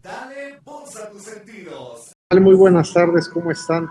Dale 0.03 0.59
voz 0.65 0.97
a 0.97 1.11
tus 1.11 1.23
sentidos. 1.23 2.13
Muy 2.41 2.55
buenas 2.55 2.93
tardes, 2.93 3.29
¿cómo 3.29 3.51
están? 3.51 3.89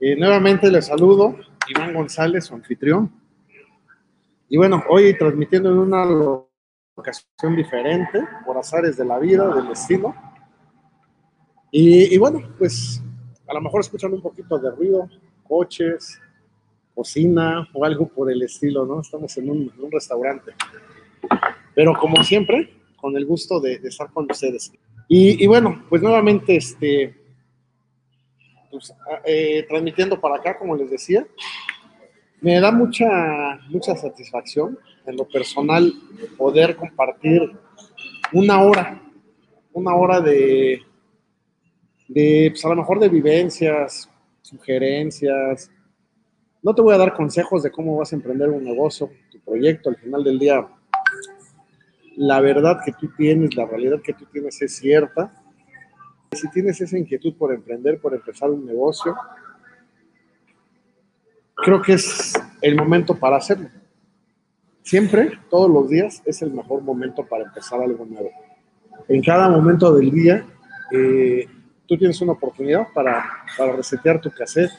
Eh, 0.00 0.16
nuevamente 0.16 0.70
les 0.70 0.86
saludo, 0.86 1.36
Iván 1.68 1.92
González, 1.94 2.46
su 2.46 2.54
anfitrión. 2.54 3.12
Y 4.48 4.56
bueno, 4.56 4.82
hoy 4.88 5.16
transmitiendo 5.18 5.70
en 5.70 5.78
una 5.78 6.04
ocasión 6.94 7.56
diferente, 7.56 8.24
por 8.44 8.56
azares 8.58 8.96
de 8.96 9.04
la 9.04 9.18
vida, 9.18 9.52
del 9.54 9.68
destino. 9.68 10.14
Y, 11.70 12.14
y 12.14 12.18
bueno, 12.18 12.40
pues 12.58 13.02
a 13.46 13.54
lo 13.54 13.60
mejor 13.60 13.80
escuchan 13.80 14.12
un 14.12 14.22
poquito 14.22 14.58
de 14.58 14.70
ruido, 14.70 15.08
coches, 15.46 16.20
cocina 16.96 17.68
o 17.74 17.84
algo 17.84 18.08
por 18.08 18.32
el 18.32 18.42
estilo, 18.42 18.86
¿no? 18.86 19.02
Estamos 19.02 19.36
en 19.36 19.50
un, 19.50 19.70
restaurante. 19.92 20.52
Pero 21.74 21.92
como 21.92 22.24
siempre, 22.24 22.72
con 22.96 23.14
el 23.18 23.26
gusto 23.26 23.60
de, 23.60 23.74
estar 23.74 24.10
con 24.10 24.26
ustedes. 24.30 24.72
Y, 25.06 25.46
bueno, 25.46 25.84
pues 25.90 26.02
nuevamente, 26.02 26.56
este, 26.56 27.14
pues, 28.70 28.94
eh, 29.26 29.66
transmitiendo 29.68 30.18
para 30.18 30.36
acá, 30.36 30.58
como 30.58 30.74
les 30.74 30.90
decía, 30.90 31.26
me 32.40 32.58
da 32.60 32.72
mucha, 32.72 33.60
mucha 33.68 33.94
satisfacción 33.94 34.78
en 35.04 35.16
lo 35.16 35.28
personal 35.28 35.92
poder 36.38 36.76
compartir 36.76 37.42
una 38.32 38.62
hora, 38.62 39.02
una 39.72 39.94
hora 39.94 40.20
de, 40.20 40.80
de 42.08 42.48
pues 42.50 42.64
a 42.64 42.70
lo 42.70 42.76
mejor 42.76 42.98
de 43.00 43.10
vivencias, 43.10 44.10
sugerencias. 44.40 45.70
No 46.66 46.74
te 46.74 46.82
voy 46.82 46.96
a 46.96 46.98
dar 46.98 47.14
consejos 47.14 47.62
de 47.62 47.70
cómo 47.70 47.96
vas 47.96 48.12
a 48.12 48.16
emprender 48.16 48.50
un 48.50 48.64
negocio, 48.64 49.08
tu 49.30 49.38
proyecto, 49.38 49.88
al 49.88 49.94
final 49.98 50.24
del 50.24 50.36
día 50.36 50.66
la 52.16 52.40
verdad 52.40 52.80
que 52.84 52.90
tú 52.90 53.08
tienes, 53.16 53.54
la 53.54 53.66
realidad 53.66 54.02
que 54.02 54.12
tú 54.12 54.24
tienes 54.24 54.60
es 54.60 54.74
cierta. 54.74 55.32
Si 56.32 56.50
tienes 56.50 56.80
esa 56.80 56.98
inquietud 56.98 57.36
por 57.36 57.54
emprender, 57.54 58.00
por 58.00 58.14
empezar 58.14 58.50
un 58.50 58.66
negocio, 58.66 59.14
creo 61.54 61.80
que 61.80 61.92
es 61.92 62.32
el 62.60 62.74
momento 62.74 63.14
para 63.14 63.36
hacerlo. 63.36 63.68
Siempre, 64.82 65.38
todos 65.48 65.70
los 65.70 65.88
días, 65.88 66.20
es 66.24 66.42
el 66.42 66.52
mejor 66.52 66.82
momento 66.82 67.24
para 67.24 67.44
empezar 67.44 67.80
algo 67.80 68.04
nuevo. 68.04 68.32
En 69.06 69.22
cada 69.22 69.48
momento 69.48 69.94
del 69.94 70.10
día, 70.10 70.44
eh, 70.90 71.46
tú 71.86 71.96
tienes 71.96 72.20
una 72.22 72.32
oportunidad 72.32 72.88
para, 72.92 73.24
para 73.56 73.70
resetear 73.70 74.20
tu 74.20 74.32
cassette. 74.32 74.72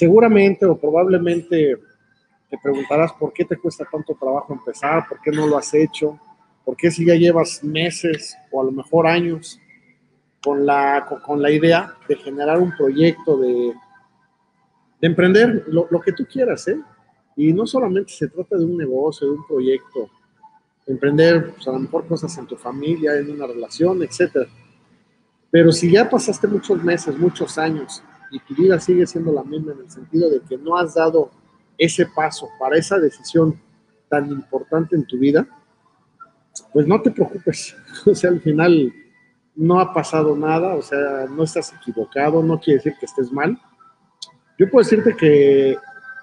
Seguramente 0.00 0.64
o 0.64 0.78
probablemente 0.78 1.76
te 2.48 2.56
preguntarás 2.56 3.12
por 3.12 3.34
qué 3.34 3.44
te 3.44 3.58
cuesta 3.58 3.84
tanto 3.84 4.16
trabajo 4.18 4.54
empezar, 4.54 5.06
por 5.06 5.20
qué 5.20 5.30
no 5.30 5.46
lo 5.46 5.58
has 5.58 5.74
hecho, 5.74 6.18
por 6.64 6.74
qué 6.74 6.90
si 6.90 7.04
ya 7.04 7.16
llevas 7.16 7.62
meses 7.62 8.34
o 8.50 8.62
a 8.62 8.64
lo 8.64 8.72
mejor 8.72 9.06
años 9.06 9.60
con 10.42 10.64
la, 10.64 11.06
con 11.22 11.42
la 11.42 11.50
idea 11.50 11.92
de 12.08 12.16
generar 12.16 12.58
un 12.60 12.74
proyecto, 12.74 13.36
de, 13.36 13.74
de 15.02 15.06
emprender 15.06 15.64
lo, 15.66 15.86
lo, 15.90 16.00
que 16.00 16.12
tú 16.12 16.24
quieras, 16.24 16.66
¿eh? 16.68 16.80
Y 17.36 17.52
no 17.52 17.66
solamente 17.66 18.10
se 18.14 18.28
trata 18.28 18.56
de 18.56 18.64
un 18.64 18.78
negocio, 18.78 19.26
de 19.26 19.34
un 19.34 19.46
proyecto, 19.46 20.08
emprender 20.86 21.50
pues, 21.50 21.68
a 21.68 21.72
lo 21.72 21.78
mejor 21.78 22.06
cosas 22.06 22.38
en 22.38 22.46
tu 22.46 22.56
familia, 22.56 23.18
en 23.18 23.32
una 23.32 23.46
relación, 23.46 24.02
etcétera. 24.02 24.46
Pero 25.50 25.70
si 25.70 25.90
ya 25.90 26.08
pasaste 26.08 26.46
muchos 26.46 26.82
meses, 26.82 27.18
muchos 27.18 27.58
años 27.58 28.02
y 28.30 28.38
tu 28.40 28.54
vida 28.54 28.78
sigue 28.78 29.06
siendo 29.06 29.32
la 29.32 29.42
misma 29.42 29.72
en 29.72 29.80
el 29.80 29.90
sentido 29.90 30.30
de 30.30 30.40
que 30.40 30.56
no 30.56 30.76
has 30.76 30.94
dado 30.94 31.30
ese 31.76 32.06
paso 32.06 32.48
para 32.58 32.76
esa 32.76 32.98
decisión 32.98 33.60
tan 34.08 34.30
importante 34.30 34.96
en 34.96 35.06
tu 35.06 35.18
vida, 35.18 35.46
pues 36.72 36.86
no 36.86 37.00
te 37.00 37.10
preocupes. 37.10 37.76
O 38.06 38.14
sea, 38.14 38.30
al 38.30 38.40
final 38.40 38.92
no 39.54 39.80
ha 39.80 39.92
pasado 39.92 40.36
nada, 40.36 40.74
o 40.74 40.82
sea, 40.82 41.26
no 41.28 41.42
estás 41.42 41.74
equivocado, 41.74 42.42
no 42.42 42.58
quiere 42.58 42.78
decir 42.78 42.94
que 42.98 43.06
estés 43.06 43.30
mal. 43.30 43.60
Yo 44.58 44.70
puedo 44.70 44.82
decirte 44.84 45.14
que, 45.16 45.76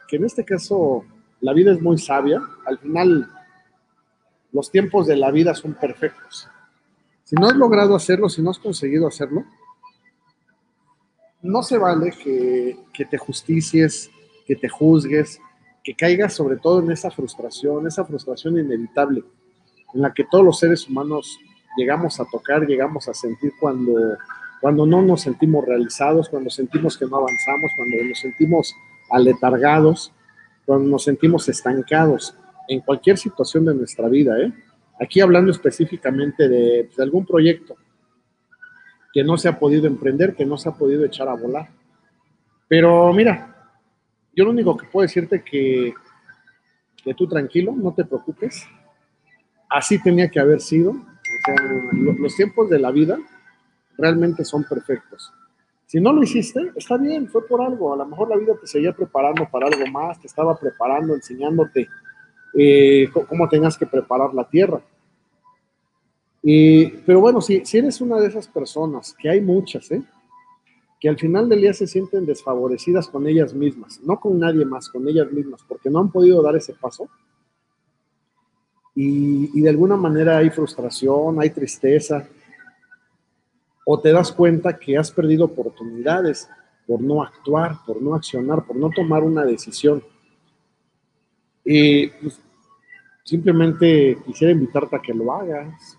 que 0.08 0.16
en 0.16 0.26
este 0.26 0.44
caso 0.44 1.04
la 1.42 1.54
vida 1.54 1.72
es 1.72 1.81
muy 1.81 1.98
sabia. 1.98 2.42
Al 2.66 2.80
final, 2.80 3.30
los 4.52 4.72
tiempos 4.72 5.08
de 5.08 5.18
la 5.18 5.31
vida 5.31 5.54
son 5.54 5.74
perfectos. 5.74 6.50
Si 7.24 7.36
no 7.36 7.48
has 7.48 7.56
logrado 7.56 7.96
hacerlo, 7.96 8.30
si 8.30 8.42
no 8.42 8.52
has 8.52 8.60
conseguido 8.60 9.08
hacerlo, 9.08 9.44
no 11.42 11.64
se 11.64 11.78
vale 11.78 12.12
que, 12.12 13.06
te 13.06 13.18
justicies, 13.18 14.09
que 14.46 14.56
te 14.56 14.70
juzgues, 14.70 15.40
que 15.84 15.94
caigas 15.94 16.34
sobre 16.34 16.58
todo 16.58 16.81
en 16.81 16.92
esa 16.92 17.12
frustración, 17.12 17.88
esa 17.88 18.06
frustración 18.06 18.59
inevitable, 18.59 19.24
en 19.94 20.02
la 20.02 20.14
que 20.14 20.25
todos 20.30 20.44
los 20.44 20.59
seres 20.59 20.88
humanos 20.88 21.40
llegamos 21.78 22.20
a 22.20 22.25
tocar, 22.25 22.66
llegamos 22.66 23.08
a 23.08 23.14
sentir 23.14 23.53
cuando, 23.59 24.18
cuando 24.59 24.86
no 24.86 25.02
nos 25.02 25.22
sentimos 25.22 25.66
realizados, 25.66 26.30
cuando 26.30 26.50
sentimos 26.50 26.98
que 26.98 27.06
no 27.06 27.18
avanzamos, 27.18 27.72
cuando 27.75 28.04
nos 28.04 28.19
sentimos 28.19 28.75
aletargados, 29.09 30.12
cuando 30.66 30.90
nos 30.90 31.04
sentimos 31.04 31.48
estancados 31.48 32.36
en 32.68 32.81
cualquier 32.81 33.18
situación 33.18 33.64
de 33.66 33.75
nuestra 33.75 34.09
vida. 34.09 34.38
¿eh? 34.42 34.52
Aquí 35.00 35.22
hablando 35.22 35.52
específicamente 35.52 36.50
de, 36.50 36.90
de 36.96 37.04
algún 37.04 37.25
proyecto 37.25 37.78
que 39.18 39.24
no 39.24 39.36
se 39.36 39.50
ha 39.50 39.58
podido 39.58 39.88
emprender, 39.88 40.36
que 40.36 40.46
no 40.46 40.60
se 40.60 40.70
ha 40.70 40.74
podido 40.74 41.04
echar 41.04 41.28
a 41.28 41.34
volar. 41.34 41.70
Pero 42.68 43.12
mira, 43.14 43.72
yo 44.36 44.46
lo 44.46 44.52
único 44.52 44.78
que 44.78 44.86
puedo 44.86 45.08
decirte 45.08 45.44
que, 45.44 45.92
que 47.04 47.16
tú 47.16 47.28
tranquilo, 47.28 47.74
no 47.76 47.96
te 47.96 48.06
preocupes. 48.06 48.68
Así 49.72 50.00
tenía 50.04 50.30
que 50.30 50.40
haber 50.40 50.62
sido. 50.62 50.92
O 50.92 51.44
sea, 51.44 51.56
los 52.20 52.36
tiempos 52.36 52.70
de 52.70 52.78
la 52.78 52.92
vida 52.92 53.18
realmente 53.98 54.46
son 54.46 54.64
perfectos. 54.66 55.34
Si 55.88 56.00
no 56.00 56.14
lo 56.14 56.22
hiciste, 56.22 56.72
está 56.76 56.98
bien, 56.98 57.28
fue 57.28 57.44
por 57.48 57.60
algo. 57.60 57.96
A 57.96 57.98
lo 57.98 58.06
mejor 58.06 58.30
la 58.30 58.38
vida 58.38 58.54
te 58.62 58.68
seguía 58.68 58.94
preparando 58.94 59.50
para 59.50 59.66
algo 59.66 59.88
más, 59.88 60.22
te 60.22 60.28
estaba 60.28 60.56
preparando, 60.60 61.16
enseñándote 61.16 61.90
eh, 62.54 63.10
cómo 63.28 63.50
tenías 63.50 63.80
que 63.80 63.88
preparar 63.88 64.36
la 64.36 64.48
tierra. 64.48 64.80
Y, 66.50 66.88
pero 67.06 67.19
bueno, 67.19 67.41
si, 67.41 67.66
si 67.66 67.78
eres 67.78 68.00
una 68.00 68.22
de 68.22 68.28
esas 68.28 68.47
personas, 68.47 69.13
que 69.19 69.30
hay 69.30 69.41
muchas, 69.41 69.91
¿eh? 69.91 70.02
que 70.97 71.09
al 71.09 71.19
final 71.19 71.50
del 71.50 71.59
día 71.59 71.74
se 71.74 71.88
sienten 71.88 72.25
desfavorecidas 72.25 73.09
con 73.09 73.28
ellas 73.28 73.53
mismas, 73.53 74.00
no 74.02 74.18
con 74.18 74.40
nadie 74.40 74.63
más, 74.63 74.88
con 74.88 75.06
ellas 75.09 75.30
mismas, 75.30 75.62
porque 75.68 75.90
no 75.90 76.00
han 76.00 76.09
podido 76.09 76.41
dar 76.41 76.56
ese 76.56 76.74
paso. 76.74 77.09
Y, 78.96 79.59
y, 79.59 79.62
de 79.62 79.69
alguna 79.69 79.97
manera 79.97 80.38
hay 80.38 80.50
frustración, 80.50 81.38
hay 81.41 81.50
tristeza, 81.50 82.25
o 83.86 84.00
te 84.00 84.13
das 84.13 84.31
cuenta 84.31 84.80
que 84.80 84.97
has 84.97 85.12
perdido 85.12 85.44
oportunidades 85.44 86.47
por 86.88 87.02
no 87.02 87.24
actuar, 87.24 87.80
por 87.86 88.02
no 88.02 88.16
accionar, 88.16 88.66
por 88.66 88.78
no 88.78 88.90
tomar 88.90 89.22
una 89.22 89.44
decisión. 89.44 90.02
Y 91.66 92.07
pues, 92.07 92.40
simplemente 93.25 94.18
quisiera 94.25 94.53
invitarte 94.53 94.96
a 94.96 95.02
que 95.02 95.13
lo 95.13 95.34
hagas. 95.34 95.97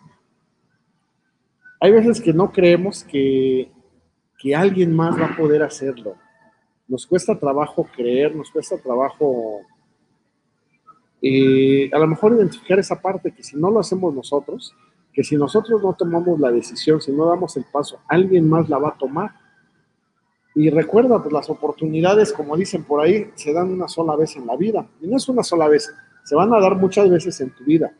Hay 1.81 1.93
veces 1.93 2.21
que 2.21 2.33
no 2.33 2.50
creemos 2.50 3.05
que 3.05 3.71
que 4.39 4.55
alguien 4.55 4.94
más 4.94 5.21
va 5.21 5.27
a 5.27 5.37
poder 5.37 5.62
hacerlo. 5.62 6.15
Nos 6.87 7.06
cuesta 7.06 7.39
trabajo 7.39 7.87
creer, 7.94 8.34
nos 8.34 8.50
cuesta 8.50 8.78
trabajo 8.78 9.61
eh, 11.21 11.91
a 11.93 11.99
lo 11.99 12.06
mejor 12.06 12.33
identificar 12.33 12.78
esa 12.78 13.03
parte 13.03 13.33
que 13.33 13.43
si 13.43 13.56
no 13.56 13.71
lo 13.71 13.81
hacemos 13.81 14.15
nosotros, 14.15 14.75
que 15.12 15.25
si 15.25 15.37
nosotros 15.37 15.83
no 15.83 15.93
tomamos 15.94 16.38
la 16.38 16.53
decisión, 16.53 17.00
si 17.00 17.11
no 17.11 17.27
damos 17.27 17.56
el 17.56 17.65
paso, 17.65 17.99
alguien 18.06 18.49
más 18.49 18.69
la 18.69 18.78
va 18.78 18.91
a 18.91 18.97
tomar. 18.97 19.33
Y 20.55 20.71
recuerda, 20.71 21.21
pues 21.21 21.33
las 21.33 21.50
oportunidades, 21.50 22.33
como 22.33 22.56
dicen 22.56 22.84
por 22.84 23.00
ahí, 23.00 23.31
se 23.34 23.53
dan 23.53 23.71
una 23.71 23.88
sola 23.88 24.17
vez 24.17 24.37
en 24.37 24.47
la 24.47 24.56
vida. 24.56 24.88
Y 25.00 25.09
no 25.09 25.17
es 25.17 25.28
una 25.28 25.43
sola 25.43 25.69
vez, 25.69 25.93
se 26.25 26.37
van 26.37 26.55
a 26.55 26.61
dar 26.61 26.77
muchas 26.77 27.11
veces 27.11 27.41
en 27.41 27.50
tu 27.50 27.64
vida. 27.64 27.93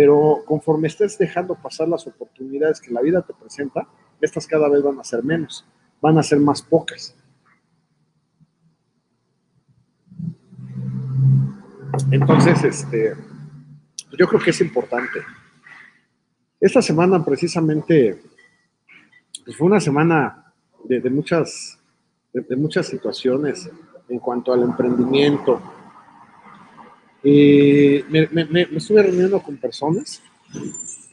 Pero 0.00 0.42
conforme 0.46 0.88
estés 0.88 1.18
dejando 1.18 1.54
pasar 1.54 1.86
las 1.86 2.06
oportunidades 2.06 2.80
que 2.80 2.90
la 2.90 3.02
vida 3.02 3.20
te 3.20 3.34
presenta, 3.34 3.86
estas 4.18 4.46
cada 4.46 4.66
vez 4.66 4.82
van 4.82 4.98
a 4.98 5.04
ser 5.04 5.22
menos, 5.22 5.66
van 6.00 6.16
a 6.16 6.22
ser 6.22 6.40
más 6.40 6.62
pocas. 6.62 7.14
Entonces, 12.10 12.64
este, 12.64 13.14
yo 14.18 14.26
creo 14.26 14.40
que 14.40 14.48
es 14.48 14.60
importante. 14.62 15.20
Esta 16.58 16.80
semana 16.80 17.22
precisamente 17.22 18.22
pues 19.44 19.54
fue 19.54 19.66
una 19.66 19.80
semana 19.80 20.54
de, 20.82 21.10
muchas, 21.10 21.78
de, 22.32 22.56
muchas 22.56 22.86
situaciones 22.86 23.70
en 24.08 24.18
cuanto 24.18 24.54
al 24.54 24.62
emprendimiento. 24.62 25.60
Y 27.22 28.02
me, 28.08 28.28
me, 28.28 28.44
me 28.46 28.62
estuve 28.76 29.02
reuniendo 29.02 29.42
con 29.42 29.56
personas 29.56 30.22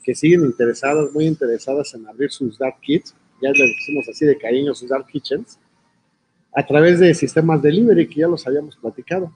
que 0.04 0.15
siguen 0.15 0.45
interesadas, 0.45 1.12
muy 1.13 1.25
interesadas 1.25 1.94
en 1.94 2.07
abrir 2.07 2.31
sus 2.31 2.57
dark 2.57 2.80
kits, 2.81 3.13
ya 3.42 3.50
les 3.50 3.75
decimos 3.75 4.07
así 4.09 4.25
de 4.25 4.38
cariño, 4.38 4.74
sus 4.74 4.89
dark 4.89 5.06
kitchens, 5.07 5.59
a 6.54 6.65
través 6.65 7.00
de 7.00 7.13
sistemas 7.13 7.62
delivery 7.62 8.07
que 8.07 8.21
ya 8.21 8.27
los 8.27 8.48
habíamos 8.48 8.77
platicado. 8.77 9.31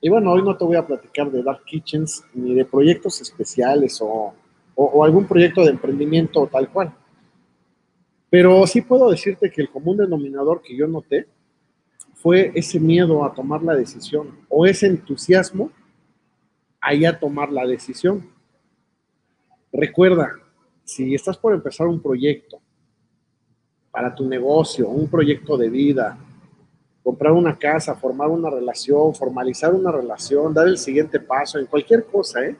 Y 0.00 0.08
bueno, 0.08 0.32
hoy 0.32 0.42
no 0.42 0.56
te 0.56 0.64
voy 0.64 0.76
a 0.76 0.86
platicar 0.86 1.30
de 1.30 1.42
Dark 1.42 1.64
Kitchens 1.64 2.24
ni 2.34 2.54
de 2.54 2.64
proyectos 2.64 3.20
especiales 3.20 4.00
o, 4.00 4.34
o, 4.74 4.84
o 4.84 5.04
algún 5.04 5.26
proyecto 5.26 5.62
de 5.62 5.70
emprendimiento 5.70 6.48
tal 6.50 6.68
cual. 6.70 6.92
Pero 8.28 8.66
sí 8.66 8.80
puedo 8.80 9.10
decirte 9.10 9.50
que 9.50 9.60
el 9.60 9.70
común 9.70 9.98
denominador 9.98 10.62
que 10.62 10.76
yo 10.76 10.88
noté 10.88 11.26
fue 12.14 12.50
ese 12.54 12.80
miedo 12.80 13.24
a 13.24 13.34
tomar 13.34 13.62
la 13.62 13.74
decisión 13.76 14.38
o 14.48 14.66
ese 14.66 14.86
entusiasmo 14.86 15.70
a 16.82 16.94
ya 16.94 17.18
tomar 17.18 17.50
la 17.52 17.64
decisión. 17.64 18.28
Recuerda, 19.72 20.32
si 20.84 21.14
estás 21.14 21.38
por 21.38 21.54
empezar 21.54 21.86
un 21.86 22.02
proyecto 22.02 22.60
para 23.90 24.14
tu 24.14 24.28
negocio, 24.28 24.88
un 24.88 25.08
proyecto 25.08 25.56
de 25.56 25.70
vida, 25.70 26.18
comprar 27.02 27.32
una 27.32 27.56
casa, 27.56 27.94
formar 27.94 28.28
una 28.28 28.50
relación, 28.50 29.14
formalizar 29.14 29.72
una 29.72 29.92
relación, 29.92 30.52
dar 30.52 30.66
el 30.66 30.76
siguiente 30.76 31.20
paso 31.20 31.58
en 31.58 31.66
cualquier 31.66 32.04
cosa, 32.04 32.44
¿eh? 32.44 32.56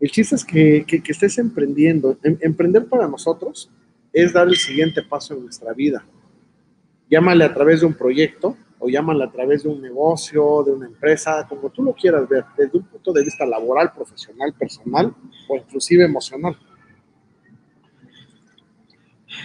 El 0.00 0.10
chiste 0.10 0.34
es 0.34 0.44
que, 0.44 0.84
que, 0.86 1.02
que 1.02 1.12
estés 1.12 1.38
emprendiendo. 1.38 2.18
Em, 2.22 2.36
emprender 2.40 2.86
para 2.86 3.06
nosotros 3.06 3.70
es 4.12 4.32
dar 4.32 4.48
el 4.48 4.56
siguiente 4.56 5.02
paso 5.02 5.34
en 5.34 5.44
nuestra 5.44 5.72
vida. 5.72 6.04
Llámale 7.08 7.44
a 7.44 7.54
través 7.54 7.80
de 7.80 7.86
un 7.86 7.94
proyecto 7.94 8.56
o 8.84 8.88
llámale 8.88 9.24
a 9.24 9.32
través 9.32 9.62
de 9.62 9.70
un 9.70 9.80
negocio, 9.80 10.62
de 10.62 10.72
una 10.72 10.86
empresa, 10.86 11.46
como 11.48 11.70
tú 11.70 11.82
lo 11.82 11.94
quieras 11.94 12.28
ver, 12.28 12.44
desde 12.54 12.76
un 12.76 12.84
punto 12.84 13.14
de 13.14 13.24
vista 13.24 13.46
laboral, 13.46 13.92
profesional, 13.94 14.52
personal 14.52 15.14
o 15.48 15.56
inclusive 15.56 16.04
emocional. 16.04 16.54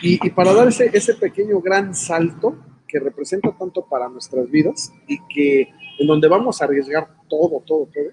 Y, 0.02 0.30
para 0.32 0.54
dar 0.54 0.68
ese, 0.68 0.90
ese 0.94 1.14
pequeño 1.14 1.62
gran 1.62 1.96
salto 1.96 2.58
que 2.86 3.00
representa 3.00 3.56
tanto 3.58 3.86
para 3.88 4.10
nuestras 4.10 4.52
vidas 4.52 4.92
y 5.08 5.20
que 5.34 5.70
en 6.00 6.08
donde 6.08 6.28
vamos 6.28 6.62
a 6.62 6.66
arriesgar 6.66 7.08
todo, 7.30 7.64
todo, 7.66 7.88
todo, 7.94 8.10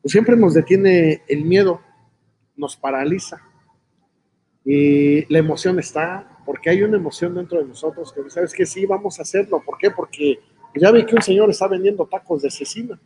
pues 0.00 0.12
siempre 0.12 0.34
nos 0.34 0.54
detiene 0.54 1.22
el 1.28 1.44
miedo, 1.44 1.82
nos 2.56 2.74
paraliza 2.74 3.42
y 4.64 5.30
la 5.30 5.38
emoción 5.38 5.78
está, 5.78 6.31
porque 6.44 6.70
hay 6.70 6.82
una 6.82 6.96
emoción 6.96 7.34
dentro 7.34 7.58
de 7.58 7.66
nosotros 7.66 8.12
que 8.12 8.28
sabes 8.30 8.52
que 8.52 8.66
sí, 8.66 8.86
vamos 8.86 9.18
a 9.18 9.22
hacerlo. 9.22 9.62
¿Por 9.64 9.78
qué? 9.78 9.90
Porque 9.90 10.40
ya 10.74 10.90
vi 10.90 11.04
que 11.04 11.14
un 11.14 11.22
señor 11.22 11.50
está 11.50 11.68
vendiendo 11.68 12.06
tacos 12.06 12.42
de 12.42 12.50
cecina. 12.50 12.98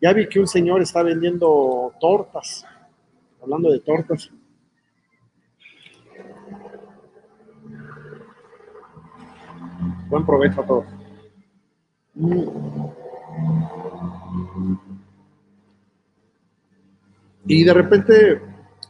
Ya 0.00 0.12
vi 0.12 0.28
que 0.28 0.40
un 0.40 0.46
señor 0.46 0.80
está 0.82 1.02
vendiendo 1.02 1.92
tortas. 2.00 2.64
Hablando 3.42 3.70
de 3.70 3.80
tortas. 3.80 4.30
Buen 10.08 10.24
provecho 10.24 10.62
a 10.62 10.66
todos. 10.66 10.86
Y 17.46 17.64
de 17.64 17.74
repente 17.74 18.47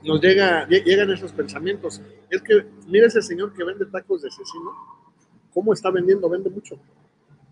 nos 0.08 0.22
llega, 0.22 0.66
llegan 0.66 1.10
esos 1.10 1.32
pensamientos. 1.32 2.00
Es 2.30 2.40
que, 2.40 2.66
mira 2.86 3.06
ese 3.06 3.20
señor 3.20 3.52
que 3.52 3.62
vende 3.62 3.84
tacos 3.84 4.22
de 4.22 4.30
cecino, 4.30 4.72
¿cómo 5.52 5.74
está 5.74 5.90
vendiendo? 5.90 6.30
Vende 6.30 6.48
mucho. 6.48 6.80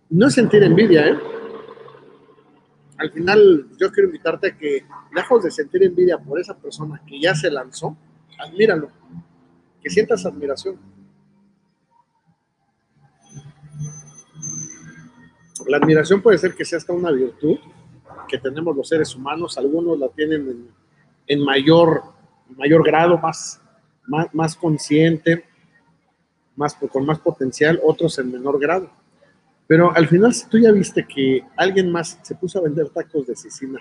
No 0.08 0.26
es 0.26 0.34
sentir 0.34 0.62
envidia, 0.62 1.06
¿eh? 1.06 1.18
Al 2.96 3.12
final, 3.12 3.68
yo 3.78 3.92
quiero 3.92 4.08
invitarte 4.08 4.48
a 4.48 4.56
que, 4.56 4.86
lejos 5.14 5.44
de 5.44 5.50
sentir 5.50 5.82
envidia 5.82 6.16
por 6.16 6.40
esa 6.40 6.56
persona 6.56 7.02
que 7.06 7.20
ya 7.20 7.34
se 7.34 7.50
lanzó, 7.50 7.94
admíralo, 8.38 8.90
que 9.82 9.90
sientas 9.90 10.24
admiración. 10.24 10.78
La 15.66 15.76
admiración 15.76 16.22
puede 16.22 16.38
ser 16.38 16.54
que 16.54 16.64
sea 16.64 16.78
hasta 16.78 16.94
una 16.94 17.10
virtud 17.10 17.58
que 18.26 18.38
tenemos 18.38 18.74
los 18.74 18.88
seres 18.88 19.14
humanos, 19.14 19.58
algunos 19.58 19.98
la 19.98 20.08
tienen 20.08 20.48
en, 20.48 20.68
en 21.26 21.44
mayor 21.44 22.15
mayor 22.56 22.84
grado, 22.84 23.18
más, 23.18 23.60
más, 24.06 24.32
más 24.34 24.56
consciente, 24.56 25.44
más, 26.54 26.74
con 26.74 27.04
más 27.04 27.18
potencial, 27.18 27.80
otros 27.82 28.18
en 28.18 28.32
menor 28.32 28.58
grado. 28.58 28.90
Pero 29.66 29.94
al 29.94 30.06
final, 30.06 30.32
si 30.32 30.48
tú 30.48 30.58
ya 30.58 30.70
viste 30.72 31.06
que 31.06 31.42
alguien 31.56 31.90
más 31.90 32.18
se 32.22 32.34
puso 32.34 32.58
a 32.58 32.62
vender 32.62 32.88
tacos 32.90 33.26
de 33.26 33.34
cecina 33.34 33.80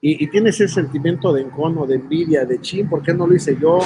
y, 0.00 0.26
tienes 0.26 0.60
ese 0.60 0.74
sentimiento 0.74 1.32
de 1.32 1.42
encono, 1.42 1.86
de 1.86 1.94
envidia, 1.94 2.44
de 2.44 2.60
chin, 2.60 2.88
¿por 2.88 3.04
qué 3.04 3.14
no 3.14 3.24
lo 3.24 3.36
hice 3.36 3.56
yo? 3.56 3.78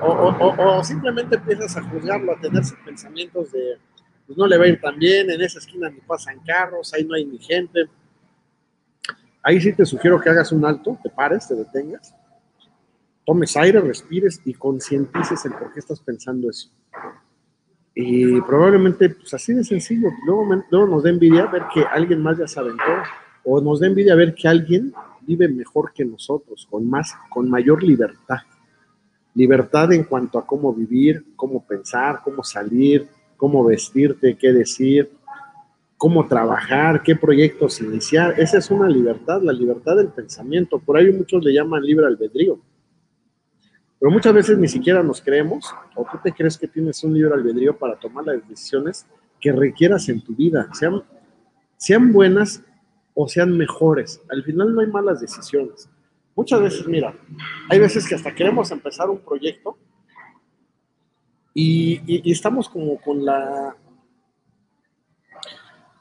O, 0.00 0.06
o, 0.08 0.78
o, 0.78 0.84
simplemente 0.84 1.36
empiezas 1.36 1.76
a 1.76 1.82
juzgarlo, 1.82 2.32
a 2.32 2.40
tener 2.40 2.64
pensamientos 2.84 3.52
de, 3.52 3.78
pues 4.26 4.36
no 4.36 4.48
le 4.48 4.58
va 4.58 4.64
a 4.64 4.68
ir 4.68 4.80
tan 4.80 4.98
bien, 4.98 5.30
en 5.30 5.40
esa 5.40 5.60
esquina 5.60 5.88
ni 5.88 6.00
pasan 6.00 6.40
carros, 6.44 6.92
ahí 6.92 7.04
no 7.04 7.14
hay 7.14 7.24
ni 7.24 7.38
gente. 7.38 7.84
Ahí 9.40 9.60
sí 9.60 9.72
te 9.72 9.86
sugiero 9.86 10.20
que 10.20 10.28
hagas 10.28 10.50
un 10.50 10.64
alto, 10.64 10.98
te 11.00 11.10
pares, 11.10 11.46
te 11.46 11.54
detengas 11.54 12.12
tomes 13.26 13.56
aire, 13.56 13.80
respires 13.80 14.40
y 14.44 14.54
concientices 14.54 15.44
el 15.44 15.52
por 15.52 15.72
qué 15.72 15.80
estás 15.80 16.00
pensando 16.00 16.48
eso. 16.48 16.70
Y 17.94 18.40
probablemente, 18.42 19.10
pues 19.10 19.34
así 19.34 19.52
de 19.52 19.64
sencillo, 19.64 20.08
luego, 20.24 20.46
luego 20.70 20.86
nos 20.86 21.02
da 21.02 21.10
envidia 21.10 21.46
ver 21.46 21.62
que 21.74 21.82
alguien 21.82 22.22
más 22.22 22.38
ya 22.38 22.46
se 22.46 22.60
aventó, 22.60 22.84
o 23.44 23.60
nos 23.60 23.80
da 23.80 23.88
envidia 23.88 24.14
ver 24.14 24.34
que 24.34 24.46
alguien 24.46 24.94
vive 25.22 25.48
mejor 25.48 25.92
que 25.92 26.04
nosotros, 26.04 26.66
con 26.70 26.88
más, 26.88 27.14
con 27.28 27.50
mayor 27.50 27.82
libertad. 27.82 28.38
Libertad 29.34 29.92
en 29.92 30.04
cuanto 30.04 30.38
a 30.38 30.46
cómo 30.46 30.72
vivir, 30.72 31.24
cómo 31.34 31.66
pensar, 31.66 32.20
cómo 32.22 32.44
salir, 32.44 33.08
cómo 33.36 33.64
vestirte, 33.64 34.36
qué 34.36 34.52
decir, 34.52 35.10
cómo 35.96 36.26
trabajar, 36.26 37.02
qué 37.02 37.16
proyectos 37.16 37.80
iniciar. 37.80 38.38
Esa 38.38 38.58
es 38.58 38.70
una 38.70 38.88
libertad, 38.88 39.42
la 39.42 39.52
libertad 39.52 39.96
del 39.96 40.08
pensamiento. 40.08 40.78
Por 40.78 40.96
ahí 40.96 41.10
muchos 41.12 41.42
le 41.44 41.52
llaman 41.52 41.82
libre 41.82 42.06
albedrío. 42.06 42.58
Pero 43.98 44.10
muchas 44.10 44.34
veces 44.34 44.58
ni 44.58 44.68
siquiera 44.68 45.02
nos 45.02 45.20
creemos 45.20 45.74
o 45.94 46.04
tú 46.10 46.18
te 46.22 46.32
crees 46.32 46.58
que 46.58 46.68
tienes 46.68 47.02
un 47.02 47.14
libre 47.14 47.34
albedrío 47.34 47.76
para 47.76 47.96
tomar 47.96 48.26
las 48.26 48.46
decisiones 48.48 49.06
que 49.40 49.52
requieras 49.52 50.08
en 50.08 50.20
tu 50.20 50.34
vida, 50.34 50.68
sean, 50.72 51.02
sean 51.76 52.12
buenas 52.12 52.62
o 53.14 53.28
sean 53.28 53.56
mejores. 53.56 54.20
Al 54.28 54.42
final 54.44 54.74
no 54.74 54.80
hay 54.80 54.86
malas 54.88 55.20
decisiones. 55.20 55.88
Muchas 56.34 56.60
veces, 56.60 56.86
mira, 56.86 57.14
hay 57.70 57.78
veces 57.78 58.06
que 58.06 58.14
hasta 58.14 58.34
queremos 58.34 58.70
empezar 58.70 59.08
un 59.08 59.20
proyecto 59.20 59.78
y, 61.54 62.30
estamos 62.30 62.68
como 62.68 63.00
con 63.00 63.24
la 63.24 63.74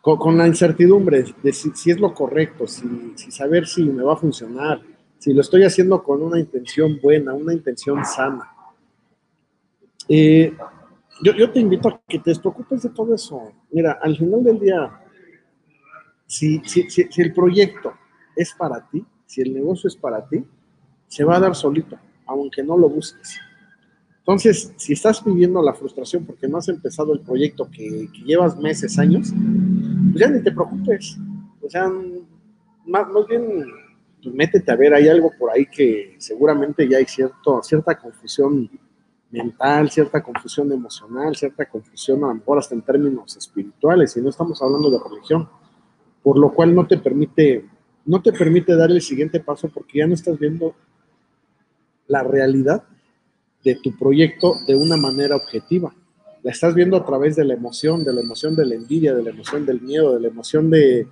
con, 0.01 0.38
la 0.38 0.45
incertidumbre 0.45 1.24
de 1.41 1.53
si, 1.53 1.89
es 1.89 2.00
lo 2.00 2.13
correcto, 2.13 2.68
si 2.68 3.31
saber 3.31 3.65
si 3.65 3.83
me 3.86 4.03
va 4.03 4.13
a 4.13 4.18
funcionar, 4.18 4.81
si 5.19 5.34
lo 5.34 5.41
estoy 5.41 5.63
haciendo 5.63 6.03
con 6.03 6.22
una 6.22 6.39
intención 6.39 7.00
buena, 7.01 7.34
una 7.34 7.53
intención 7.53 8.03
sana. 8.05 8.51
Eh, 10.07 10.53
yo, 11.24 11.34
yo, 11.34 11.50
te 11.51 11.60
invito 11.60 11.89
a 11.89 12.01
que 12.07 12.19
te 12.19 12.36
preocupes 12.36 12.84
de 12.84 12.89
todo 12.89 13.15
eso. 13.15 13.53
Mira, 13.72 13.98
al 14.01 14.17
final 14.17 14.43
del 14.43 14.60
día, 14.60 15.01
si, 16.27 16.60
si, 16.65 16.89
si, 16.89 17.22
el 17.22 17.34
proyecto 17.34 17.93
es 18.36 18.53
para 18.53 18.88
ti, 18.89 19.05
si 19.25 19.41
el 19.41 19.53
negocio 19.53 19.88
es 19.88 19.95
para 19.95 20.27
ti, 20.27 20.45
se 21.07 21.24
va 21.24 21.38
a 21.38 21.39
dar 21.39 21.55
solito, 21.55 21.98
aunque 22.25 22.62
no 22.62 22.77
lo 22.77 22.89
busques. 22.89 23.39
Entonces, 24.19 24.74
si 24.77 24.93
estás 24.93 25.24
viviendo 25.24 25.62
la 25.62 25.74
frustración 25.74 26.25
porque 26.25 26.48
no 26.48 26.57
has 26.57 26.67
empezado 26.67 27.13
el 27.13 27.22
proyecto 27.22 27.69
que, 27.72 28.10
que 28.12 28.22
llevas 28.24 28.57
meses, 28.57 28.98
años, 28.98 29.31
pues 30.12 30.19
ya 30.19 30.29
ni 30.29 30.41
te 30.41 30.51
preocupes. 30.51 31.17
O 31.62 31.69
sea, 31.69 31.89
más, 32.86 33.07
más 33.10 33.27
bien 33.27 33.65
métete 34.34 34.72
a 34.72 34.75
ver, 34.75 34.94
hay 34.94 35.08
algo 35.08 35.32
por 35.38 35.51
ahí 35.51 35.65
que 35.65 36.15
seguramente 36.17 36.88
ya 36.88 36.98
hay 36.98 37.05
cierto, 37.05 37.62
cierta 37.63 37.98
confusión 37.98 38.70
mental, 39.32 39.89
cierta 39.89 40.24
confusión 40.24 40.72
emocional, 40.72 41.36
cierta 41.36 41.65
confusión 41.65 42.24
a 42.24 42.27
lo 42.27 42.36
mejor 42.36 42.60
hasta 42.60 42.75
en 42.75 42.82
términos 42.82 43.36
espirituales, 43.36 44.15
y 44.17 44.22
no 44.22 44.29
estamos 44.29 44.62
hablando 44.62 44.89
de 44.89 45.00
religión, 45.10 45.50
por 46.24 46.38
lo 46.38 46.53
cual 46.53 46.74
no 46.74 46.88
te 46.88 46.98
permite, 46.98 47.65
no 48.05 48.22
te 48.22 48.32
permite 48.32 48.75
dar 48.75 48.91
el 48.91 49.01
siguiente 49.01 49.39
paso 49.39 49.70
porque 49.70 50.00
ya 50.00 50.08
no 50.08 50.13
estás 50.13 50.39
viendo 50.39 50.75
la 52.08 52.24
realidad 52.24 52.84
de 53.63 53.75
tu 53.75 53.98
proyecto 53.98 54.55
de 54.67 54.75
una 54.75 54.96
manera 54.96 55.36
objetiva. 55.36 55.94
La 56.44 56.51
estás 56.51 56.75
viendo 56.75 56.96
a 56.98 57.05
través 57.05 57.36
de 57.36 57.44
la 57.44 57.55
emoción, 57.55 58.03
de 58.03 58.13
la 58.13 58.22
emoción 58.22 58.55
de 58.55 58.65
la 58.65 58.75
envidia, 58.75 59.15
de 59.15 59.24
la 59.24 59.32
emoción 59.32 59.65
del 59.65 59.82
miedo, 59.82 60.13
de 60.13 60.20
la 60.20 60.27
emoción 60.27 60.70
de, 60.70 61.08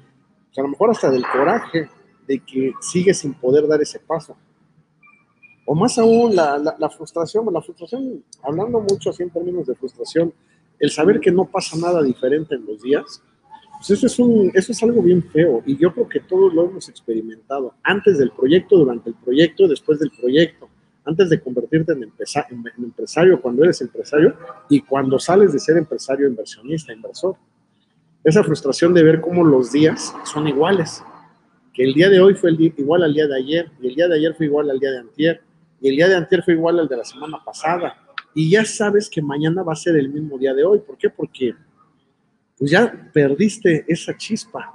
pues 0.46 0.60
a 0.60 0.62
lo 0.62 0.68
mejor 0.68 0.92
hasta 0.92 1.10
del 1.10 1.26
coraje, 1.26 1.90
de 2.28 2.40
que 2.40 2.74
sigue 2.82 3.14
sin 3.14 3.34
poder 3.34 3.68
dar 3.68 3.82
ese 3.82 4.00
paso. 4.00 4.36
O 5.66 5.76
más 5.76 5.98
aún, 5.98 6.36
la, 6.36 6.58
la, 6.58 6.76
la, 6.78 6.90
frustración, 6.90 7.46
la 7.52 7.62
frustración, 7.62 8.24
hablando 8.42 8.82
mucho 8.82 9.12
así 9.12 9.24
en 9.24 9.30
términos 9.30 9.66
de 9.68 9.76
frustración, 9.76 10.34
el 10.80 10.92
saber 10.92 11.20
que 11.20 11.32
no 11.32 11.46
pasa 11.46 11.78
nada 11.78 12.04
diferente 12.04 12.56
en 12.56 12.66
los 12.66 12.82
días, 12.82 13.22
pues 13.78 13.92
eso 13.92 14.08
es, 14.08 14.20
un, 14.20 14.52
eso 14.54 14.72
es 14.72 14.84
algo 14.84 15.02
bien 15.02 15.24
feo 15.24 15.62
y 15.66 15.78
yo 15.78 15.94
creo 15.94 16.08
que 16.08 16.22
todos 16.22 16.54
lo 16.54 16.66
hemos 16.66 16.88
experimentado, 16.90 17.74
antes 17.84 18.18
del 18.18 18.32
proyecto, 18.32 18.78
durante 18.78 19.10
el 19.10 19.16
proyecto, 19.16 19.68
después 19.68 20.00
del 20.00 20.12
proyecto, 20.12 20.70
antes 21.06 21.30
de 21.30 21.42
convertirte 21.42 21.92
en, 21.92 22.04
empresa, 22.04 22.48
en, 22.50 22.64
en 22.78 22.84
empresario, 22.86 23.42
cuando 23.42 23.64
eres 23.64 23.82
empresario 23.82 24.36
y 24.70 24.82
cuando 24.82 25.20
sales 25.20 25.52
de 25.52 25.60
ser 25.60 25.78
empresario, 25.78 26.28
inversionista, 26.28 26.94
inversor. 26.94 27.36
esa 28.24 28.44
frustración 28.44 28.94
de 28.94 29.04
ver 29.04 29.20
cómo 29.20 29.44
los 29.44 29.72
días 29.72 30.14
son 30.24 30.48
iguales, 30.48 31.04
que 31.74 31.84
el 31.84 31.94
día 31.94 32.10
de 32.10 32.22
hoy 32.22 32.36
fue 32.36 32.52
igual 32.52 33.04
al 33.04 33.14
día 33.14 33.28
de 33.28 33.36
ayer, 33.36 33.72
y 33.82 33.88
el 33.88 33.96
día 33.96 34.08
de 34.08 34.16
ayer 34.16 34.36
fue 34.36 34.46
igual 34.46 34.70
al 34.70 34.80
día 34.80 34.92
de 34.92 35.00
antier, 35.00 35.42
y 35.82 35.90
el 35.90 35.96
día 35.96 36.08
de 36.08 36.16
antier 36.16 36.44
fue 36.44 36.54
igual 36.54 36.80
al 36.80 36.88
de 36.88 36.98
la 36.98 37.04
semana 37.04 37.44
pasada, 37.44 37.98
y 38.36 38.50
ya 38.50 38.66
sabes 38.66 39.10
que 39.10 39.22
mañana 39.22 39.64
va 39.64 39.74
a 39.74 39.76
ser 39.76 39.96
el 39.96 40.10
mismo 40.10 40.38
día 40.38 40.54
de 40.54 40.64
hoy. 40.64 40.80
¿Por 40.80 40.98
qué? 40.98 41.10
Porque 41.10 41.54
pues 42.58 42.72
ya 42.72 43.10
perdiste 43.14 43.86
esa 43.88 44.16
chispa. 44.18 44.74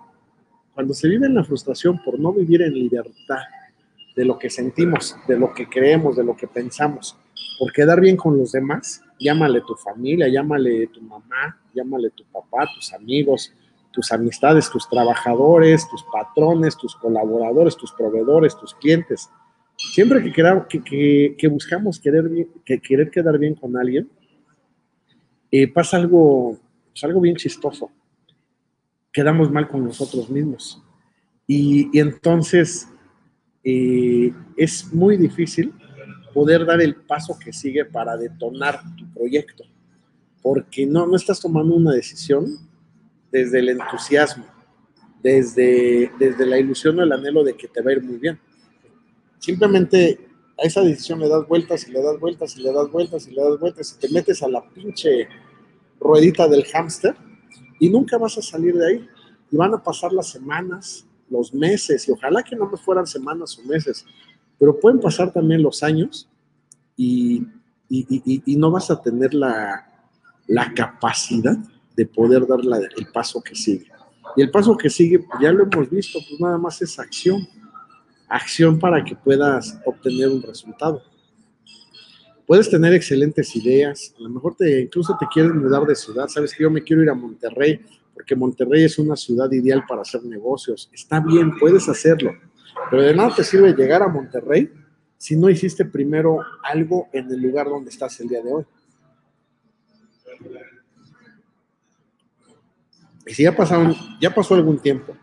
Cuando 0.74 0.94
se 0.94 1.08
vive 1.08 1.26
en 1.26 1.34
la 1.34 1.44
frustración 1.44 2.00
por 2.04 2.18
no 2.18 2.32
vivir 2.32 2.62
en 2.62 2.74
libertad 2.74 3.38
de 4.14 4.24
lo 4.24 4.38
que 4.38 4.50
sentimos, 4.50 5.16
de 5.26 5.38
lo 5.38 5.52
que 5.52 5.68
creemos, 5.68 6.16
de 6.16 6.24
lo 6.24 6.36
que 6.36 6.46
pensamos, 6.46 7.16
por 7.58 7.72
quedar 7.72 8.00
bien 8.00 8.16
con 8.16 8.36
los 8.36 8.52
demás, 8.52 9.02
llámale 9.18 9.60
tu 9.62 9.74
familia, 9.74 10.28
llámale 10.28 10.86
tu 10.88 11.00
mamá, 11.00 11.60
llámale 11.74 12.10
tu 12.10 12.24
papá, 12.24 12.68
tus 12.74 12.92
amigos, 12.92 13.52
tus 13.98 14.12
amistades, 14.12 14.70
tus 14.70 14.88
trabajadores, 14.88 15.88
tus 15.90 16.04
patrones, 16.04 16.76
tus 16.76 16.94
colaboradores, 16.94 17.76
tus 17.76 17.90
proveedores, 17.90 18.56
tus 18.56 18.72
clientes. 18.76 19.28
Siempre 19.76 20.22
que, 20.22 20.30
que, 20.32 20.82
que- 20.84 21.34
que 21.36 21.48
buscamos 21.48 21.98
querer, 21.98 22.30
que 22.64 22.78
querer 22.80 23.10
quedar 23.10 23.36
bien 23.40 23.56
con 23.56 23.76
alguien, 23.76 24.08
eh, 25.50 25.66
pasa 25.66 25.96
algo, 25.96 26.56
pues, 26.92 27.02
algo 27.02 27.20
bien 27.20 27.34
chistoso. 27.34 27.90
Quedamos 29.12 29.50
mal 29.50 29.66
con 29.66 29.82
nosotros 29.82 30.30
mismos. 30.30 30.80
Y, 31.48 31.90
y 31.92 31.98
entonces 31.98 32.88
eh, 33.64 34.32
es 34.56 34.92
muy 34.92 35.16
difícil 35.16 35.74
poder 36.32 36.64
dar 36.64 36.80
el 36.80 36.94
paso 36.94 37.36
que 37.36 37.52
sigue 37.52 37.84
para 37.84 38.16
detonar 38.16 38.80
tu 38.96 39.12
proyecto, 39.12 39.64
porque 40.40 40.86
no, 40.86 41.04
no 41.04 41.16
estás 41.16 41.40
tomando 41.40 41.74
una 41.74 41.90
decisión 41.92 42.46
desde 43.30 43.58
el 43.60 43.68
entusiasmo, 43.70 44.44
desde, 45.22 46.10
desde 46.18 46.46
la 46.46 46.58
ilusión 46.58 46.98
o 46.98 47.02
el 47.02 47.12
anhelo 47.12 47.44
de 47.44 47.54
que 47.56 47.68
te 47.68 47.82
va 47.82 47.90
a 47.90 47.94
ir 47.94 48.02
muy 48.02 48.18
bien. 48.18 48.38
Simplemente 49.38 50.18
a 50.58 50.62
esa 50.62 50.82
decisión 50.82 51.20
le 51.20 51.28
das 51.28 51.46
vueltas 51.46 51.86
y 51.86 51.92
le 51.92 52.02
das 52.02 52.18
vueltas 52.18 52.56
y 52.56 52.62
le 52.62 52.72
das 52.72 52.90
vueltas 52.90 53.28
y 53.28 53.30
le 53.32 53.42
das 53.42 53.60
vueltas 53.60 53.96
y 53.96 54.00
te 54.00 54.12
metes 54.12 54.42
a 54.42 54.48
la 54.48 54.62
pinche 54.70 55.28
ruedita 56.00 56.48
del 56.48 56.64
hámster 56.64 57.14
y 57.78 57.88
nunca 57.90 58.18
vas 58.18 58.36
a 58.38 58.42
salir 58.42 58.74
de 58.76 58.86
ahí. 58.86 59.08
Y 59.50 59.56
van 59.56 59.72
a 59.72 59.82
pasar 59.82 60.12
las 60.12 60.28
semanas, 60.30 61.06
los 61.30 61.54
meses, 61.54 62.06
y 62.08 62.12
ojalá 62.12 62.42
que 62.42 62.54
no 62.56 62.68
me 62.68 62.76
fueran 62.76 63.06
semanas 63.06 63.58
o 63.58 63.62
meses, 63.66 64.04
pero 64.58 64.78
pueden 64.78 65.00
pasar 65.00 65.32
también 65.32 65.62
los 65.62 65.82
años 65.82 66.28
y, 66.96 67.46
y- 67.88 68.06
y- 68.10 68.42
y- 68.44 68.56
no 68.56 68.70
vas 68.70 68.90
a 68.90 69.00
tener 69.00 69.32
la, 69.32 69.88
la 70.48 70.74
capacidad 70.74 71.56
de 71.98 72.06
poder 72.06 72.46
dar 72.46 72.60
el 72.96 73.06
paso 73.08 73.42
que 73.42 73.56
sigue. 73.56 73.90
Y 74.36 74.42
el 74.42 74.52
paso 74.52 74.76
que 74.76 74.88
sigue, 74.88 75.18
pues 75.18 75.40
ya 75.42 75.50
lo 75.50 75.64
hemos 75.64 75.90
visto, 75.90 76.20
pues 76.28 76.40
nada 76.40 76.56
más 76.56 76.80
es 76.80 76.96
acción. 76.96 77.44
Acción 78.28 78.78
para 78.78 79.02
que 79.02 79.16
puedas 79.16 79.80
obtener 79.84 80.28
un 80.28 80.40
resultado. 80.40 81.02
Puedes 82.46 82.70
tener 82.70 82.94
excelentes 82.94 83.54
ideas, 83.56 84.14
a 84.16 84.22
lo 84.22 84.30
mejor 84.30 84.54
te, 84.54 84.82
incluso 84.82 85.16
te 85.18 85.26
quieres 85.26 85.52
mudar 85.52 85.84
de 85.86 85.96
ciudad, 85.96 86.28
sabes 86.28 86.54
que 86.54 86.62
yo 86.62 86.70
me 86.70 86.82
quiero 86.82 87.02
ir 87.02 87.10
a 87.10 87.14
Monterrey, 87.14 87.80
porque 88.14 88.36
Monterrey 88.36 88.84
es 88.84 88.96
una 88.98 89.16
ciudad 89.16 89.50
ideal 89.50 89.84
para 89.86 90.02
hacer 90.02 90.22
negocios. 90.22 90.88
Está 90.92 91.18
bien, 91.20 91.58
puedes 91.58 91.88
hacerlo, 91.88 92.30
pero 92.90 93.02
de 93.02 93.14
nada 93.14 93.34
te 93.34 93.42
sirve 93.42 93.74
llegar 93.74 94.02
a 94.02 94.08
Monterrey 94.08 94.70
si 95.16 95.36
no 95.36 95.50
hiciste 95.50 95.84
primero 95.84 96.38
algo 96.62 97.08
en 97.12 97.28
el 97.30 97.42
lugar 97.42 97.66
donde 97.66 97.90
estás 97.90 98.18
el 98.20 98.28
día 98.28 98.40
de 98.40 98.52
hoy. 98.52 98.64
Y 103.28 103.34
si 103.34 103.42
ya, 103.42 103.54
pasaron, 103.54 103.94
ya 104.20 104.34
pasó 104.34 104.54
algún 104.54 104.78
tiempo 104.78 105.14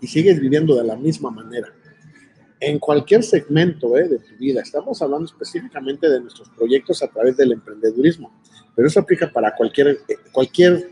y 0.00 0.08
sigues 0.08 0.40
viviendo 0.40 0.74
de 0.74 0.84
la 0.84 0.96
misma 0.96 1.30
manera, 1.30 1.72
en 2.58 2.78
cualquier 2.78 3.22
segmento 3.22 3.96
eh, 3.96 4.08
de 4.08 4.18
tu 4.18 4.36
vida, 4.36 4.62
estamos 4.62 5.00
hablando 5.00 5.26
específicamente 5.26 6.08
de 6.08 6.20
nuestros 6.20 6.48
proyectos 6.50 7.02
a 7.02 7.08
través 7.08 7.36
del 7.36 7.52
emprendedurismo, 7.52 8.32
pero 8.74 8.88
eso 8.88 9.00
aplica 9.00 9.30
para 9.30 9.54
cualquier, 9.54 10.00
eh, 10.08 10.16
cualquier, 10.32 10.90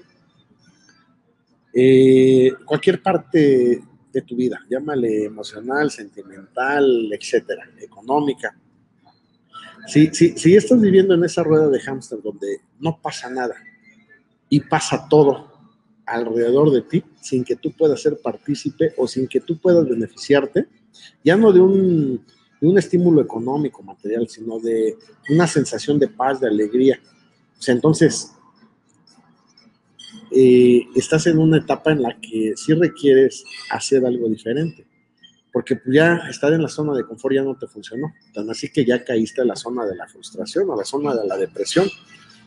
eh, 1.73 2.53
cualquier 2.65 3.03
parte 3.03 3.83
de 4.13 4.23
tu 4.23 4.37
vida, 4.37 4.61
llámale 4.71 5.25
emocional, 5.25 5.91
sentimental, 5.91 7.11
etcétera, 7.13 7.69
económica. 7.81 8.57
Si, 9.87 10.09
si, 10.13 10.37
si 10.37 10.55
estás 10.55 10.81
viviendo 10.81 11.15
en 11.15 11.25
esa 11.25 11.43
rueda 11.43 11.69
de 11.69 11.81
hámster 11.81 12.21
donde 12.23 12.61
no 12.79 13.01
pasa 13.01 13.29
nada 13.29 13.55
y 14.49 14.61
pasa 14.61 15.07
todo 15.09 15.50
alrededor 16.11 16.71
de 16.73 16.83
ti 16.83 17.05
sin 17.21 17.45
que 17.45 17.57
tú 17.57 17.73
puedas 17.73 18.03
ser 18.03 18.19
partícipe 18.21 18.93
o 18.97 19.07
sin 19.07 19.29
que 19.29 19.41
tú 19.41 19.59
puedas 19.59 19.89
beneficiarte, 19.89 20.67
ya 21.25 21.37
no 21.37 21.53
de 21.53 21.61
un, 21.61 22.25
de 22.61 22.69
un 22.69 22.79
estímulo 22.79 23.23
económico, 23.23 23.83
material, 23.83 24.29
sino 24.29 24.59
de 24.59 24.97
una 25.31 25.47
sensación 25.47 25.99
de 25.99 26.09
paz, 26.09 26.41
de 26.41 26.49
alegría. 26.49 27.01
O 27.59 27.63
sea, 27.63 27.75
entonces, 27.75 28.33
eh, 30.33 30.83
estás 30.97 31.27
en 31.29 31.39
una 31.39 31.59
etapa 31.59 31.93
en 31.93 32.03
la 32.03 32.19
que 32.21 32.55
sí 32.57 32.75
requieres 32.75 33.45
hacer 33.71 34.05
algo 34.05 34.29
diferente, 34.29 34.87
porque 35.53 35.81
ya 35.87 36.17
estar 36.29 36.53
en 36.53 36.63
la 36.63 36.69
zona 36.69 36.95
de 36.95 37.05
confort 37.05 37.35
ya 37.35 37.43
no 37.43 37.57
te 37.57 37.67
funcionó, 37.69 38.13
tan 38.35 38.51
así 38.51 38.69
que 38.69 38.85
ya 38.85 39.05
caíste 39.05 39.43
a 39.43 39.45
la 39.45 39.57
zona 39.57 39.87
de 39.87 39.95
la 39.95 40.09
frustración, 40.09 40.71
a 40.71 40.77
la 40.77 40.85
zona 40.85 41.15
de 41.15 41.27
la 41.27 41.37
depresión. 41.37 41.89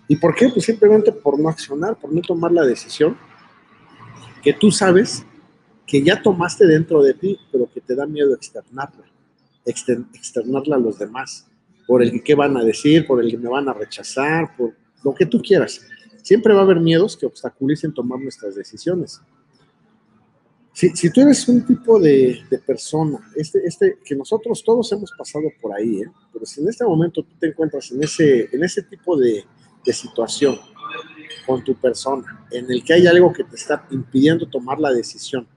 ¿Y 0.08 0.18
por 0.18 0.36
qué? 0.36 0.50
Pues 0.50 0.66
simplemente 0.66 1.14
por 1.14 1.40
no 1.40 1.48
accionar, 1.48 1.98
por 1.98 2.14
no 2.14 2.22
tomar 2.22 2.52
la 2.52 2.66
decisión 2.66 3.18
que 4.44 4.54
tú 4.54 4.70
sabes 4.72 5.26
que 5.88 6.04
ya 6.04 6.22
tomaste 6.22 6.68
dentro 6.68 7.02
de 7.02 7.14
ti, 7.14 7.40
pero 7.52 7.70
que 7.74 7.82
te 7.82 7.96
da 7.96 8.06
miedo 8.06 8.36
externarla, 8.36 9.06
exter- 9.66 10.04
externarla 10.14 10.76
a 10.76 10.80
los 10.80 11.00
demás, 11.00 11.48
por 11.88 12.04
el 12.04 12.24
que 12.24 12.36
van 12.36 12.56
a 12.58 12.64
decir, 12.64 13.08
por 13.08 13.24
el 13.24 13.32
que 13.32 13.38
me 13.38 13.50
van 13.50 13.70
a 13.70 13.74
rechazar, 13.74 14.56
por 14.56 14.74
lo 15.04 15.14
que 15.14 15.26
tú 15.26 15.42
quieras. 15.42 15.82
Siempre 16.22 16.54
va 16.54 16.62
a 16.62 16.64
haber 16.64 16.80
miedos 16.80 17.18
que 17.18 17.26
obstaculicen 17.26 17.94
tomar 17.94 18.20
nuestras 18.20 18.56
decisiones. 18.56 19.22
Si, 20.74 20.90
si 20.90 21.12
tú 21.12 21.22
eres 21.22 21.48
un 21.48 21.66
tipo 21.66 22.00
de, 22.00 22.42
persona, 22.66 23.20
este, 23.36 23.60
este, 23.66 24.00
que 24.04 24.16
nosotros 24.16 24.64
todos 24.64 24.92
hemos 24.92 25.12
pasado 25.18 25.46
por 25.62 25.74
ahí, 25.74 26.02
¿eh? 26.02 26.12
pero 26.32 26.46
si 26.46 26.62
en 26.62 26.70
este 26.70 26.84
momento 26.84 27.22
tú 27.22 27.36
te 27.40 27.48
encuentras 27.48 27.92
en 27.92 28.04
ese, 28.04 28.50
en 28.52 28.64
ese 28.64 28.82
tipo 28.84 29.16
de 29.18 29.46
situación 29.86 30.58
con 31.46 31.64
tu 31.64 31.76
persona, 31.76 32.46
en 32.52 32.70
el 32.72 32.84
que 32.84 32.94
hay 32.94 33.08
algo 33.08 33.34
que 33.34 33.44
te 33.44 33.56
está 33.56 33.86
impidiendo 33.92 34.48
tomar 34.48 34.80
la 34.80 34.92
decisión 34.92 35.48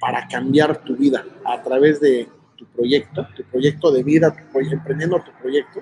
para 0.00 0.26
cambiar 0.26 0.82
tu 0.84 0.96
vida 0.96 1.24
a 1.44 1.62
través 1.62 2.00
de 2.00 2.28
tu 2.56 2.66
proyecto, 2.66 3.26
tu 3.36 3.44
proyecto 3.44 3.92
de 3.92 4.02
vida, 4.02 4.34
emprendiendo 4.54 5.22
tu 5.22 5.32
proyecto, 5.40 5.80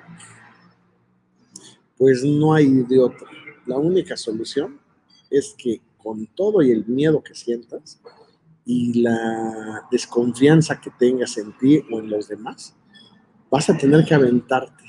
pues 1.97 2.25
no 2.25 2.55
hay 2.55 2.67
de 2.83 2.99
otra. 2.99 3.29
La 3.67 3.79
única 3.79 4.17
solución 4.17 4.81
es 5.31 5.55
que 5.57 5.81
con 5.97 6.27
todo 6.29 6.63
y 6.63 6.71
el 6.71 6.87
miedo 6.87 7.23
que 7.23 7.35
sientas 7.35 8.01
y 8.65 9.01
la 9.03 9.87
desconfianza 9.91 10.81
que 10.81 10.91
tengas 10.91 11.37
en 11.39 11.57
ti 11.59 11.83
o 11.93 11.99
en 11.99 12.11
los 12.11 12.29
demás, 12.29 12.75
vas 13.51 13.69
a 13.69 13.77
tener 13.77 14.05
que 14.05 14.15
aventarte. 14.15 14.85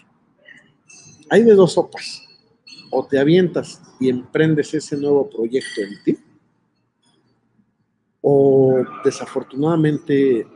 Hay 1.29 1.43
de 1.43 1.53
dos 1.53 1.73
sopas. 1.73 2.27
O 2.91 3.07
te 3.07 3.17
avientas 3.17 3.81
y 3.99 4.09
emprendes 4.09 4.73
ese 4.73 4.97
nuevo 4.97 5.29
proyecto 5.29 5.81
en 5.81 6.03
ti, 6.03 6.17
o 8.21 8.83
desafortunadamente, 9.03 10.47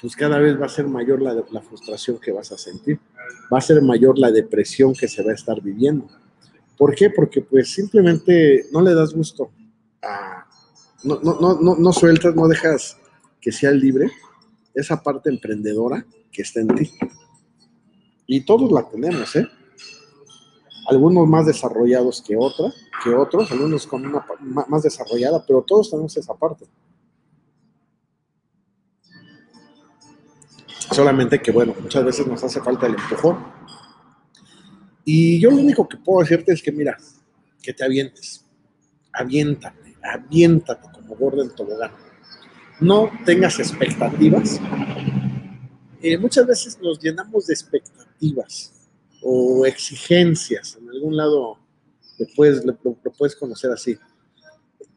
pues 0.00 0.14
cada 0.14 0.38
vez 0.38 0.60
va 0.60 0.66
a 0.66 0.68
ser 0.68 0.86
mayor 0.86 1.22
la, 1.22 1.42
frustración 1.62 2.18
que 2.18 2.30
vas 2.30 2.52
a 2.52 2.58
sentir, 2.58 3.00
va 3.52 3.58
a 3.58 3.62
ser 3.62 3.80
mayor 3.80 4.18
la 4.18 4.30
depresión 4.30 4.92
que 4.94 5.08
se 5.08 5.22
va 5.22 5.30
a 5.30 5.34
estar 5.34 5.60
viviendo. 5.62 6.06
¿Por 6.76 6.94
qué? 6.94 7.08
Porque 7.08 7.40
pues 7.40 7.72
simplemente 7.72 8.66
no 8.70 8.82
le 8.82 8.94
das 8.94 9.14
gusto 9.14 9.50
a... 10.02 10.46
No, 11.04 11.20
no, 11.22 11.38
no, 11.40 11.60
no, 11.60 11.76
no 11.76 11.92
sueltas, 11.92 12.34
no 12.34 12.48
dejas 12.48 12.98
que 13.40 13.52
sea 13.52 13.70
libre 13.70 14.10
esa 14.74 15.02
parte 15.02 15.30
emprendedora 15.30 16.04
que 16.32 16.42
está 16.42 16.60
en 16.60 16.68
ti. 16.68 16.90
Y 18.26 18.40
todos 18.40 18.70
la 18.72 18.88
tenemos, 18.88 19.36
¿eh? 19.36 19.46
Algunos 20.86 21.26
más 21.26 21.46
desarrollados 21.46 22.22
que 22.22 22.36
otra, 22.36 22.72
que 23.02 23.14
otros, 23.14 23.50
algunos 23.50 23.86
con 23.86 24.04
una 24.04 24.24
más 24.68 24.82
desarrollada, 24.82 25.44
pero 25.46 25.62
todos 25.62 25.90
tenemos 25.90 26.16
esa 26.16 26.34
parte. 26.34 26.66
Solamente 30.90 31.40
que, 31.40 31.50
bueno, 31.50 31.74
muchas 31.80 32.04
veces 32.04 32.26
nos 32.26 32.44
hace 32.44 32.60
falta 32.60 32.86
el 32.86 32.94
empujón. 32.94 33.38
Y 35.04 35.40
yo 35.40 35.50
lo 35.50 35.56
único 35.56 35.88
que 35.88 35.96
puedo 35.96 36.20
decirte 36.20 36.52
es 36.52 36.62
que, 36.62 36.70
mira, 36.70 36.96
que 37.62 37.72
te 37.72 37.84
avientes. 37.84 38.44
Aviéntate, 39.12 39.96
aviéntate 40.02 40.88
como 40.92 41.16
gordo 41.16 41.42
en 41.42 41.54
tobogán. 41.54 41.92
No 42.80 43.10
tengas 43.24 43.58
expectativas. 43.58 44.60
Eh, 46.02 46.18
muchas 46.18 46.46
veces 46.46 46.78
nos 46.82 47.00
llenamos 47.00 47.46
de 47.46 47.54
expectativas 47.54 48.73
o 49.24 49.64
exigencias. 49.64 50.76
En 50.80 50.88
algún 50.90 51.16
lado 51.16 51.58
puedes, 52.36 52.64
lo, 52.64 52.78
lo 52.84 53.12
puedes 53.12 53.34
conocer 53.34 53.70
así. 53.72 53.96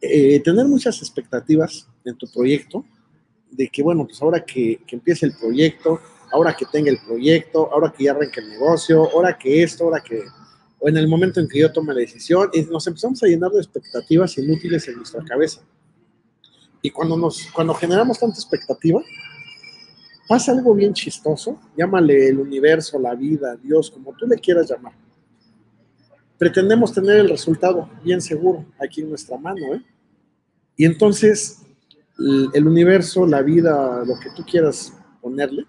eh, 0.01 0.39
tener 0.41 0.65
muchas 0.65 0.99
expectativas 1.01 1.87
en 2.05 2.15
tu 2.17 2.27
proyecto, 2.31 2.85
de 3.49 3.69
que, 3.69 3.81
bueno, 3.81 4.05
pues 4.05 4.21
ahora 4.21 4.43
que, 4.43 4.81
que 4.85 4.95
empiece 4.95 5.25
el 5.25 5.33
proyecto, 5.35 5.99
ahora 6.31 6.55
que 6.55 6.65
tenga 6.65 6.91
el 6.91 6.99
proyecto, 6.99 7.71
ahora 7.71 7.93
que 7.95 8.03
ya 8.03 8.11
arranque 8.11 8.41
el 8.41 8.49
negocio, 8.49 9.09
ahora 9.11 9.37
que 9.37 9.63
esto, 9.63 9.85
ahora 9.85 10.01
que, 10.01 10.21
o 10.79 10.89
en 10.89 10.97
el 10.97 11.07
momento 11.07 11.39
en 11.39 11.47
que 11.47 11.59
yo 11.59 11.71
tome 11.71 11.93
la 11.93 12.01
decisión, 12.01 12.49
y 12.53 12.61
nos 12.63 12.85
empezamos 12.85 13.23
a 13.23 13.27
llenar 13.27 13.51
de 13.51 13.59
expectativas 13.59 14.37
inútiles 14.37 14.87
en 14.87 14.97
nuestra 14.97 15.23
cabeza. 15.23 15.61
Y 16.81 16.91
cuando, 16.91 17.17
nos, 17.17 17.47
cuando 17.51 17.73
generamos 17.73 18.19
tanta 18.19 18.35
expectativa, 18.35 19.01
pasa 20.27 20.51
algo 20.51 20.73
bien 20.73 20.93
chistoso, 20.93 21.59
llámale 21.77 22.29
el 22.29 22.39
universo, 22.39 22.99
la 22.99 23.15
vida, 23.15 23.55
Dios, 23.55 23.89
como 23.91 24.13
tú 24.13 24.27
le 24.27 24.37
quieras 24.37 24.69
llamar. 24.69 24.93
Pretendemos 26.37 26.93
tener 26.93 27.17
el 27.17 27.29
resultado 27.29 27.89
bien 28.03 28.21
seguro 28.21 28.65
aquí 28.79 29.01
en 29.01 29.09
nuestra 29.09 29.37
mano, 29.37 29.73
¿eh? 29.73 29.81
Y 30.75 30.85
entonces 30.85 31.63
el 32.53 32.67
universo, 32.67 33.25
la 33.25 33.41
vida, 33.41 34.03
lo 34.05 34.19
que 34.19 34.29
tú 34.35 34.43
quieras 34.43 34.93
ponerle, 35.21 35.65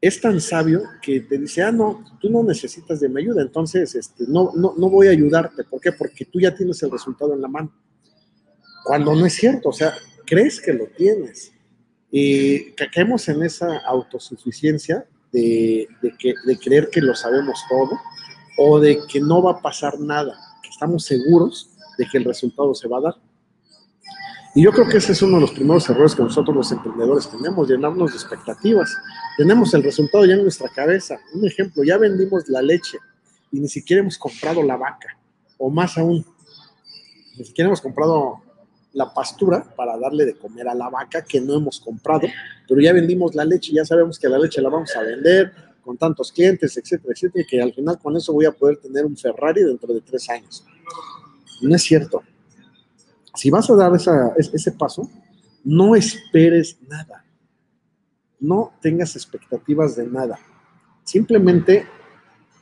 es 0.00 0.20
tan 0.20 0.40
sabio 0.40 0.82
que 1.02 1.20
te 1.20 1.38
dice, 1.38 1.62
ah, 1.62 1.72
no, 1.72 2.04
tú 2.20 2.28
no 2.30 2.42
necesitas 2.42 3.00
de 3.00 3.08
mi 3.08 3.22
ayuda, 3.22 3.42
entonces 3.42 3.94
este, 3.94 4.24
no, 4.28 4.52
no, 4.54 4.74
no 4.76 4.90
voy 4.90 5.08
a 5.08 5.10
ayudarte. 5.10 5.64
¿Por 5.64 5.80
qué? 5.80 5.92
Porque 5.92 6.24
tú 6.24 6.38
ya 6.40 6.54
tienes 6.54 6.82
el 6.82 6.90
resultado 6.90 7.34
en 7.34 7.40
la 7.40 7.48
mano. 7.48 7.72
Cuando 8.84 9.14
no 9.14 9.26
es 9.26 9.34
cierto, 9.34 9.70
o 9.70 9.72
sea, 9.72 9.94
crees 10.24 10.60
que 10.60 10.72
lo 10.72 10.86
tienes. 10.86 11.52
Y 12.10 12.72
caemos 12.72 13.28
en 13.28 13.42
esa 13.42 13.78
autosuficiencia 13.78 15.06
de, 15.32 15.88
que, 16.18 16.34
de 16.46 16.58
creer 16.58 16.88
que 16.90 17.00
lo 17.00 17.14
sabemos 17.14 17.58
todo 17.68 17.98
o 18.58 18.80
de 18.80 19.00
que 19.08 19.20
no 19.20 19.42
va 19.42 19.52
a 19.52 19.62
pasar 19.62 19.98
nada, 19.98 20.34
que 20.62 20.70
estamos 20.70 21.04
seguros 21.04 21.70
de 21.98 22.06
que 22.06 22.18
el 22.18 22.24
resultado 22.24 22.74
se 22.74 22.88
va 22.88 22.98
a 22.98 23.02
dar. 23.02 23.14
Y 24.54 24.62
yo 24.62 24.72
creo 24.72 24.88
que 24.88 24.96
ese 24.96 25.12
es 25.12 25.20
uno 25.20 25.34
de 25.34 25.42
los 25.42 25.52
primeros 25.52 25.88
errores 25.90 26.14
que 26.14 26.22
nosotros 26.22 26.56
los 26.56 26.72
emprendedores 26.72 27.28
tenemos, 27.28 27.68
llenarnos 27.68 28.12
de 28.12 28.16
expectativas. 28.16 28.96
Tenemos 29.36 29.74
el 29.74 29.82
resultado 29.82 30.24
ya 30.24 30.32
en 30.32 30.42
nuestra 30.42 30.70
cabeza. 30.70 31.18
Un 31.34 31.46
ejemplo, 31.46 31.84
ya 31.84 31.98
vendimos 31.98 32.48
la 32.48 32.62
leche 32.62 32.96
y 33.52 33.60
ni 33.60 33.68
siquiera 33.68 34.00
hemos 34.00 34.16
comprado 34.16 34.62
la 34.62 34.78
vaca, 34.78 35.18
o 35.58 35.68
más 35.68 35.98
aún, 35.98 36.24
ni 37.36 37.44
siquiera 37.44 37.68
hemos 37.68 37.80
comprado 37.80 38.40
la 38.96 39.12
pastura 39.12 39.62
para 39.76 39.98
darle 39.98 40.24
de 40.24 40.38
comer 40.38 40.66
a 40.68 40.74
la 40.74 40.88
vaca 40.88 41.22
que 41.22 41.38
no 41.38 41.54
hemos 41.54 41.78
comprado, 41.78 42.26
pero 42.66 42.80
ya 42.80 42.94
vendimos 42.94 43.34
la 43.34 43.44
leche, 43.44 43.70
ya 43.74 43.84
sabemos 43.84 44.18
que 44.18 44.26
la 44.26 44.38
leche 44.38 44.62
la 44.62 44.70
vamos 44.70 44.96
a 44.96 45.02
vender 45.02 45.52
con 45.82 45.98
tantos 45.98 46.32
clientes, 46.32 46.74
etcétera, 46.78 47.12
etcétera, 47.14 47.44
que 47.46 47.60
al 47.60 47.74
final 47.74 47.98
con 47.98 48.16
eso 48.16 48.32
voy 48.32 48.46
a 48.46 48.52
poder 48.52 48.78
tener 48.78 49.04
un 49.04 49.14
Ferrari 49.14 49.62
dentro 49.64 49.92
de 49.92 50.00
tres 50.00 50.30
años. 50.30 50.64
No 51.60 51.76
es 51.76 51.82
cierto. 51.82 52.22
Si 53.34 53.50
vas 53.50 53.68
a 53.68 53.74
dar 53.74 53.92
ese 53.94 54.72
paso, 54.72 55.10
no 55.62 55.94
esperes 55.94 56.78
nada. 56.88 57.22
No 58.40 58.72
tengas 58.80 59.14
expectativas 59.14 59.94
de 59.94 60.06
nada. 60.06 60.38
Simplemente 61.04 61.86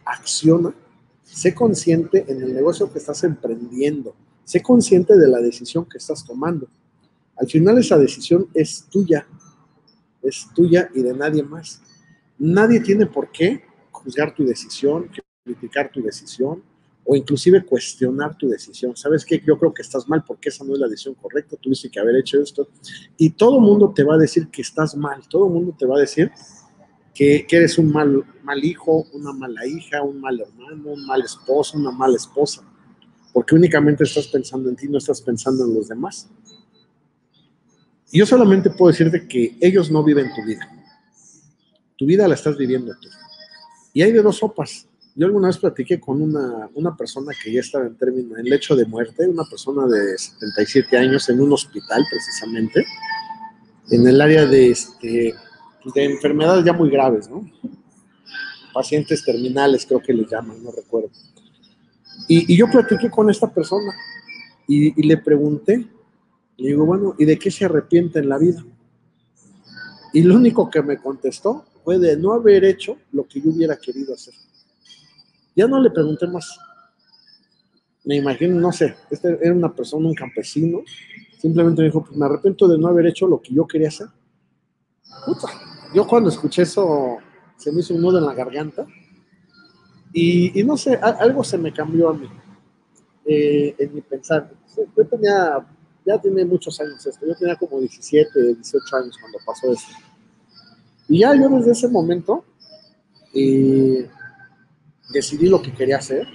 acciona, 0.05 0.75
sé 1.23 1.55
consciente 1.55 2.25
en 2.27 2.43
el 2.43 2.53
negocio 2.53 2.93
que 2.93 2.99
estás 2.99 3.23
emprendiendo 3.23 4.17
Sé 4.45 4.63
consciente 4.63 5.17
de 5.17 5.29
la 5.29 5.41
decisión 5.41 5.87
que 5.87 5.99
estás 5.99 6.25
tomando. 6.25 6.69
Al 7.37 7.49
final 7.49 7.79
esa 7.79 7.99
decisión 7.99 8.49
es 8.55 8.87
tuya, 8.91 9.27
es 10.23 10.47
tuya 10.55 10.91
y 10.95 11.03
de 11.03 11.15
nadie 11.15 11.43
más. 11.43 11.81
Nadie 12.39 12.81
tiene 12.81 13.07
por 13.07 13.33
qué 13.33 13.65
juzgar 13.91 14.35
tu 14.35 14.45
decisión, 14.45 15.11
criticar 15.45 15.91
tu 15.91 16.03
decisión 16.03 16.63
o 17.07 17.17
inclusive 17.17 17.65
cuestionar 17.65 18.37
tu 18.37 18.49
decisión. 18.49 18.97
¿Sabes 18.97 19.25
qué? 19.25 19.43
Yo 19.45 19.59
creo 19.59 19.73
que 19.73 19.83
estás 19.83 20.09
mal 20.09 20.25
porque 20.27 20.51
esa 20.51 20.65
no 20.65 20.75
es 20.75 20.79
la 20.79 20.89
decisión 20.89 21.15
correcta, 21.15 21.57
tuviste 21.57 21.91
que 21.91 22.01
haber 22.01 22.17
hecho 22.17 22.41
esto. 22.41 22.69
Y 23.17 23.31
todo 23.31 23.59
el 23.59 23.63
mundo 23.63 23.93
te 23.95 24.05
va 24.05 24.15
a 24.15 24.19
decir 24.19 24.49
que 24.49 24.63
estás 24.63 24.95
mal, 24.97 25.27
todo 25.29 25.47
el 25.47 25.53
mundo 25.53 25.75
te 25.79 25.87
va 25.87 25.97
a 25.97 26.01
decir 26.01 26.31
que, 27.15 27.47
que 27.47 27.57
eres 27.57 27.79
un 27.79 27.93
mal, 27.93 28.25
mal 28.43 28.63
hijo, 28.65 29.07
una 29.13 29.33
mala 29.33 29.67
hija, 29.67 30.03
un 30.03 30.21
mal 30.21 30.41
hermano, 30.41 30.91
un 30.91 31.07
mal 31.07 31.23
esposo, 31.23 31.79
una 31.79 31.91
mala 31.91 32.17
esposa 32.17 32.63
porque 33.35 33.57
únicamente 33.57 34.05
estás 34.05 34.29
pensando 34.29 34.71
en 34.71 34.77
ti, 34.77 34.87
no 34.89 34.99
estás 34.99 35.21
pensando 35.21 35.65
en 35.65 35.75
los 35.75 35.89
demás. 35.89 36.29
Yo 38.13 38.25
solamente 38.25 38.71
puedo 38.71 38.93
decirte 38.93 39.27
que 39.27 39.57
ellos 39.61 39.91
no 39.91 40.05
viven 40.05 40.31
tu 40.37 40.45
vida. 40.45 40.71
Tu 41.99 42.07
vida 42.07 42.29
la 42.29 42.37
estás 42.37 42.57
viviendo 42.57 42.95
tú. 43.01 43.09
Y 43.93 44.03
hay 44.03 44.13
de 44.13 44.23
dos 44.23 44.37
sopas. 44.37 44.87
Yo 45.17 45.27
alguna 45.27 45.49
vez 45.49 45.59
platiqué 45.59 45.99
con 45.99 46.23
una, 46.23 46.71
una 46.75 46.97
persona 46.97 47.33
que 47.43 47.53
ya 47.53 47.59
estaba 47.59 47.87
en 47.87 47.97
término, 47.97 48.37
en 48.37 48.45
lecho 48.45 48.77
de 48.77 48.87
muerte, 48.87 49.27
una 49.27 49.45
persona 49.45 49.85
de 49.89 50.17
77 50.17 50.97
años 50.97 51.29
en 51.29 51.41
un 51.41 51.53
hospital 51.53 52.05
precisamente, 52.09 52.87
en 53.91 54.07
el 54.07 54.21
área 54.21 54.47
de, 54.47 54.71
este, 54.71 55.35
de 55.93 56.05
enfermedades 56.05 56.65
ya 56.65 56.73
muy 56.73 56.89
graves, 56.89 57.29
¿no? 57.29 57.51
Pacientes 58.73 59.25
terminales 59.25 59.85
creo 59.87 60.01
que 60.01 60.13
les 60.13 60.31
llaman, 60.31 60.63
no 60.63 60.71
recuerdo. 60.71 61.11
Y, 62.29 62.57
yo 62.57 62.67
platiqué 62.71 63.11
con 63.11 63.31
esta 63.31 63.53
persona 63.53 63.93
y, 64.67 65.03
le 65.03 65.17
pregunté, 65.19 65.87
le 66.57 66.69
digo, 66.69 66.87
bueno, 66.87 67.15
¿y 67.19 67.25
de 67.25 67.39
qué 67.39 67.51
se 67.51 67.65
arrepiente 67.65 68.21
en 68.21 68.29
la 68.29 68.39
vida? 68.39 68.65
Y 70.13 70.23
lo 70.23 70.37
único 70.37 70.71
que 70.71 70.83
me 70.83 70.99
contestó 70.99 71.65
fue 71.83 71.99
de 71.99 72.17
no 72.17 72.33
haber 72.33 72.65
hecho 72.65 72.97
lo 73.13 73.27
que 73.27 73.41
yo 73.41 73.51
hubiera 73.51 73.77
querido 73.77 74.15
hacer. 74.15 74.35
Ya 75.57 75.67
no 75.67 75.81
le 75.81 75.91
pregunté 75.91 76.27
más. 76.27 76.59
Me 78.05 78.17
imagino, 78.17 78.59
no 78.61 78.73
sé, 78.73 78.95
este 79.11 79.39
era 79.43 79.55
una 79.55 79.75
persona, 79.75 80.07
un 80.09 80.15
campesino, 80.15 80.83
simplemente 81.39 81.83
me 81.83 81.89
dijo, 81.89 82.05
pues 82.05 82.17
me 82.17 82.27
arrepiento 82.27 82.69
de 82.69 82.79
no 82.79 82.89
haber 82.89 83.07
hecho 83.07 83.27
lo 83.27 83.41
que 83.41 83.55
yo 83.55 83.67
quería 83.67 83.89
hacer. 83.89 84.09
Yo 85.95 86.07
cuando 86.07 86.29
escuché 86.29 86.63
eso, 86.63 87.19
se 87.57 87.73
me 87.73 87.81
hizo 87.81 87.95
un 87.95 88.03
nudo 88.03 88.19
en 88.19 88.27
la 88.27 88.35
garganta 88.35 88.87
y, 90.15 90.63
no 90.63 90.77
sé, 90.77 90.95
algo 90.95 91.43
se 91.43 91.59
me 91.59 91.73
cambió 91.73 92.11
a 92.11 92.15
mí 92.15 92.29
eh, 93.27 93.75
en 93.79 93.95
mi 93.95 94.01
pensar. 94.01 94.51
Yo 94.97 95.07
tenía, 95.07 95.67
ya 96.07 96.21
tiene 96.21 96.45
muchos 96.45 96.81
años 96.81 97.05
esto, 97.05 97.27
yo 97.27 97.35
tenía 97.35 97.57
como 97.57 97.81
17, 97.81 98.55
18 98.55 98.97
años 98.97 99.19
cuando 99.21 99.39
pasó 99.45 99.73
eso. 99.73 99.89
Y 101.09 101.21
ya 101.21 101.35
yo 101.35 101.49
desde 101.49 101.73
ese 101.73 101.89
momento 101.89 102.45
eh, 103.35 104.09
decidí 105.13 105.49
lo 105.49 105.61
que 105.61 105.75
quería 105.75 105.99
hacer. 105.99 106.27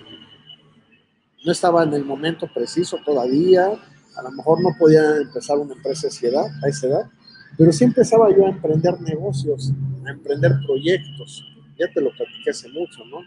No 1.46 1.52
estaba 1.52 1.84
en 1.84 1.94
el 1.94 2.04
momento 2.04 2.48
preciso 2.54 2.98
todavía, 3.06 3.68
a 3.68 4.22
lo 4.22 4.32
mejor 4.32 4.62
no 4.62 4.70
podía 4.78 5.18
empezar 5.18 5.58
una 5.58 5.74
empresa 5.74 6.08
a 6.08 6.10
esa 6.10 6.28
edad, 6.28 6.46
a 6.64 6.68
esa 6.68 6.88
edad 6.88 7.10
pero 7.60 7.74
sí 7.74 7.84
empezaba 7.84 8.34
yo 8.34 8.46
a 8.46 8.50
emprender 8.52 9.02
negocios, 9.02 9.74
a 10.06 10.12
emprender 10.12 10.54
proyectos. 10.66 11.44
Ya 11.78 11.92
te 11.92 12.00
lo 12.00 12.10
platiqué 12.12 12.52
hace 12.52 12.70
mucho, 12.70 13.04
¿no? 13.06 13.20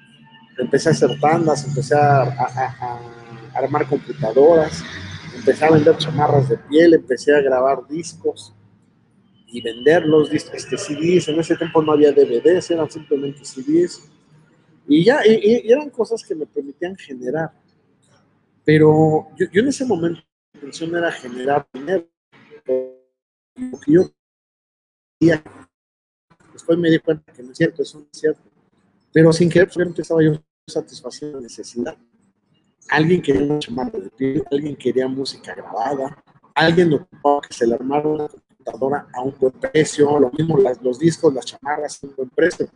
Empecé 0.58 0.88
a 0.88 0.92
hacer 0.92 1.18
tandas, 1.20 1.66
empecé 1.66 1.94
a, 1.94 3.00
armar 3.54 3.86
computadoras, 3.86 4.82
empecé 5.34 5.64
a 5.64 5.70
vender 5.70 5.96
chamarras 5.98 6.48
de 6.48 6.56
piel, 6.56 6.94
empecé 6.94 7.34
a 7.34 7.40
grabar 7.40 7.86
discos 7.86 8.54
y 9.46 9.60
venderlos, 9.60 10.32
este, 10.32 10.78
CDs. 10.78 11.28
En 11.28 11.38
ese 11.38 11.56
tiempo 11.56 11.82
no 11.82 11.92
había 11.92 12.12
DVDs, 12.12 12.70
eran 12.70 12.90
simplemente 12.90 13.44
CDs. 13.44 14.10
Y 14.88 15.04
ya, 15.04 15.20
y, 15.26 15.70
eran 15.70 15.90
cosas 15.90 16.24
que 16.24 16.34
me 16.34 16.46
permitían 16.46 16.96
generar. 16.96 17.52
Pero 18.64 19.28
yo, 19.36 19.46
en 19.52 19.68
ese 19.68 19.84
momento 19.84 20.22
mi 20.54 20.60
intención 20.60 20.96
era 20.96 21.12
generar 21.12 21.66
dinero. 21.72 22.08
Lo 23.56 23.78
que 23.80 23.92
yo. 23.92 24.10
Después 26.52 26.78
me 26.78 26.90
di 26.90 26.98
cuenta 26.98 27.32
que 27.32 27.42
no 27.42 27.52
es 27.52 27.58
cierto, 27.58 27.82
eso 27.82 27.98
no 27.98 28.06
es 28.10 28.18
cierto 28.18 28.51
pero 29.12 29.32
sin 29.32 29.48
querer, 29.48 29.70
solamente 29.70 30.02
estaba 30.02 30.22
yo 30.22 30.32
satisfaciendo 30.66 31.38
la 31.38 31.42
necesidad. 31.42 31.96
Alguien 32.88 33.22
quería 33.22 33.42
una 33.42 33.58
chamarra 33.58 33.98
de 33.98 34.10
piel, 34.10 34.44
alguien 34.50 34.76
quería 34.76 35.08
música 35.08 35.54
grabada, 35.54 36.22
alguien 36.54 36.92
ocupaba 36.92 37.40
que 37.40 37.54
se 37.54 37.66
le 37.66 37.74
armara 37.74 38.08
una 38.08 38.28
computadora 38.28 39.06
a 39.12 39.22
un 39.22 39.34
buen 39.38 39.52
precio, 39.52 40.18
lo 40.18 40.30
mismo 40.30 40.58
los 40.82 40.98
discos, 40.98 41.32
las 41.32 41.46
chamarras 41.46 42.02
a 42.02 42.06
un 42.06 42.14
buen 42.16 42.28
precio. 42.30 42.68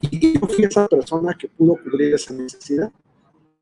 Y 0.00 0.38
yo 0.38 0.46
fui 0.46 0.64
esa 0.64 0.86
persona 0.86 1.34
que 1.34 1.48
pudo 1.48 1.76
cubrir 1.82 2.14
esa 2.14 2.32
necesidad. 2.32 2.92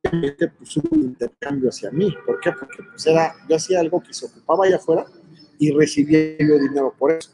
Obviamente, 0.05 0.49
pues 0.49 0.77
hubo 0.77 0.89
un 0.93 1.03
intercambio 1.03 1.71
hacia 1.71 1.91
mí. 1.91 2.15
¿Por 2.25 2.41
qué? 2.41 2.53
Porque 2.53 2.83
pues, 2.83 3.07
era, 3.07 3.35
yo 3.49 3.57
hacía 3.57 3.81
algo 3.81 4.01
que 4.03 4.13
se 4.13 4.27
ocupaba 4.27 4.67
allá 4.67 4.77
afuera 4.77 5.07
y 5.59 5.71
recibía 5.73 6.37
yo 6.39 6.59
dinero 6.59 6.95
por 6.97 7.13
eso. 7.13 7.31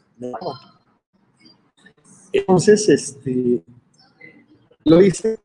Entonces, 2.31 2.89
este, 2.89 3.61
lo 4.85 5.01
hice 5.01 5.39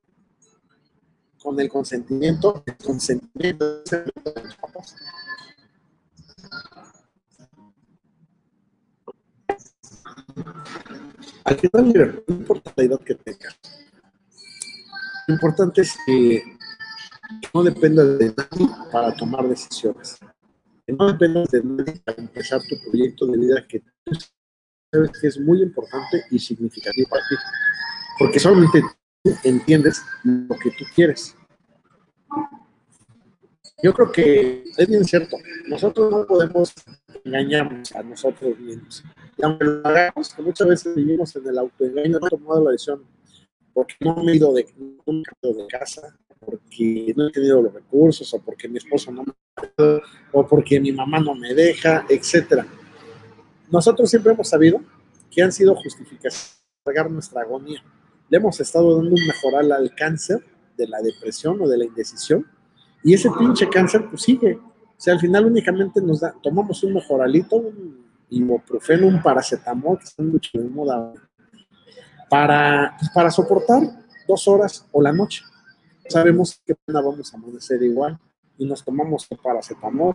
con 1.43 1.59
el 1.61 1.69
consentimiento, 1.69 2.63
el 2.67 2.77
consentimiento 2.77 3.83
de 3.83 4.43
los 4.45 4.57
papás. 4.57 4.97
Al 11.45 11.59
final, 11.59 12.25
no 12.27 12.35
importa 12.35 12.73
la 12.77 12.85
edad 12.85 13.01
que 13.01 13.15
tengas, 13.15 13.59
lo 15.27 15.35
importante 15.35 15.83
es 15.83 15.97
que 16.07 16.43
no 17.53 17.63
dependa 17.63 18.05
de 18.05 18.35
nadie 18.35 18.69
para 18.91 19.15
tomar 19.15 19.47
decisiones. 19.49 20.19
Que 20.87 20.93
no 20.95 21.07
dependas 21.07 21.51
de 21.51 21.63
nadie 21.63 22.01
para 22.05 22.19
empezar 22.19 22.61
tu 22.63 22.77
proyecto 22.89 23.27
de 23.27 23.39
vida 23.39 23.67
que 23.69 23.81
tú 24.05 24.13
sabes 24.91 25.11
que 25.21 25.27
es 25.27 25.39
muy 25.39 25.63
importante 25.63 26.25
y 26.31 26.39
significativo 26.39 27.09
para 27.11 27.23
ti. 27.29 27.35
Porque 28.19 28.41
solamente 28.41 28.83
entiendes 29.45 30.03
lo 30.25 30.57
que 30.57 30.71
tú 30.71 30.85
quieres. 30.95 31.35
Yo 33.83 33.95
creo 33.95 34.11
que 34.11 34.65
es 34.77 34.89
bien 34.89 35.05
cierto. 35.05 35.37
Nosotros 35.69 36.11
no 36.11 36.27
podemos 36.27 36.75
engañarnos 37.25 37.93
a 37.93 38.03
nosotros 38.03 38.59
mismos. 38.59 39.05
Y 39.37 39.45
aunque 39.45 39.65
lo 39.65 39.87
hagamos, 39.87 40.35
muchas 40.39 40.67
veces 40.67 40.95
vivimos 40.97 41.35
en 41.37 41.47
el 41.47 41.59
autoengaño, 41.59 42.19
no 42.19 42.27
he 42.27 42.31
tomado 42.31 42.65
la 42.65 42.71
decisión 42.73 43.05
porque 43.73 43.95
no 44.01 44.17
me 44.17 44.33
he 44.33 44.37
ido 44.37 44.53
de, 44.53 44.67
no 44.77 45.13
me 45.13 45.21
he 45.21 45.49
ido 45.49 45.63
de 45.63 45.67
casa, 45.69 46.19
porque 46.41 47.15
no 47.17 47.29
he 47.29 47.31
tenido 47.31 47.63
los 47.63 47.73
recursos, 47.73 48.35
o 48.35 48.41
porque 48.41 48.67
mi 48.67 48.79
esposo 48.79 49.13
no 49.13 49.23
me 49.23 49.33
ha 49.33 50.01
o 50.33 50.45
porque 50.45 50.81
mi 50.81 50.91
mamá 50.91 51.21
no 51.21 51.37
me 51.37 51.55
deja, 51.55 52.05
etcétera. 52.09 52.67
Nosotros 53.71 54.11
siempre 54.11 54.33
hemos 54.33 54.49
sabido 54.49 54.81
que 55.31 55.43
han 55.43 55.53
sido 55.53 55.77
justificaciones 55.77 56.61
para 56.83 56.97
cargar 56.97 57.13
nuestra 57.13 57.43
agonía. 57.43 57.81
Le 58.29 58.39
hemos 58.39 58.61
estado 58.61 58.97
dando 58.97 59.15
un 59.15 59.27
mejoral 59.27 59.73
al 59.73 59.95
cáncer 59.95 60.45
de 60.77 60.87
la 60.87 61.01
depresión 61.01 61.61
o 61.61 61.69
de 61.69 61.79
la 61.79 61.85
indecisión, 61.85 62.47
y 63.03 63.15
ese 63.15 63.31
pinche 63.31 63.69
cáncer 63.69 64.07
pues 64.09 64.23
sigue. 64.23 64.55
O 64.55 65.01
sea, 65.01 65.15
al 65.15 65.21
final 65.21 65.47
únicamente 65.47 66.01
nos 66.01 66.21
tomamos 66.43 66.83
un 66.83 66.95
mejoralito, 66.95 67.57
un 67.57 68.07
ibuprofeno, 68.31 69.07
un 69.07 69.23
paracetamol, 69.23 69.99
que 69.99 70.05
están 70.05 70.29
mucho 70.29 70.51
de 70.59 70.69
moda, 70.69 71.15
para, 72.29 72.97
para 73.15 73.31
soportar 73.31 73.83
dos 74.27 74.49
horas 74.49 74.87
o 74.93 75.01
la 75.01 75.13
noche. 75.13 75.43
Sabemos 76.09 76.61
que 76.67 76.75
vamos 76.87 77.33
a 77.33 77.37
amanecer 77.37 77.83
igual 77.83 78.19
y 78.57 78.67
nos 78.67 78.85
tomamos 78.85 79.27
el 79.31 79.39
paracetamol. 79.39 80.15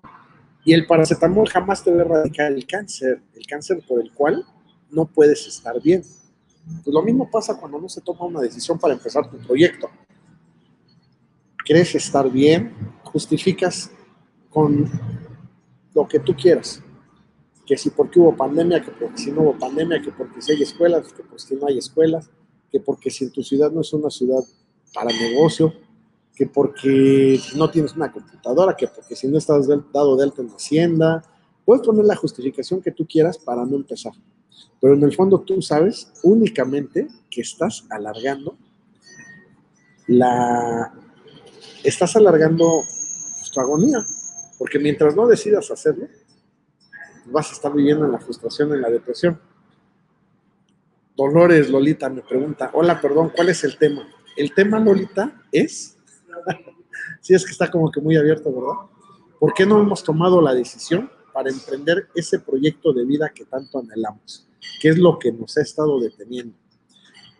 Y 0.65 0.73
el 0.73 0.85
paracetamol 0.85 1.47
jamás 1.49 1.83
te 1.83 1.91
va 1.91 2.01
a 2.01 2.05
erradicar 2.05 2.51
el 2.51 2.65
cáncer, 2.65 3.21
el 3.35 3.45
cáncer 3.45 3.81
por 3.87 4.01
el 4.01 4.11
cual 4.11 4.45
no 4.89 5.05
puedes 5.05 5.47
estar 5.47 5.81
bien. 5.81 6.03
Pues 6.65 6.93
lo 6.93 7.01
mismo 7.01 7.29
pasa 7.29 7.57
cuando 7.59 7.79
no 7.79 7.89
se 7.89 8.01
toma 8.01 8.25
una 8.25 8.41
decisión 8.41 8.79
para 8.79 8.93
empezar 8.93 9.29
tu 9.29 9.37
proyecto. 9.37 9.89
Crees 11.65 11.95
estar 11.95 12.29
bien, 12.29 12.73
justificas 13.03 13.91
con 14.49 14.89
lo 15.93 16.07
que 16.07 16.19
tú 16.19 16.35
quieras. 16.35 16.81
Que 17.65 17.77
si 17.77 17.89
porque 17.89 18.19
hubo 18.19 18.35
pandemia, 18.35 18.81
que 18.81 18.91
porque 18.91 19.17
si 19.17 19.31
no 19.31 19.41
hubo 19.41 19.57
pandemia, 19.57 20.01
que 20.01 20.11
porque 20.11 20.41
si 20.41 20.51
hay 20.51 20.63
escuelas, 20.63 21.11
que 21.13 21.23
porque 21.23 21.43
si 21.43 21.55
no 21.55 21.67
hay 21.67 21.77
escuelas, 21.77 22.29
que 22.71 22.79
porque 22.79 23.09
si 23.09 23.25
en 23.25 23.31
tu 23.31 23.43
ciudad 23.43 23.71
no 23.71 23.81
es 23.81 23.93
una 23.93 24.09
ciudad 24.09 24.43
para 24.93 25.11
negocio, 25.11 25.73
que 26.35 26.47
porque 26.47 27.39
no 27.55 27.69
tienes 27.69 27.95
una 27.95 28.11
computadora, 28.11 28.75
que 28.75 28.87
porque 28.87 29.15
si 29.15 29.27
no 29.27 29.37
estás 29.37 29.67
dado 29.67 30.17
de 30.17 30.23
alta 30.23 30.41
en 30.41 30.47
la 30.47 30.55
hacienda. 30.55 31.23
Puedes 31.65 31.85
poner 31.85 32.05
la 32.05 32.15
justificación 32.15 32.81
que 32.81 32.91
tú 32.91 33.05
quieras 33.07 33.37
para 33.37 33.65
no 33.65 33.77
empezar. 33.77 34.13
Pero 34.81 34.95
en 34.95 35.03
el 35.03 35.15
fondo 35.15 35.39
tú 35.41 35.61
sabes 35.61 36.11
únicamente 36.23 37.07
que 37.29 37.41
estás 37.41 37.85
alargando 37.89 38.57
la... 40.07 40.93
Estás 41.83 42.15
alargando 42.15 42.83
tu 43.53 43.59
agonía. 43.59 44.03
Porque 44.57 44.79
mientras 44.79 45.15
no 45.15 45.27
decidas 45.27 45.69
hacerlo, 45.71 46.07
vas 47.25 47.49
a 47.49 47.53
estar 47.53 47.73
viviendo 47.73 48.05
en 48.05 48.11
la 48.11 48.19
frustración, 48.19 48.73
en 48.73 48.81
la 48.81 48.89
depresión. 48.89 49.39
Dolores 51.15 51.69
Lolita 51.69 52.09
me 52.09 52.21
pregunta, 52.21 52.71
hola, 52.73 52.99
perdón, 52.99 53.31
¿cuál 53.35 53.49
es 53.49 53.63
el 53.63 53.77
tema? 53.77 54.07
El 54.35 54.53
tema, 54.53 54.79
Lolita, 54.79 55.43
es, 55.51 55.97
si 57.21 57.35
es 57.35 57.45
que 57.45 57.51
está 57.51 57.69
como 57.69 57.91
que 57.91 58.01
muy 58.01 58.17
abierto, 58.17 58.51
¿verdad? 58.51 58.89
¿Por 59.39 59.53
qué 59.53 59.65
no 59.65 59.79
hemos 59.79 60.03
tomado 60.03 60.41
la 60.41 60.53
decisión 60.53 61.11
para 61.31 61.49
emprender 61.49 62.07
ese 62.15 62.39
proyecto 62.39 62.93
de 62.93 63.05
vida 63.05 63.29
que 63.29 63.45
tanto 63.45 63.79
anhelamos? 63.79 64.47
¿Qué 64.81 64.89
es 64.89 64.97
lo 64.97 65.19
que 65.19 65.31
nos 65.31 65.57
ha 65.57 65.61
estado 65.61 65.99
deteniendo? 65.99 66.55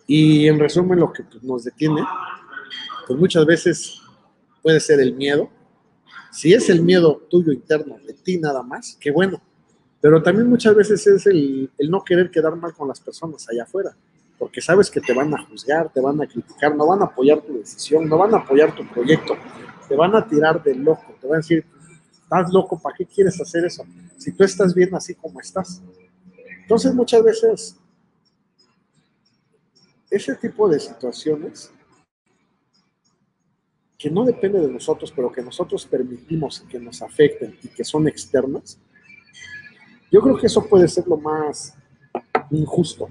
Y 0.07 0.47
en 0.47 0.59
resumen, 0.59 0.99
lo 0.99 1.11
que 1.11 1.23
nos 1.41 1.63
detiene, 1.63 2.01
pues 3.07 3.19
muchas 3.19 3.45
veces 3.45 4.01
puede 4.61 4.79
ser 4.79 4.99
el 4.99 5.13
miedo, 5.13 5.49
si 6.31 6.51
es 6.53 6.69
el 6.69 6.81
miedo 6.81 7.21
tuyo 7.29 7.51
interno, 7.51 7.97
de 8.05 8.13
ti 8.13 8.37
nada 8.39 8.63
más, 8.63 8.97
qué 8.99 9.11
bueno. 9.11 9.39
Pero 10.01 10.21
también 10.21 10.49
muchas 10.49 10.75
veces 10.75 11.05
es 11.05 11.27
el, 11.27 11.69
no 11.89 12.03
querer 12.03 12.31
quedar 12.31 12.55
mal 12.55 12.73
con 12.73 12.87
las 12.87 12.99
personas 12.99 13.47
allá 13.49 13.63
afuera, 13.63 13.95
porque 14.37 14.59
sabes 14.59 14.89
que 14.89 14.99
te 14.99 15.13
van 15.13 15.33
a 15.33 15.45
juzgar, 15.45 15.93
te 15.93 16.01
van 16.01 16.21
a 16.21 16.27
criticar, 16.27 16.75
no 16.75 16.87
van 16.87 17.01
a 17.01 17.05
apoyar 17.05 17.41
tu 17.41 17.57
decisión, 17.57 18.09
no 18.09 18.17
van 18.17 18.33
a 18.33 18.37
apoyar 18.37 18.75
tu 18.75 18.85
proyecto, 18.87 19.35
te 19.87 19.95
van 19.95 20.15
a 20.15 20.27
tirar 20.27 20.61
de 20.63 20.75
loco, 20.75 21.15
te 21.21 21.27
van 21.27 21.35
a 21.35 21.37
decir, 21.37 21.65
estás 22.11 22.51
loco, 22.51 22.79
¿para 22.81 22.95
qué 22.97 23.05
quieres 23.05 23.39
hacer 23.39 23.63
eso? 23.65 23.85
Si 24.17 24.31
tú 24.31 24.43
estás 24.43 24.73
bien 24.73 24.93
así 24.95 25.15
como 25.15 25.39
estás. 25.39 25.81
Entonces 26.63 26.93
muchas 26.93 27.23
veces 27.23 27.77
ese 30.09 30.35
tipo 30.35 30.67
de 30.69 30.79
situaciones 30.79 31.71
que 33.97 34.09
no 34.09 34.25
depende 34.25 34.59
de 34.59 34.67
nosotros, 34.67 35.13
pero 35.15 35.31
que 35.31 35.41
nosotros 35.41 35.85
permitimos 35.85 36.61
que 36.69 36.79
nos 36.79 37.01
afecten 37.01 37.57
y 37.63 37.67
que 37.69 37.83
son 37.83 38.07
externas, 38.07 38.79
yo 40.11 40.21
creo 40.21 40.37
que 40.37 40.47
eso 40.47 40.65
puede 40.67 40.87
ser 40.87 41.07
lo 41.07 41.17
más 41.17 41.75
injusto 42.51 43.07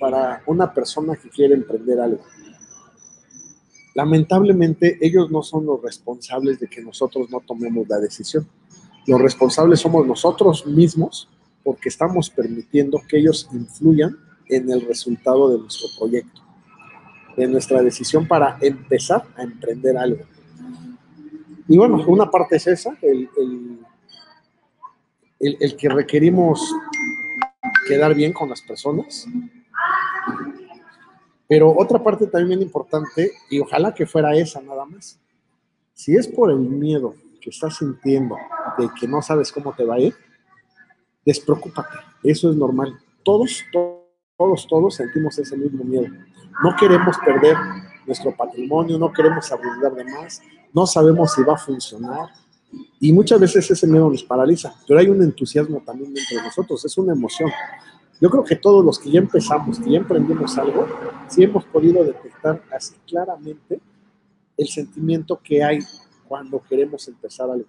para 0.00 0.42
una 0.46 0.72
persona 0.72 1.14
que 1.16 1.28
quiere 1.28 1.54
emprender 1.54 2.00
algo. 2.00 2.22
Lamentablemente, 3.94 4.98
ellos 5.00 5.30
no 5.30 5.42
son 5.42 5.66
los 5.66 5.82
responsables 5.82 6.58
de 6.58 6.68
que 6.68 6.82
nosotros 6.82 7.30
no 7.30 7.40
tomemos 7.40 7.88
la 7.88 7.98
decisión. 7.98 8.48
Los 9.06 9.20
responsables 9.20 9.80
somos 9.80 10.06
nosotros 10.06 10.66
mismos 10.66 11.28
porque 11.62 11.88
estamos 11.88 12.30
permitiendo 12.30 13.00
que 13.08 13.18
ellos 13.18 13.48
influyan 13.52 14.16
en 14.48 14.70
el 14.70 14.80
resultado 14.82 15.50
de 15.50 15.58
nuestro 15.58 15.88
proyecto 15.98 16.40
de 17.36 17.46
nuestra 17.46 17.82
decisión 17.82 18.26
para 18.26 18.58
empezar 18.60 19.24
a 19.36 19.42
emprender 19.42 19.96
algo. 19.96 20.24
Y 21.68 21.78
bueno, 21.78 22.04
una 22.06 22.30
parte 22.30 22.56
es 22.56 22.66
esa, 22.66 22.96
el, 23.00 23.28
el, 25.38 25.56
el, 25.60 25.76
que 25.76 25.88
requerimos 25.88 26.60
quedar 27.86 28.14
bien 28.14 28.32
con 28.32 28.48
las 28.50 28.60
personas. 28.60 29.26
Pero 31.48 31.74
otra 31.76 32.02
parte 32.02 32.26
también 32.26 32.60
importante, 32.62 33.32
y 33.48 33.60
ojalá 33.60 33.94
que 33.94 34.06
fuera 34.06 34.34
esa 34.34 34.60
nada 34.60 34.84
más, 34.84 35.18
si 35.94 36.16
es 36.16 36.26
por 36.28 36.50
el 36.50 36.58
miedo 36.58 37.14
que 37.40 37.50
estás 37.50 37.76
sintiendo 37.76 38.36
de 38.78 38.88
que 38.98 39.06
no 39.06 39.22
sabes 39.22 39.50
cómo 39.50 39.72
te 39.72 39.84
va 39.84 39.94
a 39.94 40.00
ir, 40.00 40.14
despreocúpate, 41.24 41.96
eso 42.22 42.50
es 42.50 42.56
normal. 42.56 42.98
Todos, 43.24 43.64
todos, 43.72 44.66
todos 44.66 44.94
sentimos 44.94 45.38
ese 45.38 45.56
mismo 45.56 45.84
miedo. 45.84 46.08
No 46.62 46.74
queremos 46.76 47.16
perder 47.24 47.56
nuestro 48.06 48.34
patrimonio, 48.36 48.98
no 48.98 49.12
queremos 49.12 49.50
arriesgar 49.52 49.94
de 49.94 50.04
más, 50.04 50.42
no 50.72 50.86
sabemos 50.86 51.32
si 51.32 51.42
va 51.42 51.54
a 51.54 51.58
funcionar. 51.58 52.28
Y 53.00 53.12
muchas 53.12 53.40
veces 53.40 53.70
ese 53.70 53.86
miedo 53.86 54.08
nos 54.08 54.22
paraliza, 54.22 54.74
pero 54.86 55.00
hay 55.00 55.08
un 55.08 55.22
entusiasmo 55.22 55.82
también 55.84 56.14
dentro 56.14 56.36
de 56.36 56.44
nosotros, 56.44 56.84
es 56.84 56.96
una 56.98 57.12
emoción. 57.12 57.50
Yo 58.20 58.28
creo 58.28 58.44
que 58.44 58.56
todos 58.56 58.84
los 58.84 58.98
que 58.98 59.10
ya 59.10 59.18
empezamos, 59.18 59.80
que 59.80 59.90
ya 59.90 59.98
emprendimos 59.98 60.56
algo, 60.58 60.86
sí 61.28 61.42
hemos 61.42 61.64
podido 61.64 62.04
detectar 62.04 62.62
así 62.70 62.94
claramente 63.06 63.80
el 64.56 64.68
sentimiento 64.68 65.40
que 65.42 65.64
hay 65.64 65.78
cuando 66.28 66.62
queremos 66.62 67.08
empezar 67.08 67.50
algo. 67.50 67.66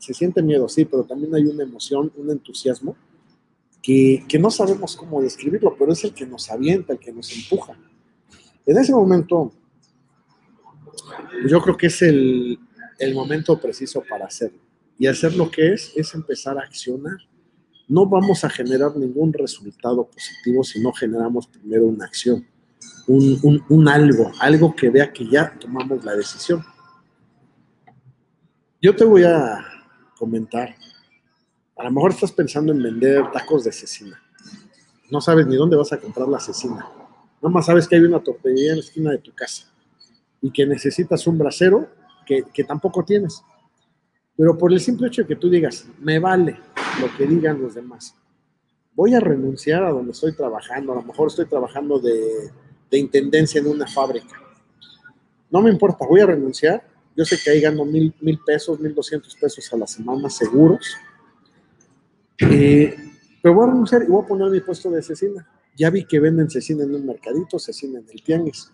Se 0.00 0.14
siente 0.14 0.42
miedo, 0.42 0.66
sí, 0.66 0.86
pero 0.86 1.04
también 1.04 1.34
hay 1.34 1.44
una 1.44 1.62
emoción, 1.62 2.10
un 2.16 2.30
entusiasmo 2.30 2.96
que, 3.82 4.24
que 4.26 4.38
no 4.38 4.50
sabemos 4.50 4.96
cómo 4.96 5.20
describirlo, 5.20 5.76
pero 5.78 5.92
es 5.92 6.02
el 6.04 6.14
que 6.14 6.26
nos 6.26 6.50
avienta, 6.50 6.94
el 6.94 6.98
que 6.98 7.12
nos 7.12 7.30
empuja. 7.36 7.78
En 8.64 8.78
ese 8.78 8.92
momento, 8.92 9.52
yo 11.46 11.60
creo 11.60 11.76
que 11.76 11.88
es 11.88 12.00
el, 12.00 12.58
el 12.98 13.14
momento 13.14 13.60
preciso 13.60 14.02
para 14.08 14.24
hacerlo. 14.24 14.58
Y 14.98 15.06
hacer 15.06 15.34
lo 15.34 15.50
que 15.50 15.74
es, 15.74 15.92
es 15.94 16.14
empezar 16.14 16.56
a 16.56 16.62
accionar. 16.62 17.18
No 17.86 18.06
vamos 18.06 18.42
a 18.42 18.48
generar 18.48 18.96
ningún 18.96 19.34
resultado 19.34 20.08
positivo 20.08 20.64
si 20.64 20.80
no 20.80 20.92
generamos 20.94 21.46
primero 21.46 21.86
una 21.86 22.06
acción, 22.06 22.46
un, 23.06 23.38
un, 23.42 23.62
un 23.68 23.88
algo, 23.88 24.32
algo 24.40 24.74
que 24.74 24.88
vea 24.88 25.12
que 25.12 25.28
ya 25.28 25.58
tomamos 25.58 26.02
la 26.04 26.14
decisión. 26.16 26.64
Yo 28.80 28.96
te 28.96 29.04
voy 29.04 29.24
a 29.24 29.69
comentar, 30.20 30.76
a 31.78 31.84
lo 31.84 31.90
mejor 31.90 32.10
estás 32.10 32.30
pensando 32.30 32.72
en 32.72 32.82
vender 32.82 33.30
tacos 33.32 33.64
de 33.64 33.72
cecina. 33.72 34.22
No 35.10 35.22
sabes 35.22 35.46
ni 35.46 35.56
dónde 35.56 35.76
vas 35.76 35.92
a 35.92 35.98
comprar 35.98 36.28
la 36.28 36.38
cecina 36.38 36.86
Nada 37.42 37.54
más 37.54 37.66
sabes 37.66 37.88
que 37.88 37.96
hay 37.96 38.02
una 38.02 38.20
tortillería 38.20 38.72
en 38.72 38.76
la 38.76 38.84
esquina 38.84 39.10
de 39.12 39.18
tu 39.18 39.32
casa 39.34 39.64
y 40.42 40.50
que 40.50 40.66
necesitas 40.66 41.26
un 41.26 41.38
brasero 41.38 41.88
que, 42.26 42.44
que 42.52 42.64
tampoco 42.64 43.02
tienes. 43.02 43.42
Pero 44.36 44.58
por 44.58 44.70
el 44.72 44.80
simple 44.80 45.08
hecho 45.08 45.22
de 45.22 45.28
que 45.28 45.36
tú 45.36 45.48
digas, 45.48 45.86
me 46.00 46.18
vale 46.18 46.60
lo 47.00 47.16
que 47.16 47.26
digan 47.26 47.62
los 47.62 47.74
demás, 47.74 48.14
voy 48.94 49.14
a 49.14 49.20
renunciar 49.20 49.82
a 49.84 49.90
donde 49.90 50.12
estoy 50.12 50.34
trabajando, 50.34 50.92
a 50.92 50.96
lo 50.96 51.02
mejor 51.02 51.28
estoy 51.28 51.46
trabajando 51.46 51.98
de, 51.98 52.50
de 52.90 52.98
intendencia 52.98 53.58
en 53.58 53.68
una 53.68 53.86
fábrica. 53.86 54.36
No 55.50 55.62
me 55.62 55.70
importa, 55.70 56.06
voy 56.06 56.20
a 56.20 56.26
renunciar. 56.26 56.89
Yo 57.20 57.26
sé 57.26 57.38
que 57.38 57.50
ahí 57.50 57.60
gano 57.60 57.84
mil, 57.84 58.14
mil 58.22 58.38
pesos, 58.38 58.80
mil 58.80 58.94
doscientos 58.94 59.36
pesos 59.38 59.70
a 59.74 59.76
la 59.76 59.86
semana 59.86 60.30
seguros. 60.30 60.96
Eh, 62.38 62.96
pero 63.42 63.54
voy 63.54 63.64
a 63.64 63.72
renunciar 63.72 64.04
y 64.04 64.06
voy 64.06 64.24
a 64.24 64.26
poner 64.26 64.50
mi 64.50 64.60
puesto 64.60 64.90
de 64.90 65.02
cecina. 65.02 65.46
Ya 65.76 65.90
vi 65.90 66.06
que 66.06 66.18
venden 66.18 66.48
cecina 66.48 66.82
en 66.82 66.94
un 66.94 67.04
mercadito, 67.04 67.58
cecina 67.58 67.98
en 67.98 68.06
el 68.10 68.22
tianguis. 68.22 68.72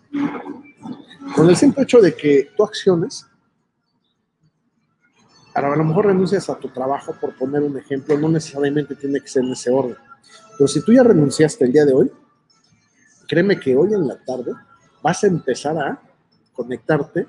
Con 1.35 1.49
el 1.49 1.57
simple 1.57 1.83
hecho 1.83 1.99
de 1.99 2.15
que 2.15 2.51
tú 2.55 2.63
acciones, 2.63 3.25
a 5.53 5.61
lo 5.61 5.83
mejor 5.83 6.05
renuncias 6.05 6.49
a 6.49 6.57
tu 6.57 6.69
trabajo, 6.69 7.17
por 7.19 7.35
poner 7.35 7.63
un 7.63 7.77
ejemplo, 7.77 8.17
no 8.17 8.29
necesariamente 8.29 8.95
tiene 8.95 9.19
que 9.19 9.27
ser 9.27 9.43
en 9.43 9.51
ese 9.51 9.71
orden. 9.71 9.97
Pero 10.57 10.69
si 10.69 10.81
tú 10.85 10.93
ya 10.93 11.03
renunciaste 11.03 11.65
el 11.65 11.73
día 11.73 11.83
de 11.83 11.91
hoy, 11.91 12.09
créeme 13.27 13.59
que 13.59 13.75
hoy 13.75 13.93
en 13.93 14.07
la 14.07 14.17
tarde 14.23 14.53
vas 15.03 15.21
a 15.25 15.27
empezar 15.27 15.77
a 15.77 16.01
conectarte 16.53 17.27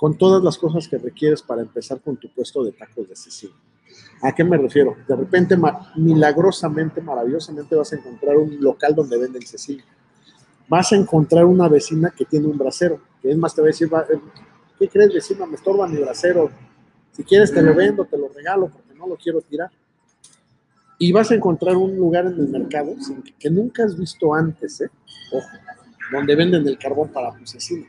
con 0.00 0.16
todas 0.16 0.42
las 0.42 0.56
cosas 0.56 0.88
que 0.88 0.96
requieres 0.96 1.42
para 1.42 1.60
empezar 1.60 2.00
con 2.00 2.16
tu 2.16 2.30
puesto 2.30 2.64
de 2.64 2.72
tacos 2.72 3.06
de 3.06 3.14
cecina. 3.14 3.52
¿A 4.22 4.34
qué 4.34 4.42
me 4.42 4.56
refiero? 4.56 4.96
De 5.06 5.14
repente, 5.14 5.58
milagrosamente, 5.94 7.02
maravillosamente, 7.02 7.76
vas 7.76 7.92
a 7.92 7.96
encontrar 7.96 8.38
un 8.38 8.58
local 8.62 8.94
donde 8.94 9.18
venden 9.18 9.46
cecina. 9.46 9.84
Vas 10.66 10.90
a 10.92 10.96
encontrar 10.96 11.44
una 11.44 11.68
vecina 11.68 12.14
que 12.16 12.24
tiene 12.24 12.46
un 12.46 12.56
brasero, 12.56 12.98
que 13.20 13.30
es 13.30 13.36
más, 13.36 13.54
te 13.54 13.60
va 13.60 13.66
a 13.66 13.72
decir, 13.72 13.90
eh, 13.92 14.18
¿qué 14.78 14.88
crees, 14.88 15.12
vecina? 15.12 15.44
Me 15.44 15.56
estorba 15.56 15.86
mi 15.86 15.98
brasero. 15.98 16.50
Si 17.12 17.22
quieres, 17.22 17.52
te 17.52 17.60
lo 17.60 17.74
vendo, 17.74 18.06
te 18.06 18.16
lo 18.16 18.28
regalo, 18.28 18.70
porque 18.70 18.94
no 18.94 19.06
lo 19.06 19.16
quiero 19.16 19.42
tirar. 19.42 19.70
Y 20.98 21.12
vas 21.12 21.30
a 21.30 21.34
encontrar 21.34 21.76
un 21.76 21.94
lugar 21.94 22.24
en 22.24 22.40
el 22.40 22.48
mercado 22.48 22.94
que, 23.38 23.50
nunca 23.50 23.84
has 23.84 23.98
visto 23.98 24.32
antes, 24.32 24.80
¿eh? 24.80 24.90
Ojo, 25.30 25.48
donde 26.10 26.34
venden 26.34 26.66
el 26.66 26.78
carbón 26.78 27.10
para 27.10 27.36
tu 27.36 27.46
cecina. 27.46 27.86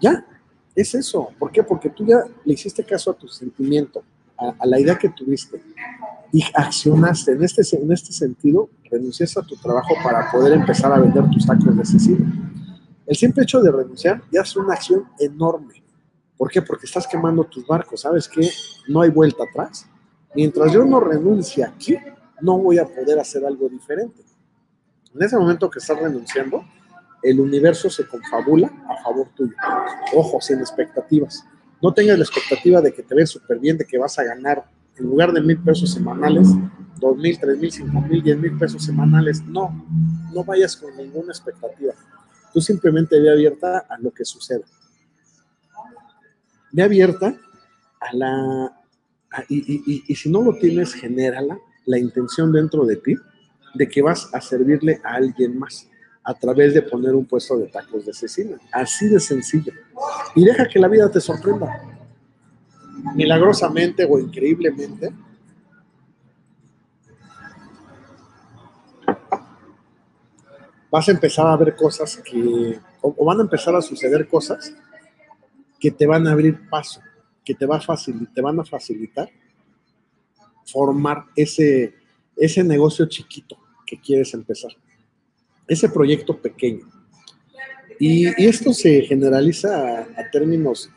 Ya, 0.00 0.24
es 0.74 0.94
eso. 0.94 1.30
¿Por 1.38 1.50
qué? 1.52 1.62
Porque 1.62 1.90
tú 1.90 2.06
ya 2.06 2.24
le 2.44 2.54
hiciste 2.54 2.84
caso 2.84 3.10
a 3.10 3.14
tu 3.14 3.28
sentimiento 3.28 4.02
a, 4.36 4.66
la 4.66 4.80
idea 4.80 4.98
que 4.98 5.08
tuviste 5.08 5.62
y 6.32 6.42
accionaste 6.54 7.32
en 7.32 7.44
este, 7.44 7.62
en 7.76 7.92
este 7.92 8.12
sentido, 8.12 8.70
renunciaste 8.90 9.40
a 9.40 9.42
tu 9.42 9.56
trabajo 9.56 9.94
para 10.02 10.30
poder 10.30 10.54
empezar 10.54 10.92
a 10.92 10.98
vender 10.98 11.28
tus 11.30 11.46
tacos 11.46 11.76
de 11.76 11.84
cecina. 11.84 12.32
El 13.06 13.16
simple 13.16 13.42
hecho 13.42 13.60
de 13.60 13.70
renunciar 13.70 14.22
ya 14.30 14.40
es 14.40 14.56
una 14.56 14.74
acción 14.74 15.04
enorme. 15.18 15.82
¿Por 16.36 16.50
qué? 16.50 16.62
Porque 16.62 16.86
estás 16.86 17.06
quemando 17.06 17.44
tus 17.44 17.66
barcos. 17.66 18.00
¿Sabes 18.00 18.26
que 18.26 18.48
No 18.88 19.02
hay 19.02 19.10
vuelta 19.10 19.44
atrás. 19.44 19.86
Mientras 20.34 20.72
yo 20.72 20.84
no 20.84 20.98
renuncie 20.98 21.62
aquí, 21.62 21.96
no 22.40 22.58
voy 22.58 22.78
a 22.78 22.86
poder 22.86 23.18
hacer 23.18 23.44
algo 23.44 23.68
diferente. 23.68 24.22
En 25.14 25.22
ese 25.22 25.36
momento 25.36 25.68
que 25.68 25.78
estás 25.78 26.00
renunciando, 26.00 26.64
el 27.22 27.40
universo 27.40 27.88
se 27.88 28.06
confabula 28.06 28.70
a 28.88 29.02
favor 29.02 29.28
tuyo. 29.34 29.54
Ojo, 30.14 30.40
sin 30.40 30.58
expectativas. 30.58 31.44
No 31.80 31.92
tengas 31.92 32.18
la 32.18 32.24
expectativa 32.24 32.80
de 32.80 32.92
que 32.92 33.02
te 33.02 33.14
ves 33.14 33.30
súper 33.30 33.58
bien, 33.58 33.76
de 33.76 33.84
que 33.84 33.98
vas 33.98 34.18
a 34.18 34.24
ganar 34.24 34.64
en 34.96 35.06
lugar 35.06 35.32
de 35.32 35.40
mil 35.40 35.58
pesos 35.58 35.92
semanales, 35.92 36.48
dos 37.00 37.16
mil, 37.16 37.38
tres 37.38 37.58
mil, 37.58 37.72
cinco 37.72 38.00
mil, 38.02 38.22
diez 38.22 38.38
mil 38.38 38.56
pesos 38.58 38.84
semanales. 38.84 39.42
No, 39.42 39.86
no 40.32 40.44
vayas 40.44 40.76
con 40.76 40.96
ninguna 40.96 41.32
expectativa. 41.32 41.94
Tú 42.52 42.60
simplemente 42.60 43.18
ve 43.20 43.30
abierta 43.30 43.86
a 43.88 43.98
lo 43.98 44.10
que 44.10 44.24
suceda. 44.24 44.64
Ve 46.72 46.82
abierta 46.82 47.34
a 48.00 48.16
la... 48.16 48.84
y, 49.48 50.04
y 50.06 50.14
si 50.14 50.30
no 50.30 50.42
lo 50.42 50.54
tienes, 50.54 50.94
genérala, 50.94 51.58
la 51.86 51.98
intención 51.98 52.52
dentro 52.52 52.84
de 52.84 52.96
ti 52.96 53.16
de 53.74 53.88
que 53.88 54.02
vas 54.02 54.28
a 54.34 54.40
servirle 54.40 55.00
a 55.02 55.14
alguien 55.14 55.58
más 55.58 55.88
a 56.24 56.34
través 56.34 56.74
de 56.74 56.82
poner 56.82 57.14
un 57.14 57.24
puesto 57.24 57.56
de 57.58 57.66
tacos 57.66 58.06
de 58.06 58.12
cecina. 58.12 58.58
Así 58.70 59.08
de 59.08 59.18
sencillo. 59.18 59.72
Y 60.34 60.44
deja 60.44 60.68
que 60.68 60.78
la 60.78 60.88
vida 60.88 61.10
te 61.10 61.20
sorprenda. 61.20 61.82
Milagrosamente 63.14 64.06
o 64.08 64.18
increíblemente. 64.18 65.12
Vas 70.90 71.08
a 71.08 71.12
empezar 71.12 71.46
a 71.46 71.56
ver 71.56 71.74
cosas 71.74 72.18
que, 72.18 72.78
o, 73.00 73.24
van 73.24 73.40
a 73.40 73.42
empezar 73.42 73.74
a 73.74 73.82
suceder 73.82 74.28
cosas 74.28 74.74
que 75.80 75.90
te 75.90 76.06
van 76.06 76.26
a 76.28 76.32
abrir 76.32 76.68
paso, 76.68 77.00
que 77.44 77.54
te, 77.54 77.66
va 77.66 77.78
a 77.78 77.80
facilitar, 77.80 78.34
te 78.34 78.42
van 78.42 78.60
a 78.60 78.64
facilitar 78.64 79.28
formar 80.66 81.24
ese, 81.34 81.94
ese 82.36 82.62
negocio 82.62 83.06
chiquito 83.06 83.56
que 83.84 83.98
quieres 83.98 84.32
empezar 84.34 84.70
ese 85.66 85.88
proyecto 85.88 86.36
pequeño. 86.36 86.86
Y, 87.98 88.26
esto 88.44 88.72
se 88.72 89.02
generaliza 89.02 90.00
a, 90.00 90.30
términos 90.30 90.90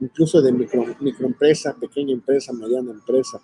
incluso 0.00 0.40
de 0.40 0.52
micro, 0.52 0.84
microempresa, 1.00 1.74
pequeña 1.74 2.12
empresa, 2.12 2.52
mediana 2.52 2.92
empresa. 2.92 3.40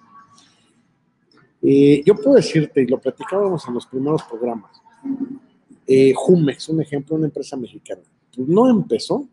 yo 1.61 2.15
puedo 2.17 2.35
decirte, 2.35 2.83
y 2.83 2.87
lo 2.87 3.01
platicábamos 3.01 3.67
en 3.67 3.75
los 3.75 3.87
primeros 3.87 4.23
programas, 4.25 4.71
eh, 5.87 6.13
Jumex, 6.15 6.69
un 6.69 6.81
ejemplo, 6.81 7.17
una 7.17 7.27
empresa 7.27 7.57
mexicana, 7.57 8.03
no 8.37 8.71
empezó 8.71 9.29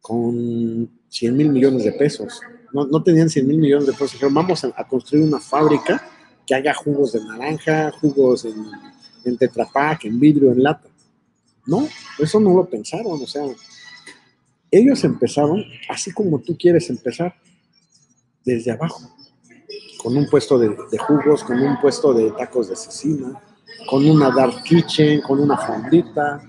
con 0.00 0.90
100 1.08 1.36
mil 1.36 1.50
millones 1.50 1.84
de 1.84 1.92
pesos, 1.92 2.40
no, 2.72 2.86
no, 2.86 3.02
tenían 3.02 3.30
100 3.30 3.46
mil 3.46 3.58
millones 3.58 3.86
de 3.86 3.92
pesos, 3.92 4.12
dijeron, 4.12 4.34
vamos 4.34 4.64
a, 4.64 4.72
a 4.76 4.86
construir 4.86 5.24
una 5.24 5.40
fábrica 5.40 6.02
que 6.46 6.54
haga 6.54 6.74
jugos 6.74 7.12
de 7.12 7.24
naranja, 7.24 7.90
jugos 7.92 8.44
en 8.44 8.54
en 9.26 9.36
tetrapack, 9.36 10.04
en 10.04 10.18
vidrio, 10.18 10.52
en 10.52 10.62
lata. 10.62 10.88
No, 11.66 11.86
eso 12.18 12.38
no 12.40 12.54
lo 12.54 12.66
pensaron, 12.66 13.20
o 13.20 13.26
sea, 13.26 13.42
ellos 14.70 15.02
empezaron 15.04 15.64
así 15.88 16.12
como 16.12 16.38
tú 16.40 16.56
quieres 16.56 16.88
empezar, 16.90 17.34
desde 18.44 18.70
abajo, 18.70 19.10
con 19.98 20.16
un 20.16 20.28
puesto 20.28 20.56
de, 20.58 20.68
jugos, 20.98 21.42
con 21.42 21.60
un 21.60 21.80
puesto 21.80 22.14
de 22.14 22.30
tacos 22.30 22.68
de 22.68 22.76
cecina, 22.76 23.42
con 23.90 24.08
una 24.08 24.30
dark 24.30 24.62
kitchen, 24.62 25.20
con 25.20 25.40
una 25.40 25.56
fondita, 25.56 26.40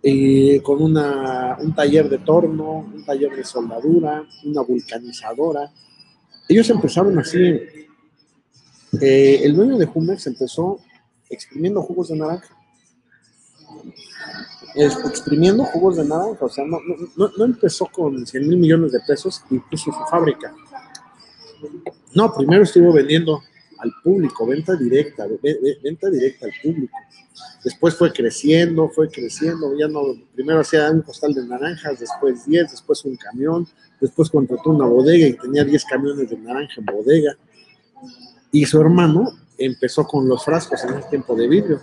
eh, 0.00 0.60
con 0.62 0.80
una, 0.80 1.56
un 1.60 1.74
taller 1.74 2.08
de 2.08 2.18
torno, 2.18 2.78
un 2.94 3.04
taller 3.04 3.34
de 3.34 3.42
soldadura, 3.42 4.24
una 4.44 4.60
vulcanizadora. 4.62 5.72
Ellos 6.48 6.70
empezaron 6.70 7.18
así. 7.18 7.38
Eh, 9.00 9.40
el 9.42 9.56
dueño 9.56 9.76
de 9.76 9.86
Jumex 9.86 10.28
empezó 10.28 10.78
exprimiendo 11.34 11.82
jugos 11.82 12.08
de 12.08 12.16
naranja. 12.16 12.56
exprimiendo 14.74 15.64
jugos 15.64 15.96
de 15.96 16.04
naranja, 16.04 16.44
o 16.44 16.48
sea, 16.48 16.64
no, 16.64 17.44
empezó 17.44 17.86
con 17.86 18.26
100 18.26 18.48
mil 18.48 18.58
millones 18.58 18.92
de 18.92 19.00
pesos 19.00 19.42
y 19.50 19.58
puso 19.58 19.92
su 19.92 20.04
fábrica. 20.10 20.54
No, 22.14 22.32
primero 22.34 22.62
estuvo 22.62 22.92
vendiendo 22.92 23.42
al 23.78 23.92
público, 24.02 24.46
venta 24.46 24.74
directa, 24.76 25.26
venta 25.82 26.10
directa 26.10 26.46
al 26.46 26.52
público. 26.62 26.96
Después 27.62 27.94
fue 27.96 28.12
creciendo, 28.12 28.88
fue 28.88 29.08
creciendo, 29.08 29.76
ya 29.78 29.88
no, 29.88 30.02
primero 30.34 30.60
hacía 30.60 30.90
un 30.90 31.02
costal 31.02 31.34
de 31.34 31.46
naranjas, 31.46 31.98
después 31.98 32.46
10, 32.46 32.70
después 32.70 33.04
un 33.04 33.16
camión, 33.16 33.66
después 34.00 34.30
contrató 34.30 34.70
una 34.70 34.86
bodega 34.86 35.26
y 35.26 35.34
tenía 35.34 35.64
10 35.64 35.84
camiones 35.86 36.30
de 36.30 36.36
naranja 36.36 36.74
en 36.76 36.84
bodega. 36.84 37.36
Y 38.52 38.66
su 38.66 38.80
hermano 38.80 39.32
empezó 39.58 40.06
con 40.06 40.28
los 40.28 40.44
frascos 40.44 40.82
en 40.84 40.94
ese 40.94 41.08
tiempo 41.08 41.34
de 41.34 41.48
vidrio 41.48 41.80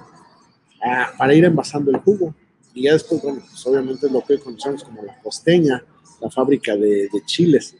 para 1.18 1.34
ir 1.34 1.46
envasando 1.46 1.92
el 1.92 1.98
jugo. 1.98 2.34
Y 2.74 2.84
ya 2.84 2.94
después, 2.94 3.22
bueno, 3.22 3.42
pues 3.48 3.66
obviamente 3.68 4.10
lo 4.10 4.22
que 4.22 4.40
conocemos 4.40 4.84
como 4.84 5.04
la 5.04 5.20
costeña, 5.20 5.84
la 6.20 6.30
fábrica 6.30 6.76
de, 6.76 7.10
chiles, 7.26 7.76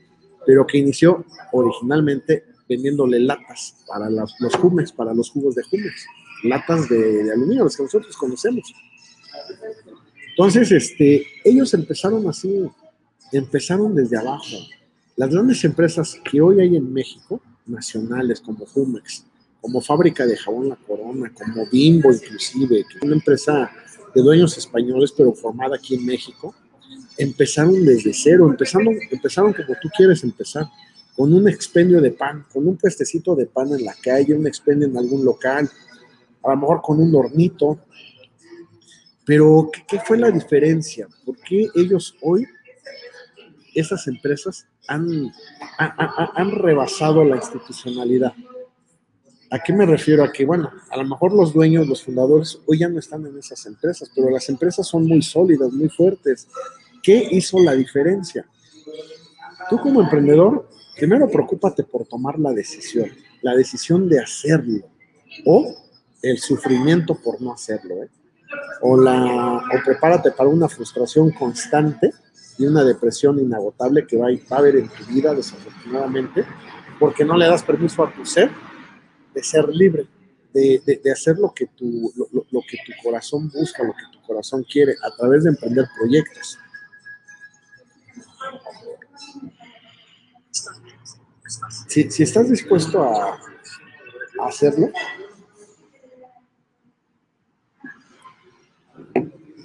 pero 0.45 0.65
que 0.65 0.77
inició 0.77 1.23
originalmente 1.51 2.45
vendiéndole 2.67 3.19
latas 3.19 3.75
para 3.88 4.10
los, 4.10 4.36
los 4.39 4.56
jumes, 4.56 4.91
para 4.91 5.13
los 5.13 5.30
jugos 5.30 5.56
de 5.56 5.63
jumes, 5.63 6.06
latas 6.43 6.89
de, 6.89 7.32
aluminio, 7.32 7.63
las 7.63 7.77
que 7.77 7.84
nosotros 7.84 8.15
conocemos. 8.17 8.73
Entonces, 10.30 10.71
este, 10.71 11.25
ellos 11.43 11.73
empezaron 11.73 12.27
así, 12.27 12.69
empezaron 13.32 13.95
desde 13.95 14.17
abajo. 14.17 14.58
Las 15.15 15.30
grandes 15.30 15.63
empresas 15.63 16.19
que 16.23 16.41
hoy 16.41 16.62
hay 16.62 16.75
en 16.75 16.91
México, 16.91 17.41
nacionales 17.65 18.41
como 18.41 18.65
Jumex, 18.65 19.25
como 19.62 19.80
fábrica 19.80 20.26
de 20.26 20.36
jabón 20.36 20.69
La 20.69 20.76
Corona, 20.76 21.32
como 21.34 21.67
Bimbo 21.67 22.12
inclusive, 22.12 22.84
que 22.89 22.97
es 22.97 23.04
una 23.04 23.15
empresa 23.15 23.71
de 24.13 24.21
dueños 24.21 24.58
españoles, 24.58 25.13
pero 25.15 25.34
formada 25.34 25.76
aquí 25.76 25.95
en 25.95 26.06
México, 26.06 26.54
empezaron 27.17 27.86
desde 27.86 28.12
cero, 28.13 28.50
empezaron, 28.50 28.97
empezaron 29.10 29.54
como 29.54 29.76
tú 29.82 29.89
quieres 29.95 30.24
empezar, 30.24 30.65
con 31.15 31.34
un 31.34 31.47
expendio 31.47 32.02
de 32.02 32.12
pan, 32.12 32.45
con 32.52 32.67
un 32.67 32.78
puestecito 32.78 33.36
de 33.36 33.45
pan 33.45 33.71
en 33.71 33.86
la 33.86 33.93
calle, 34.02 34.34
un 34.34 34.47
expendio 34.47 34.88
en 34.88 34.97
algún 34.97 35.24
local, 35.24 35.69
a 36.43 36.50
lo 36.50 36.58
mejor 36.58 36.82
con 36.82 37.00
un 37.00 37.13
hornito. 37.15 37.80
Pero, 39.24 39.69
¿qué, 39.88 40.00
fue 40.00 40.17
la 40.17 40.32
diferencia? 40.32 41.08
¿Por 41.24 41.38
qué 41.38 41.67
ellos 41.76 42.15
hoy, 42.21 42.47
esas 43.76 44.08
empresas, 44.08 44.65
han, 44.88 45.32
han 45.78 46.52
rebasado 46.52 47.24
la 47.24 47.36
institucionalidad? 47.36 48.34
¿A 49.53 49.59
qué 49.59 49.73
me 49.73 49.85
refiero? 49.85 50.23
A 50.23 50.31
que, 50.31 50.45
bueno, 50.45 50.71
a 50.89 50.97
lo 50.97 51.03
mejor 51.03 51.33
los 51.33 51.53
dueños, 51.53 51.85
los 51.85 52.03
fundadores, 52.03 52.57
hoy 52.65 52.79
ya 52.79 52.87
no 52.87 52.99
están 52.99 53.25
en 53.25 53.37
esas 53.37 53.65
empresas, 53.65 54.09
pero 54.15 54.29
las 54.29 54.47
empresas 54.47 54.87
son 54.87 55.05
muy 55.05 55.21
sólidas, 55.21 55.73
muy 55.73 55.89
fuertes. 55.89 56.47
¿Qué 57.03 57.27
hizo 57.31 57.59
la 57.59 57.73
diferencia? 57.73 58.45
Tú 59.69 59.77
como 59.77 60.01
emprendedor, 60.01 60.69
primero 60.95 61.29
preocúpate 61.29 61.83
por 61.83 62.07
tomar 62.07 62.39
la 62.39 62.53
decisión. 62.53 63.09
la 63.41 63.53
decisión 63.53 64.07
de 64.07 64.19
hacerlo 64.19 64.85
o 65.45 65.75
el 66.21 66.37
sufrimiento 66.37 67.15
por 67.15 67.41
no 67.41 67.51
hacerlo. 67.51 68.03
¿eh? 68.03 68.09
O, 68.81 68.95
la, 68.95 69.57
o 69.57 69.83
prepárate 69.83 70.31
para 70.31 70.49
una 70.49 70.69
frustración 70.69 71.29
constante 71.31 72.13
y 72.57 72.65
una 72.65 72.85
depresión 72.85 73.37
inagotable 73.37 74.07
que 74.07 74.15
va, 74.15 74.27
a 74.27 74.55
haber 74.57 74.77
en 74.77 74.87
tu 74.87 75.03
vida, 75.05 75.33
desafortunadamente, 75.33 76.45
porque 76.99 77.25
no 77.25 77.35
le 77.35 77.47
das 77.47 77.63
permiso 77.63 78.03
a 78.03 78.13
tu 78.13 78.25
ser 78.25 78.49
de 79.33 79.43
ser 79.43 79.67
libre, 79.69 80.07
de, 80.53 80.81
de, 81.03 81.11
hacer 81.11 81.37
lo 81.37 81.53
que, 81.53 81.67
tu, 81.67 82.11
lo 82.51 82.61
que 82.67 82.77
tu 82.85 82.91
corazón 83.01 83.49
busca, 83.49 83.83
lo 83.83 83.93
que 83.93 84.03
tu 84.11 84.21
corazón 84.25 84.63
quiere, 84.63 84.95
a 85.01 85.15
través 85.15 85.43
de 85.43 85.51
emprender 85.51 85.85
proyectos. 85.97 86.57
Si, 91.87 92.23
estás 92.23 92.49
dispuesto 92.49 93.03
a, 93.03 93.37
hacerlo, 94.47 94.89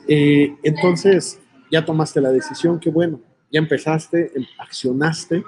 eh, 0.09 0.55
entonces 0.63 1.39
ya 1.71 1.85
tomaste 1.85 2.21
la 2.21 2.31
decisión, 2.31 2.79
qué 2.79 2.91
bueno, 2.91 3.21
ya 3.51 3.61
empezaste, 3.61 4.33
em, 4.37 4.45
accionaste. 4.59 5.45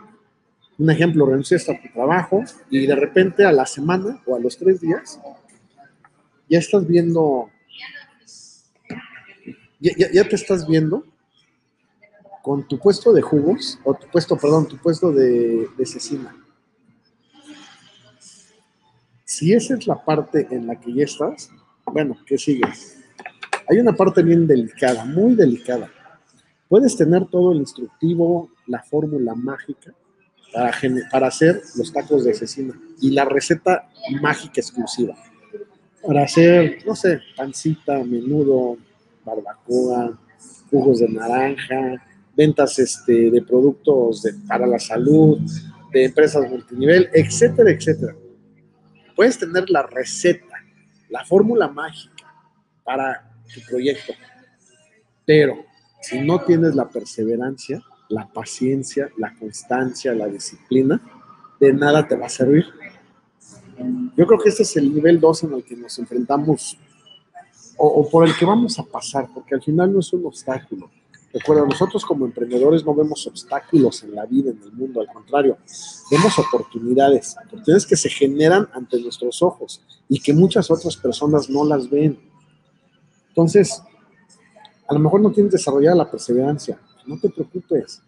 Un 0.79 0.91
ejemplo, 0.91 1.27
renunciaste 1.27 1.73
a 1.73 1.83
tu 1.83 1.89
trabajo 1.93 2.45
y 2.71 2.87
de 2.87 2.95
repente 2.95 3.45
a 3.45 3.51
la 3.51 3.67
semana 3.67 4.23
o 4.25 4.37
a 4.37 4.39
los 4.39 4.57
tres 4.57 4.81
días 4.81 5.21
ya 6.49 6.61
estás 6.61 6.87
viendo, 6.87 7.51
ya 9.81 10.29
te 10.29 10.37
estás 10.37 10.67
viendo 10.69 11.05
con 12.43 12.67
tu 12.67 12.79
puesto 12.79 13.13
de 13.13 13.21
jugos, 13.21 13.79
o 13.85 13.93
tu 13.93 14.07
puesto, 14.07 14.37
perdón, 14.37 14.69
tu 14.69 14.79
puesto 14.79 15.13
de, 15.13 15.69
de 15.77 15.85
cecina. 15.85 16.35
Si 19.25 19.53
esa 19.53 19.75
es 19.75 19.87
la 19.87 20.03
parte 20.03 20.47
en 20.51 20.69
la 20.69 20.81
que 20.81 20.95
ya 20.95 21.05
estás, 21.05 21.51
bueno, 21.85 22.17
¿qué 22.25 22.39
sigue? 22.39 22.63
Hay 23.69 23.79
una 23.79 23.95
parte 23.95 24.23
bien 24.23 24.47
delicada, 24.47 25.05
muy 25.05 25.35
delicada. 25.35 25.91
Puedes 26.69 26.97
tener 26.97 27.27
todo 27.27 27.53
el 27.53 27.59
instructivo, 27.59 28.51
la 28.67 28.83
fórmula 28.83 29.35
mágica 29.35 29.93
para, 30.53 30.73
para 31.11 31.27
hacer 31.29 31.63
los 31.77 31.93
tacos 31.93 32.25
de 32.25 32.35
cecina 32.35 32.75
y 33.01 33.11
la 33.11 33.25
receta 33.25 33.89
mágica 34.21 34.61
exclusiva. 34.61 35.15
Para 36.07 36.25
hacer, 36.25 36.85
no 36.87 36.95
sé, 36.95 37.21
pancita, 37.37 38.03
menudo, 38.05 38.79
barbacoa, 39.25 40.19
jugos 40.71 41.01
de 41.01 41.09
naranja, 41.09 42.03
ventas 42.37 42.79
este, 42.79 43.31
de 43.31 43.43
productos 43.43 44.23
para 44.47 44.67
la 44.67 44.79
salud, 44.79 45.41
de 45.93 46.05
empresas 46.05 46.49
multinivel, 46.49 47.11
etcétera, 47.13 47.71
etcétera. 47.71 48.15
Puedes 49.17 49.39
tener 49.39 49.69
la 49.71 49.83
receta, 49.83 50.57
la 51.09 51.25
fórmula 51.25 51.69
mágica 51.69 52.33
para 52.85 53.33
tu 53.53 53.61
proyecto, 53.69 54.13
pero 55.25 55.65
si 56.01 56.21
no 56.21 56.41
tienes 56.43 56.75
la 56.75 56.89
perseverancia, 56.89 57.83
la 58.09 58.27
paciencia, 58.27 59.11
la 59.17 59.35
constancia, 59.35 60.15
la 60.15 60.27
disciplina, 60.27 61.01
de 61.61 61.73
nada 61.73 62.07
te 62.07 62.17
va 62.17 62.27
a 62.27 62.31
servir. 62.31 62.67
Yo 64.17 64.27
creo 64.27 64.39
que 64.39 64.49
este 64.49 64.63
es 64.63 64.77
el 64.77 64.93
nivel 64.93 65.21
2 65.21 65.45
en 65.45 65.53
el 65.55 65.65
que 65.65 65.77
nos 65.77 65.99
enfrentamos 65.99 66.79
o, 67.77 67.87
o, 67.87 68.11
por 68.11 68.27
el 68.27 68.37
que 68.37 68.45
vamos 68.45 68.79
a 68.79 68.83
pasar, 68.83 69.29
porque 69.33 69.55
al 69.55 69.63
final 69.63 69.93
no 69.93 70.01
es 70.01 70.13
un 70.13 70.27
obstáculo, 70.27 70.91
Recuerda, 71.33 71.67
nosotros 71.67 72.05
como 72.07 72.25
emprendedores 72.25 72.85
no 72.87 72.95
vemos 72.95 73.27
obstáculos 73.27 74.03
en 74.03 74.15
la 74.15 74.25
vida, 74.25 74.51
en 74.51 74.63
el 74.63 74.73
mundo, 74.73 75.01
al 75.01 75.09
contrario, 75.09 75.59
vemos 76.11 76.39
oportunidades, 76.39 77.37
oportunidades 77.37 77.87
que 77.87 77.97
se 77.97 78.09
generan 78.09 78.69
ante 78.73 78.99
nuestros 79.01 79.43
ojos 79.43 79.83
y 80.09 80.21
que 80.21 80.33
muchas 80.33 80.71
otras 80.71 80.97
personas 80.97 81.51
no 81.51 81.65
las 81.65 81.91
ven. 81.91 82.19
Entonces, 83.29 83.83
a 84.89 84.95
lo 84.95 85.01
mejor 85.01 85.21
no 85.21 85.31
tienes 85.31 85.53
desarrollada 85.53 85.97
la 85.97 86.11
perseverancia, 86.11 86.81
no 87.09 87.19
te 87.19 87.29
preocupes, 87.31 88.03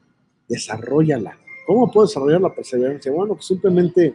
desarrollala. 0.49 1.39
¿Cómo 1.67 1.91
puedo 1.91 2.07
desarrollar 2.07 2.41
la 2.41 2.55
perseverancia? 2.55 3.11
Bueno, 3.11 3.35
pues 3.35 3.47
simplemente 3.47 4.15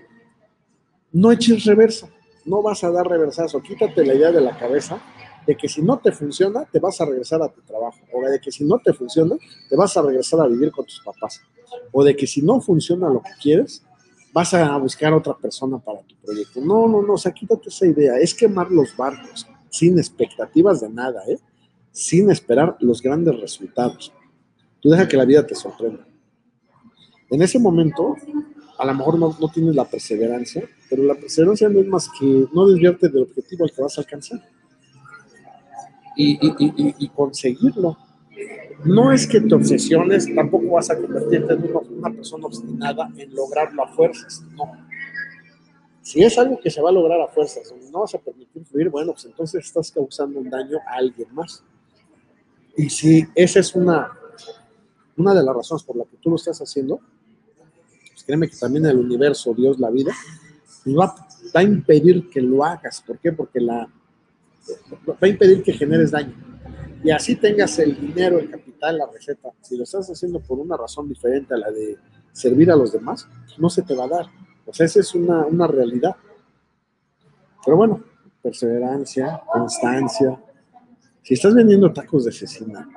no 1.12 1.32
eches 1.32 1.66
reversa, 1.66 2.10
no 2.46 2.62
vas 2.62 2.84
a 2.84 2.92
dar 2.92 3.08
reversazo, 3.08 3.62
quítate 3.62 4.06
la 4.06 4.14
idea 4.14 4.32
de 4.32 4.42
la 4.42 4.58
cabeza 4.58 5.02
de 5.46 5.56
que 5.56 5.70
si 5.70 5.82
no 5.82 6.00
te 6.00 6.12
funciona, 6.12 6.66
te 6.66 6.80
vas 6.80 7.00
a 7.02 7.06
regresar 7.06 7.42
a 7.42 7.50
tu 7.50 7.62
trabajo, 7.62 8.00
o 8.12 8.22
de 8.28 8.40
que 8.40 8.52
si 8.52 8.64
no 8.64 8.80
te 8.80 8.94
funciona, 8.94 9.36
te 9.70 9.76
vas 9.76 9.96
a 9.96 10.02
regresar 10.02 10.40
a 10.42 10.48
vivir 10.48 10.72
con 10.72 10.86
tus 10.86 11.02
papás, 11.02 11.42
o 11.92 12.04
de 12.04 12.16
que 12.16 12.26
si 12.26 12.42
no 12.42 12.60
funciona 12.62 13.10
lo 13.10 13.22
que 13.22 13.32
quieres, 13.42 13.84
vas 14.34 14.54
a 14.54 14.76
buscar 14.78 15.14
otra 15.14 15.38
persona 15.38 15.78
para 15.78 16.02
tu 16.02 16.16
proyecto. 16.16 16.62
No, 16.62 16.88
no, 16.88 17.02
no, 17.02 17.14
o 17.14 17.18
sea, 17.18 17.32
quítate 17.32 17.70
esa 17.70 17.86
idea, 17.86 18.18
es 18.18 18.34
quemar 18.34 18.72
los 18.72 18.96
barcos, 18.98 19.48
sin 19.70 19.98
expectativas 19.98 20.82
de 20.82 20.90
nada, 20.90 21.22
¿eh? 21.28 21.38
sin 21.92 22.30
esperar 22.30 22.76
los 22.80 23.02
grandes 23.02 23.40
resultados. 23.40 24.12
Tú 24.86 24.92
deja 24.92 25.08
que 25.08 25.18
la 25.18 25.26
vida 25.26 25.44
te 25.44 25.56
sorprenda. 25.56 26.06
En 27.32 27.42
ese 27.42 27.58
momento, 27.58 28.16
a 28.78 28.86
lo 28.86 28.94
mejor 28.94 29.18
no, 29.18 29.36
no 29.42 29.50
tienes 29.50 29.74
la 29.74 29.84
perseverancia, 29.84 30.62
pero 30.88 31.02
la 31.02 31.16
perseverancia 31.16 31.68
no 31.70 31.80
es 31.80 31.88
más 31.88 32.08
que 32.20 32.46
no 32.54 32.68
desviarte 32.68 33.10
del 33.10 33.24
objetivo 33.24 33.64
al 33.64 33.72
que 33.72 33.82
vas 33.82 33.98
a 33.98 34.02
alcanzar 34.02 34.48
y, 36.16 37.10
conseguirlo. 37.16 37.98
No 38.84 39.12
es 39.12 39.26
que 39.26 39.42
te 39.42 39.56
obsesiones, 39.56 40.28
tampoco 40.36 40.70
vas 40.70 40.92
a 40.92 40.98
convertirte 40.98 41.54
en 41.54 41.64
una, 41.98 42.12
persona 42.12 42.46
obstinada 42.46 43.10
en 43.18 43.34
lograrlo 43.34 43.86
a 43.86 43.88
fuerzas, 43.88 44.44
no. 44.56 44.72
Si 46.04 46.22
es 46.22 46.38
algo 46.38 46.60
que 46.60 46.70
se 46.70 46.80
va 46.80 46.90
a 46.90 46.94
lograr 46.94 47.20
a 47.22 47.28
fuerzas, 47.28 47.74
no 47.92 48.02
vas 48.02 48.14
a 48.14 48.20
permitir 48.20 48.64
fluir, 48.66 48.90
bueno, 48.92 49.14
pues 49.14 49.26
entonces 49.26 49.66
estás 49.66 49.92
causando 49.92 50.40
un 50.40 50.48
daño 50.48 50.78
a 50.88 50.98
alguien 50.98 51.34
más. 51.34 51.64
Y 52.78 52.88
si 52.92 53.26
esa 53.34 53.62
es 53.62 53.74
una, 53.74 54.12
una 55.18 55.34
de 55.34 55.44
las 55.44 55.56
razones 55.56 55.84
por 55.84 55.96
la 55.96 56.06
que 56.06 56.18
tú 56.18 56.30
lo 56.30 56.36
estás 56.36 56.60
haciendo, 56.60 57.00
pues 58.12 58.24
créeme 58.24 58.50
que 58.50 58.58
también 58.58 58.86
el 58.86 58.98
universo, 58.98 59.54
Dios, 59.54 59.80
la 59.80 59.90
vida, 59.90 60.14
va, 60.88 61.16
va 61.56 61.60
a 61.60 61.64
impedir 61.64 62.30
que 62.30 62.42
lo 62.42 62.64
hagas. 62.64 63.02
¿Por 63.02 63.18
qué? 63.20 63.32
Porque 63.32 63.60
la, 63.60 63.88
va 65.10 65.18
a 65.22 65.28
impedir 65.28 65.64
que 65.64 65.74
generes 65.74 66.12
daño. 66.12 66.34
Y 67.04 67.12
así 67.12 67.36
tengas 67.36 67.78
el 67.80 68.00
dinero, 68.00 68.40
el 68.40 68.50
capital, 68.50 68.98
la 68.98 69.08
receta. 69.12 69.50
Si 69.62 69.78
lo 69.78 69.84
estás 69.84 70.10
haciendo 70.10 70.40
por 70.40 70.60
una 70.60 70.76
razón 70.76 71.08
diferente 71.08 71.54
a 71.54 71.58
la 71.58 71.70
de 71.70 71.98
servir 72.32 72.72
a 72.72 72.76
los 72.76 72.92
demás, 72.92 73.28
no 73.58 73.70
se 73.70 73.84
te 73.84 73.96
va 73.96 74.06
a 74.06 74.10
dar. 74.10 74.26
O 74.66 74.74
sea, 74.74 74.86
esa 74.86 75.00
es 75.00 75.14
una, 75.14 75.46
una 75.46 75.68
realidad. 75.68 76.16
Pero 77.64 77.78
bueno, 77.78 78.04
perseverancia, 78.42 79.42
constancia. 79.52 80.40
Si 81.22 81.36
estás 81.36 81.54
vendiendo 81.54 81.94
tacos 81.94 82.26
de 82.26 82.32
cecina 82.32 82.90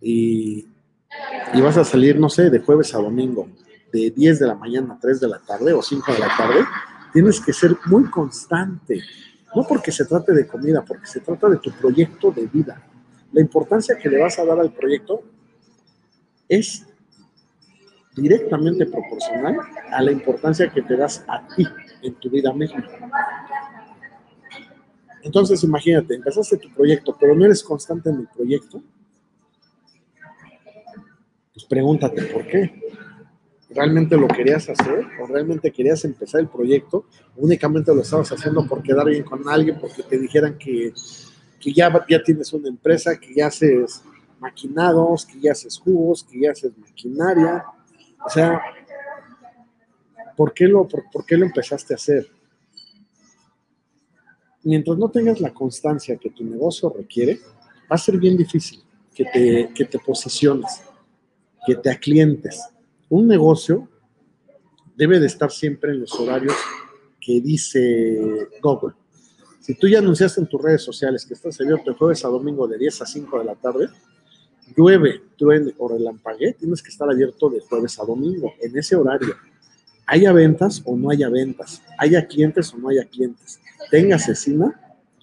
y, 0.00 0.66
y 1.54 1.60
vas 1.60 1.76
a 1.76 1.84
salir, 1.84 2.18
no 2.18 2.28
sé, 2.28 2.50
de 2.50 2.60
jueves 2.60 2.94
a 2.94 2.98
domingo, 2.98 3.48
de 3.92 4.10
10 4.10 4.40
de 4.40 4.46
la 4.46 4.54
mañana 4.54 4.94
a 4.94 4.98
3 4.98 5.20
de 5.20 5.28
la 5.28 5.38
tarde 5.38 5.72
o 5.72 5.82
5 5.82 6.12
de 6.12 6.18
la 6.18 6.36
tarde, 6.36 6.64
tienes 7.12 7.40
que 7.40 7.52
ser 7.52 7.76
muy 7.86 8.04
constante. 8.10 9.00
No 9.54 9.64
porque 9.66 9.90
se 9.90 10.04
trate 10.04 10.32
de 10.32 10.46
comida, 10.46 10.84
porque 10.84 11.06
se 11.06 11.20
trata 11.20 11.48
de 11.48 11.58
tu 11.58 11.70
proyecto 11.72 12.30
de 12.30 12.46
vida. 12.46 12.82
La 13.32 13.40
importancia 13.40 13.96
que 13.96 14.08
le 14.08 14.20
vas 14.20 14.38
a 14.38 14.44
dar 14.44 14.58
al 14.58 14.72
proyecto 14.72 15.22
es 16.48 16.86
directamente 18.14 18.86
proporcional 18.86 19.56
a 19.90 20.02
la 20.02 20.10
importancia 20.10 20.70
que 20.70 20.82
te 20.82 20.96
das 20.96 21.24
a 21.28 21.46
ti 21.54 21.66
en 22.02 22.14
tu 22.14 22.30
vida 22.30 22.52
misma. 22.52 22.84
Entonces, 25.22 25.62
imagínate, 25.64 26.14
empezaste 26.14 26.56
tu 26.56 26.72
proyecto, 26.72 27.16
pero 27.18 27.34
no 27.34 27.44
eres 27.44 27.62
constante 27.62 28.10
en 28.10 28.20
el 28.20 28.28
proyecto. 28.28 28.82
Pues 31.56 31.66
pregúntate 31.66 32.22
por 32.26 32.46
qué 32.46 32.70
realmente 33.70 34.16
lo 34.16 34.28
querías 34.28 34.68
hacer 34.68 35.06
o 35.20 35.26
realmente 35.26 35.70
querías 35.70 36.04
empezar 36.04 36.40
el 36.40 36.48
proyecto, 36.48 37.06
únicamente 37.36 37.94
lo 37.94 38.02
estabas 38.02 38.30
haciendo 38.32 38.66
por 38.66 38.82
quedar 38.82 39.06
bien 39.06 39.24
con 39.24 39.46
alguien, 39.48 39.78
porque 39.78 40.02
te 40.02 40.18
dijeran 40.18 40.56
que, 40.56 40.92
que 41.60 41.72
ya, 41.72 41.92
ya 42.08 42.22
tienes 42.22 42.52
una 42.52 42.68
empresa, 42.68 43.18
que 43.18 43.34
ya 43.34 43.48
haces 43.48 44.02
maquinados, 44.38 45.26
que 45.26 45.40
ya 45.40 45.52
haces 45.52 45.78
jugos, 45.78 46.24
que 46.24 46.40
ya 46.40 46.52
haces 46.52 46.76
maquinaria. 46.78 47.64
O 48.24 48.30
sea, 48.30 48.60
¿por 50.36 50.52
qué 50.54 50.66
lo, 50.66 50.86
por, 50.86 51.26
qué 51.26 51.36
lo 51.36 51.44
empezaste 51.44 51.94
a 51.94 51.96
hacer? 51.96 52.26
Mientras 54.62 54.96
no 54.98 55.10
tengas 55.10 55.40
la 55.40 55.52
constancia 55.52 56.16
que 56.16 56.30
tu 56.30 56.44
negocio 56.44 56.88
requiere, 56.88 57.40
va 57.90 57.94
a 57.94 57.98
ser 57.98 58.18
bien 58.18 58.36
difícil 58.36 58.82
que 59.14 59.24
te, 59.24 59.70
que 59.74 59.84
te 59.84 59.98
posiciones, 59.98 60.82
que 61.66 61.74
te 61.74 61.90
aclientes 61.90 62.62
un 63.08 63.26
negocio 63.26 63.88
debe 64.96 65.20
de 65.20 65.26
estar 65.26 65.50
siempre 65.50 65.92
en 65.92 66.00
los 66.00 66.12
horarios 66.14 66.54
que 67.20 67.40
dice 67.40 68.48
Google. 68.62 68.94
Si 69.60 69.74
tú 69.74 69.88
ya 69.88 69.98
anunciaste 69.98 70.40
en 70.40 70.46
tus 70.46 70.62
redes 70.62 70.82
sociales 70.82 71.26
que 71.26 71.34
estás 71.34 71.60
abierto 71.60 71.90
de 71.90 71.96
jueves 71.96 72.24
a 72.24 72.28
domingo 72.28 72.66
de 72.66 72.78
10 72.78 73.02
a 73.02 73.06
5 73.06 73.38
de 73.40 73.44
la 73.44 73.54
tarde, 73.56 73.88
llueve, 74.76 75.22
truene 75.36 75.74
o 75.78 75.88
relampague, 75.88 76.52
tienes 76.54 76.82
que 76.82 76.88
estar 76.88 77.10
abierto 77.10 77.50
de 77.50 77.60
jueves 77.60 77.98
a 78.00 78.04
domingo, 78.04 78.54
en 78.60 78.76
ese 78.76 78.96
horario. 78.96 79.34
haya 80.06 80.32
ventas 80.32 80.82
o 80.84 80.96
no 80.96 81.10
haya 81.10 81.28
ventas, 81.28 81.82
haya 81.98 82.26
clientes 82.26 82.72
o 82.72 82.78
no 82.78 82.90
haya 82.90 83.04
clientes, 83.04 83.60
tenga 83.90 84.16
asesina 84.16 84.80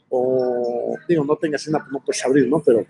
o, 0.09 0.95
digo, 1.07 1.23
no 1.23 1.37
tenga 1.37 1.55
asesina, 1.55 1.87
no 1.89 2.03
puedes 2.03 2.23
abrir, 2.25 2.47
¿no? 2.47 2.61
Pero 2.61 2.85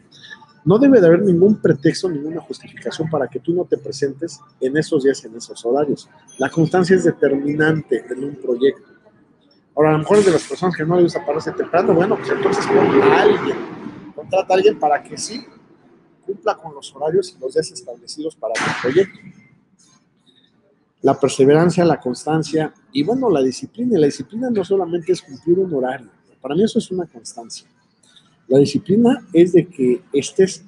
no 0.66 0.78
debe 0.78 1.02
de 1.02 1.08
haber 1.08 1.22
ningún 1.22 1.58
pretexto, 1.58 2.10
ninguna 2.10 2.42
justificación 2.42 3.10
para 3.10 3.28
que 3.28 3.40
tú 3.40 3.54
no 3.54 3.66
te 3.66 3.78
presentes 3.78 4.40
en 4.60 4.78
esos 4.78 5.04
días, 5.04 5.24
en 5.26 5.36
esos 5.36 5.64
horarios. 5.66 6.10
La 6.38 6.50
constancia 6.50 6.96
es 6.96 7.04
determinante 7.04 8.06
en 8.10 8.24
un 8.24 8.36
proyecto. 8.36 8.92
Ahora, 9.76 9.90
a 9.90 9.94
lo 9.94 10.00
mejor 10.00 10.18
es 10.20 10.26
de 10.26 10.32
las 10.32 10.48
personas 10.48 10.76
que 10.76 10.86
no 10.86 10.96
le 10.96 11.04
gusta 11.04 11.26
pararse 11.26 11.52
temprano, 11.52 11.94
bueno, 11.94 12.16
pues 12.16 12.30
entonces 12.30 12.66
pon 12.68 12.78
a 12.78 13.22
alguien, 13.22 13.58
contrata 14.16 14.54
a 14.54 14.58
alguien 14.58 14.80
para 14.80 15.02
que 15.02 15.18
sí 15.18 15.46
cumpla 16.26 16.56
con 16.56 16.74
los 16.74 16.96
horarios 16.96 17.36
y 17.36 17.42
los 17.42 17.54
días 17.54 17.72
establecidos 17.72 18.36
para 18.36 18.54
tu 18.54 18.82
proyecto. 18.82 19.20
La 21.02 21.20
perseverancia, 21.20 21.84
la 21.84 22.00
constancia 22.00 22.74
y 22.94 23.04
bueno, 23.04 23.30
la 23.30 23.42
disciplina. 23.42 24.00
La 24.00 24.06
disciplina 24.06 24.50
no 24.50 24.64
solamente 24.64 25.12
es 25.12 25.22
cumplir 25.22 25.60
un 25.60 25.74
horario, 25.74 26.10
para 26.40 26.56
mí 26.56 26.64
eso 26.64 26.80
es 26.80 26.90
una 26.92 27.06
constancia. 27.06 27.68
La 28.54 28.60
disciplina 28.60 29.26
es 29.34 29.54
de 29.54 29.66
que 29.66 30.04
estés 30.14 30.64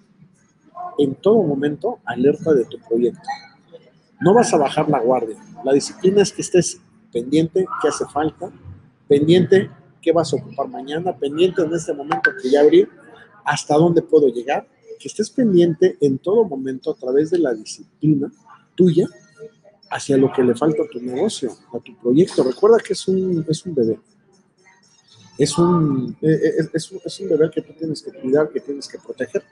en 0.97 1.13
todo 1.13 1.43
momento 1.43 1.99
alerta 2.03 2.51
de 2.51 2.65
tu 2.65 2.79
proyecto. 2.79 3.21
No 4.19 4.33
vas 4.33 4.51
a 4.55 4.57
bajar 4.57 4.89
la 4.89 4.99
guardia. 4.99 5.37
La 5.63 5.71
disciplina 5.71 6.23
es 6.23 6.33
que 6.33 6.41
estés 6.41 6.81
pendiente 7.13 7.63
qué 7.83 7.87
hace 7.87 8.05
falta, 8.05 8.51
pendiente 9.07 9.69
qué 10.01 10.11
vas 10.11 10.33
a 10.33 10.37
ocupar 10.37 10.67
mañana, 10.67 11.15
pendiente 11.15 11.61
en 11.61 11.75
este 11.75 11.93
momento 11.93 12.31
que 12.41 12.49
ya 12.49 12.61
abrí, 12.61 12.87
hasta 13.43 13.75
dónde 13.75 14.01
puedo 14.01 14.29
llegar, 14.29 14.67
que 14.99 15.07
estés 15.07 15.29
pendiente 15.29 15.95
en 16.01 16.17
todo 16.17 16.43
momento 16.43 16.89
a 16.89 16.95
través 16.95 17.29
de 17.29 17.37
la 17.37 17.53
disciplina 17.53 18.31
tuya 18.73 19.07
hacia 19.91 20.17
lo 20.17 20.33
que 20.33 20.41
le 20.41 20.55
falta 20.55 20.81
a 20.81 20.87
tu 20.91 20.99
negocio, 20.99 21.51
a 21.71 21.79
tu 21.81 21.95
proyecto. 21.97 22.41
Recuerda 22.41 22.79
que 22.79 22.93
es 22.93 23.07
un, 23.07 23.45
es 23.47 23.63
un 23.63 23.75
bebé. 23.75 23.99
Es 25.37 25.57
un, 25.57 26.15
eh, 26.21 26.27
eh, 26.31 26.69
es, 26.73 26.91
es, 26.91 27.19
un 27.19 27.29
bebé 27.29 27.51
que 27.51 27.61
tú 27.61 27.73
tienes 27.73 28.01
que 28.01 28.11
cuidar, 28.11 28.49
que 28.49 28.61
tienes 28.61 28.87
que 28.87 28.97
proteger. 28.99 29.43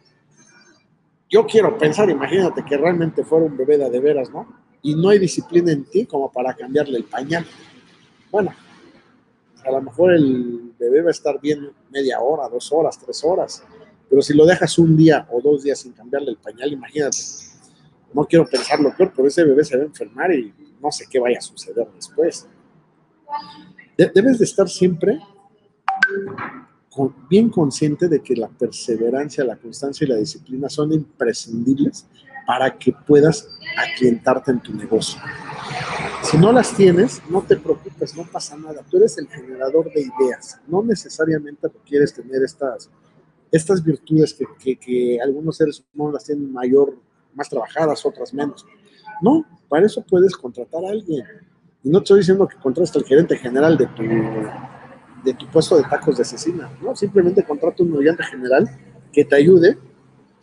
Yo 1.30 1.46
quiero 1.46 1.78
pensar, 1.78 2.10
imagínate 2.10 2.64
que 2.64 2.78
realmente 2.78 3.24
fuera 3.24 3.46
un 3.46 3.58
bebé 3.58 3.78
de, 3.78 3.90
de 3.90 4.00
veras, 4.00 4.30
¿no? 4.30 4.48
Y 4.82 4.96
no 4.96 5.10
hay 5.10 5.20
disciplina 5.20 5.72
en 5.72 5.86
ti 5.86 6.06
como 6.06 6.32
para 6.32 6.54
cambiarle 6.54 6.98
el 6.98 7.06
pañal. 7.06 7.46
Bueno, 8.32 8.54
a 9.66 9.72
lo 9.72 9.82
mejor 9.82 10.14
el 10.14 10.74
bebé 10.78 11.02
va 11.02 11.10
a 11.10 11.12
estar 11.12 11.40
bien 11.40 11.72
media 11.90 12.20
hora, 12.20 12.48
dos 12.50 12.72
horas, 12.72 13.00
tres 13.00 13.24
horas, 13.24 13.64
pero 14.10 14.22
si 14.22 14.34
lo 14.34 14.46
dejas 14.46 14.78
un 14.78 14.96
día 14.96 15.28
o 15.32 15.42
dos 15.42 15.64
días 15.64 15.80
sin 15.80 15.94
cambiarle 15.94 16.32
el 16.32 16.38
pañal, 16.38 16.72
imagínate, 16.72 17.18
no 18.14 18.26
quiero 18.26 18.46
pensar 18.46 18.80
lo 18.80 18.96
peor, 18.96 19.12
pero 19.16 19.28
ese 19.28 19.44
bebé 19.44 19.64
se 19.64 19.78
va 19.78 19.84
a 19.84 19.86
enfermar 19.88 20.32
y 20.34 20.54
no 20.82 20.92
sé 20.92 21.06
qué 21.10 21.20
vaya 21.20 21.40
a 21.40 21.42
suceder 21.42 21.88
después. 21.96 22.48
De 23.98 24.12
debes 24.14 24.40
de 24.40 24.46
estar 24.46 24.70
siempre 24.70 25.20
bien 27.30 27.50
consciente 27.50 28.08
de 28.08 28.22
que 28.22 28.36
la 28.36 28.48
perseverancia, 28.48 29.44
la 29.44 29.56
constancia 29.56 30.06
y 30.06 30.10
la 30.10 30.18
disciplina 30.18 30.70
son 30.70 30.94
imprescindibles 30.94 32.06
para 32.46 32.78
que 32.78 32.92
puedas 32.92 33.48
aclientarte 33.78 34.52
en 34.52 34.60
tu 34.60 34.74
negocio. 34.74 35.20
Si 36.24 36.38
no 36.38 36.52
las 36.52 36.76
tienes, 36.76 37.22
no 37.30 37.42
te 37.42 37.56
preocupes, 37.56 38.16
no 38.16 38.24
pasa 38.26 38.58
nada. 38.58 38.82
Tú 38.90 38.98
eres 38.98 39.18
el 39.18 39.28
generador 39.28 39.92
de 39.94 40.02
ideas. 40.02 40.60
No 40.68 40.84
necesariamente 40.84 41.70
quieres 41.86 42.14
tener 42.14 42.44
estas, 42.44 42.90
estas 43.52 43.84
virtudes 43.84 44.34
que, 44.34 44.46
que, 44.60 44.76
que, 44.78 45.20
algunos 45.22 45.58
seres 45.58 45.84
humanos 45.94 46.14
las 46.16 46.26
tienen 46.26 46.52
mayor, 46.52 46.98
más 47.34 47.50
trabajadas, 47.50 48.06
otras 48.06 48.34
menos. 48.34 48.66
No, 49.22 49.46
para 49.70 49.86
eso 49.86 50.02
puedes 50.02 50.36
contratar 50.36 50.84
a 50.86 50.90
alguien. 50.90 51.26
Y 51.84 51.90
no 51.90 52.00
te 52.00 52.04
estoy 52.04 52.20
diciendo 52.20 52.48
que 52.48 52.58
contrates 52.58 52.96
al 52.96 53.04
gerente 53.04 53.38
general 53.38 53.78
de 53.78 53.88
tu, 53.88 54.04
de 55.24 55.34
tu 55.34 55.48
puesto 55.48 55.78
de 55.78 55.84
tacos 55.84 56.18
de 56.18 56.24
asesina. 56.24 56.70
No, 56.82 56.96
simplemente 56.96 57.44
contrata 57.44 57.84
un 57.84 57.98
ayudante 57.98 58.24
general 58.24 58.70
que 59.12 59.26
te 59.26 59.36
ayude 59.36 59.78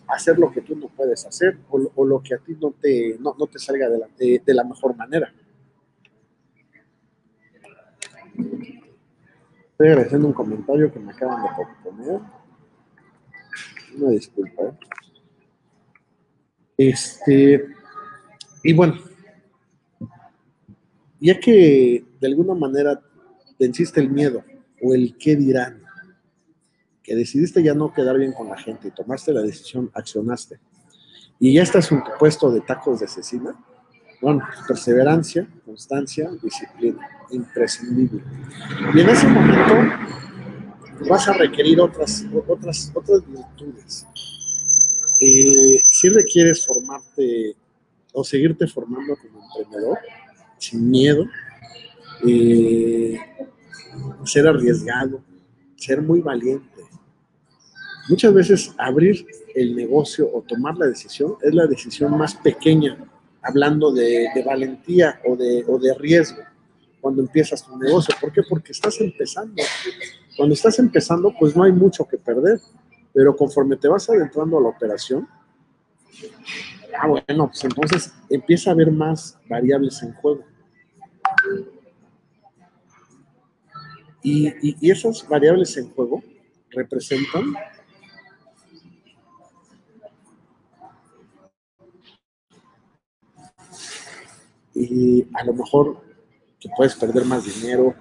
a 0.07 0.14
hacer 0.14 0.39
lo 0.39 0.51
que 0.51 0.61
tú 0.61 0.76
no 0.76 0.89
puedes 0.89 1.24
hacer 1.26 1.59
o, 1.68 2.05
lo 2.05 2.22
que 2.22 2.35
a 2.35 2.39
ti 2.39 2.57
no 2.61 2.72
te, 2.72 3.16
no, 3.18 3.35
no 3.39 3.47
te 3.47 3.59
salga 3.59 3.89
de 3.89 3.99
la, 3.99 4.09
de 4.18 4.55
la 4.55 4.64
mejor 4.64 4.97
manera. 4.97 5.33
Estoy 9.81 9.89
agradeciendo 9.89 10.26
un 10.28 10.35
comentario 10.35 10.93
que 10.93 10.99
me 10.99 11.12
acaban 11.12 11.43
de 11.43 11.49
poner. 11.83 12.20
Una 13.97 14.11
disculpa. 14.11 14.62
¿eh? 14.62 14.72
Este, 16.76 17.66
y 18.62 18.72
bueno, 18.74 18.95
ya 21.18 21.41
que 21.41 22.05
de 22.20 22.26
alguna 22.26 22.55
manera 22.55 23.01
venciste 23.59 24.01
el 24.01 24.11
miedo 24.11 24.45
o 24.83 24.95
el 24.95 25.16
qué 25.18 25.37
dirán, 25.37 25.83
que 27.03 27.14
decidiste 27.14 27.62
ya 27.62 27.74
no 27.74 27.93
quedar 27.93 28.18
bien 28.18 28.33
con 28.33 28.49
la 28.49 28.57
gente 28.57 28.89
y 28.89 28.91
tomaste 28.91 29.33
la 29.33 29.43
decisión, 29.43 29.91
accionaste, 29.95 30.61
y 31.39 31.55
ya 31.55 31.62
estás 31.62 31.91
en 31.91 32.05
tu 32.05 32.11
puesto 32.18 32.51
de 32.51 32.61
tacos 32.61 33.01
de 33.01 33.07
asesina, 33.07 33.59
bueno, 34.20 34.47
perseverancia, 34.68 35.49
constancia, 35.64 36.31
disciplina, 36.43 37.09
imprescindible. 37.31 38.22
Y 38.95 39.01
en 39.01 39.09
ese 39.09 39.26
momento 39.26 39.74
vas 41.09 41.26
a 41.28 41.33
requerir 41.33 41.81
otras, 41.81 42.26
otras, 42.47 42.93
otras 42.95 43.22
virtudes. 43.26 44.07
Eh, 45.20 45.81
si 45.85 46.09
requieres 46.11 46.66
formarte 46.66 47.57
o 48.12 48.22
seguirte 48.24 48.66
formando 48.66 49.16
como 49.16 49.43
emprendedor, 49.45 49.99
sin 50.59 50.91
miedo, 50.91 51.24
eh, 52.26 53.18
ser 54.24 54.47
arriesgado, 54.47 55.22
ser 55.76 56.03
muy 56.03 56.20
valiente. 56.20 56.82
Muchas 58.09 58.34
veces 58.34 58.74
abrir 58.78 59.26
el 59.55 59.74
negocio 59.76 60.28
o 60.32 60.43
tomar 60.43 60.76
la 60.76 60.86
decisión 60.86 61.36
es 61.43 61.55
la 61.55 61.66
decisión 61.66 62.16
más 62.16 62.34
pequeña, 62.34 62.97
hablando 63.43 63.93
de, 63.93 64.28
de 64.34 64.43
valentía 64.45 65.20
o 65.26 65.36
de, 65.36 65.64
o 65.66 65.78
de 65.78 65.95
riesgo 65.95 66.43
cuando 67.01 67.22
empiezas 67.22 67.64
tu 67.64 67.76
negocio. 67.76 68.14
¿Por 68.20 68.32
qué? 68.32 68.43
Porque 68.49 68.72
estás 68.72 69.01
empezando. 69.01 69.62
Cuando 70.36 70.55
estás 70.55 70.78
empezando, 70.78 71.34
pues 71.38 71.57
no 71.57 71.64
hay 71.64 71.72
mucho 71.72 72.07
que 72.07 72.18
perder, 72.18 72.61
pero 73.12 73.34
conforme 73.36 73.76
te 73.76 73.88
vas 73.88 74.09
adentrando 74.09 74.59
a 74.59 74.62
la 74.62 74.68
operación, 74.68 75.26
ah, 76.99 77.09
bueno, 77.09 77.49
pues 77.49 77.64
entonces 77.64 78.12
empieza 78.28 78.70
a 78.70 78.72
haber 78.74 78.91
más 78.91 79.38
variables 79.49 80.03
en 80.03 80.12
juego. 80.14 80.45
Y, 84.23 84.53
y, 84.62 84.91
esas 84.91 85.27
variables 85.27 85.77
en 85.77 85.91
juego 85.91 86.23
representan 86.71 87.55
y 94.75 95.27
a 95.35 95.45
lo 95.45 95.55
mejor 95.55 96.01
que 96.59 96.68
puedes 96.77 96.95
perder 96.95 97.25
más 97.25 97.45
dinero, 97.45 97.95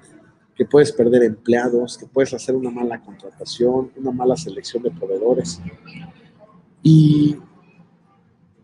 que 0.55 0.65
puedes 0.65 0.91
perder 0.91 1.24
empleados, 1.24 1.97
que 1.97 2.05
puedes 2.05 2.34
hacer 2.34 2.55
una 2.55 2.70
mala 2.70 3.01
contratación, 3.01 3.91
una 3.95 4.11
mala 4.11 4.36
selección 4.36 4.84
de 4.84 4.91
proveedores. 4.91 5.61
Y 6.84 7.38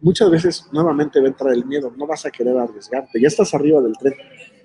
muchas 0.02 0.30
veces 0.30 0.68
nuevamente 0.72 1.20
va 1.20 1.26
a 1.26 1.30
entrar 1.30 1.54
el 1.54 1.66
miedo, 1.66 1.94
no 1.96 2.06
vas 2.06 2.26
a 2.26 2.32
querer 2.32 2.58
arriesgarte, 2.58 3.20
ya 3.20 3.28
estás 3.28 3.54
arriba 3.54 3.82
del 3.82 3.98
tren, 3.98 4.14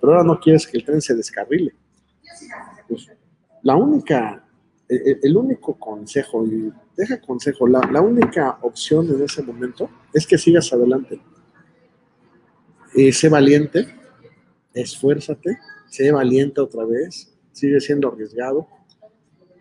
pero 0.00 0.12
ahora 0.12 0.24
no 0.24 0.40
quieres 0.40 0.66
que 0.66 0.78
el 0.78 0.84
tren 0.84 1.00
se 1.00 1.14
descarrile. 1.14 1.72
Pues, 2.90 3.08
la 3.62 3.76
única, 3.76 4.44
el, 4.88 5.20
el, 5.22 5.36
único 5.36 5.78
consejo, 5.78 6.44
y 6.44 6.72
deja 6.96 7.20
consejo, 7.20 7.68
la, 7.68 7.80
la 7.92 8.00
única 8.00 8.58
opción 8.62 9.08
en 9.10 9.22
ese 9.22 9.44
momento 9.44 9.88
es 10.12 10.26
que 10.26 10.36
sigas 10.36 10.72
adelante. 10.72 11.20
Eh, 12.96 13.12
sé 13.12 13.28
valiente, 13.28 13.86
esfuérzate, 14.74 15.56
sé 15.88 16.10
valiente 16.10 16.60
otra 16.60 16.84
vez, 16.84 17.32
sigue 17.52 17.80
siendo 17.80 18.08
arriesgado 18.08 18.66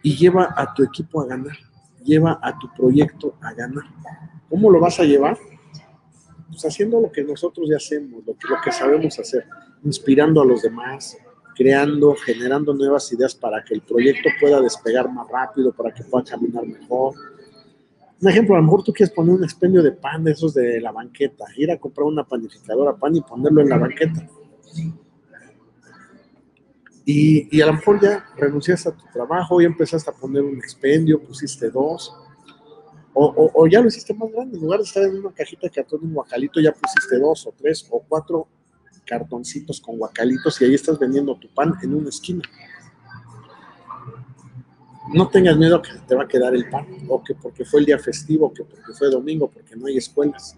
y 0.01 0.15
lleva 0.15 0.51
a 0.57 0.73
tu 0.73 0.83
equipo 0.83 1.21
a 1.21 1.27
ganar, 1.27 1.55
lleva 2.03 2.39
a 2.41 2.57
tu 2.57 2.67
proyecto 2.73 3.35
a 3.41 3.53
ganar. 3.53 3.83
¿Cómo 4.49 4.71
lo 4.71 4.79
vas 4.79 4.99
a 4.99 5.03
llevar? 5.03 5.37
Pues 6.47 6.65
haciendo 6.65 6.99
lo 6.99 7.11
que 7.11 7.23
nosotros 7.23 7.69
ya 7.69 7.77
hacemos, 7.77 8.25
lo 8.25 8.35
que, 8.35 8.47
lo 8.47 8.55
que 8.63 8.71
sabemos 8.71 9.19
hacer, 9.19 9.45
inspirando 9.83 10.41
a 10.41 10.45
los 10.45 10.63
demás, 10.63 11.15
creando, 11.59 12.15
generando 12.15 12.73
nuevas 12.73 13.11
ideas 13.11 13.35
para 13.35 13.61
que 13.65 13.73
el 13.73 13.81
proyecto 13.81 14.29
pueda 14.39 14.61
despegar 14.61 15.11
más 15.11 15.27
rápido, 15.27 15.73
para 15.73 15.93
que 15.93 16.05
pueda 16.05 16.23
caminar 16.23 16.65
mejor. 16.65 17.13
Un 18.21 18.29
ejemplo, 18.29 18.55
a 18.55 18.59
lo 18.59 18.63
mejor 18.63 18.81
tú 18.81 18.93
quieres 18.93 19.13
poner 19.13 19.35
un 19.35 19.43
expendio 19.43 19.83
de 19.83 19.91
pan 19.91 20.23
de 20.23 20.31
esos 20.31 20.53
de 20.53 20.79
la 20.79 20.93
banqueta, 20.93 21.43
ir 21.57 21.69
a 21.69 21.77
comprar 21.77 22.07
una 22.07 22.23
panificadora 22.23 22.95
pan 22.95 23.17
y 23.17 23.21
ponerlo 23.21 23.59
en 23.59 23.67
la 23.67 23.77
banqueta. 23.77 24.25
Y, 27.03 27.49
y, 27.51 27.61
a 27.61 27.65
lo 27.65 27.73
mejor 27.73 27.99
ya 28.01 28.25
renunciaste 28.37 28.87
a 28.87 28.95
tu 28.95 29.03
trabajo, 29.11 29.59
ya 29.59 29.67
empezaste 29.67 30.09
a 30.09 30.13
poner 30.13 30.43
un 30.43 30.59
expendio, 30.59 31.21
pusiste 31.21 31.69
dos, 31.69 32.15
o, 33.13 33.51
o, 33.53 33.67
ya 33.67 33.81
lo 33.81 33.89
hiciste 33.89 34.13
más 34.13 34.31
grande, 34.31 34.55
en 34.55 34.63
lugar 34.63 34.79
de 34.79 34.85
estar 34.85 35.03
en 35.03 35.17
una 35.17 35.33
cajita 35.33 35.67
de 35.67 35.71
cartón, 35.71 35.99
un 36.03 36.13
guacalito, 36.13 36.61
ya 36.61 36.71
pusiste 36.71 37.19
dos 37.19 37.45
o 37.47 37.53
tres 37.57 37.85
o 37.89 38.01
cuatro 38.07 38.47
cartoncitos 39.09 39.81
con 39.81 39.97
guacalitos 39.97 40.61
y 40.61 40.65
ahí 40.65 40.75
estás 40.75 40.99
vendiendo 40.99 41.35
tu 41.35 41.47
pan 41.49 41.73
en 41.81 41.95
una 41.95 42.09
esquina. 42.09 42.43
No 45.11 45.27
tengas 45.27 45.57
miedo 45.57 45.81
que 45.81 45.89
te 46.07 46.13
va 46.13 46.23
a 46.23 46.27
quedar 46.27 46.53
el 46.53 46.69
pan, 46.69 46.85
o 47.07 47.23
que 47.23 47.33
porque 47.33 47.65
fue 47.65 47.79
el 47.79 47.87
día 47.87 47.97
festivo, 47.97 48.53
que 48.53 48.63
porque 48.63 48.93
fue 48.93 49.09
domingo, 49.09 49.49
porque 49.49 49.75
no 49.75 49.87
hay 49.87 49.97
escuelas. 49.97 50.55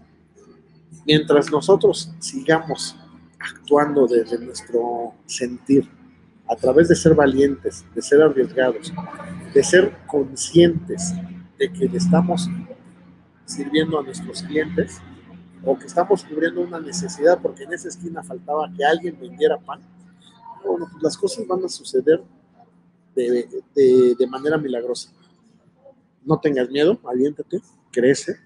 Mientras 1.06 1.50
nosotros 1.50 2.12
sigamos 2.18 2.94
actuando 3.38 4.06
desde 4.06 4.38
nuestro 4.38 5.14
sentir, 5.24 5.88
a 6.46 6.54
través 6.54 6.88
de 6.88 6.96
ser 6.96 7.14
valientes, 7.14 7.86
de 7.94 8.02
ser 8.02 8.20
arriesgados, 8.20 8.92
de 9.54 9.62
ser 9.64 9.96
conscientes 10.06 11.14
de 11.58 11.72
que 11.72 11.86
estamos 11.86 12.50
sirviendo 13.46 13.98
a 13.98 14.02
nuestros 14.02 14.42
clientes 14.42 15.00
o 15.64 15.78
que 15.78 15.86
estamos 15.86 16.24
cubriendo 16.24 16.60
una 16.60 16.80
necesidad 16.80 17.40
porque 17.40 17.64
en 17.64 17.72
esa 17.72 17.88
esquina 17.88 18.22
faltaba 18.22 18.70
que 18.76 18.84
alguien 18.84 19.18
vendiera 19.20 19.58
pan, 19.58 19.80
bueno, 20.64 20.86
pues 20.90 21.02
las 21.02 21.16
cosas 21.16 21.46
van 21.46 21.64
a 21.64 21.68
suceder 21.68 22.22
de, 23.14 23.48
de, 23.74 24.14
de 24.18 24.26
manera 24.26 24.58
milagrosa. 24.58 25.10
No 26.24 26.38
tengas 26.38 26.70
miedo, 26.70 26.98
aviéntate, 27.04 27.60
crece. 27.90 28.36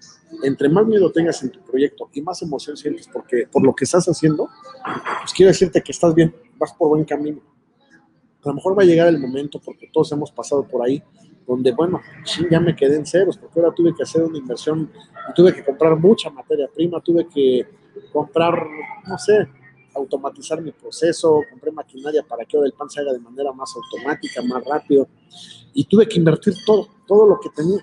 Entre 0.43 0.67
más 0.67 0.85
miedo 0.85 1.11
tengas 1.11 1.41
en 1.43 1.51
tu 1.51 1.61
proyecto 1.61 2.09
y 2.13 2.21
más 2.21 2.41
emoción 2.41 2.75
sientes 2.75 3.07
porque, 3.07 3.47
por 3.51 3.63
lo 3.63 3.73
que 3.73 3.85
estás 3.85 4.05
haciendo, 4.07 4.49
pues 5.21 5.33
quiero 5.33 5.51
decirte 5.51 5.81
que 5.81 5.91
estás 5.91 6.13
bien, 6.13 6.35
vas 6.57 6.73
por 6.73 6.89
buen 6.89 7.05
camino. 7.05 7.41
A 8.43 8.49
lo 8.49 8.55
mejor 8.55 8.77
va 8.77 8.83
a 8.83 8.85
llegar 8.85 9.07
el 9.07 9.19
momento, 9.19 9.59
porque 9.59 9.89
todos 9.91 10.11
hemos 10.11 10.31
pasado 10.31 10.67
por 10.67 10.85
ahí, 10.85 11.03
donde, 11.47 11.71
bueno, 11.71 12.01
sí, 12.25 12.45
ya 12.51 12.59
me 12.59 12.75
quedé 12.75 12.97
en 12.97 13.05
ceros, 13.05 13.37
porque 13.37 13.59
ahora 13.59 13.73
tuve 13.73 13.95
que 13.95 14.03
hacer 14.03 14.21
una 14.21 14.37
inversión 14.37 14.91
y 15.29 15.33
tuve 15.33 15.53
que 15.53 15.63
comprar 15.63 15.95
mucha 15.97 16.29
materia 16.29 16.67
prima, 16.73 16.99
tuve 16.99 17.25
que 17.27 17.65
comprar, 18.11 18.67
no 19.07 19.17
sé, 19.17 19.47
automatizar 19.95 20.61
mi 20.61 20.71
proceso, 20.71 21.41
compré 21.49 21.71
maquinaria 21.71 22.21
para 22.21 22.43
que 22.45 22.57
ahora 22.57 22.67
el 22.67 22.73
pan 22.73 22.89
se 22.89 22.99
haga 22.99 23.13
de 23.13 23.19
manera 23.19 23.53
más 23.53 23.73
automática, 23.75 24.41
más 24.43 24.63
rápido, 24.65 25.07
y 25.73 25.85
tuve 25.85 26.07
que 26.07 26.19
invertir 26.19 26.53
todo, 26.65 26.87
todo 27.07 27.25
lo 27.25 27.39
que 27.39 27.49
tenía. 27.49 27.79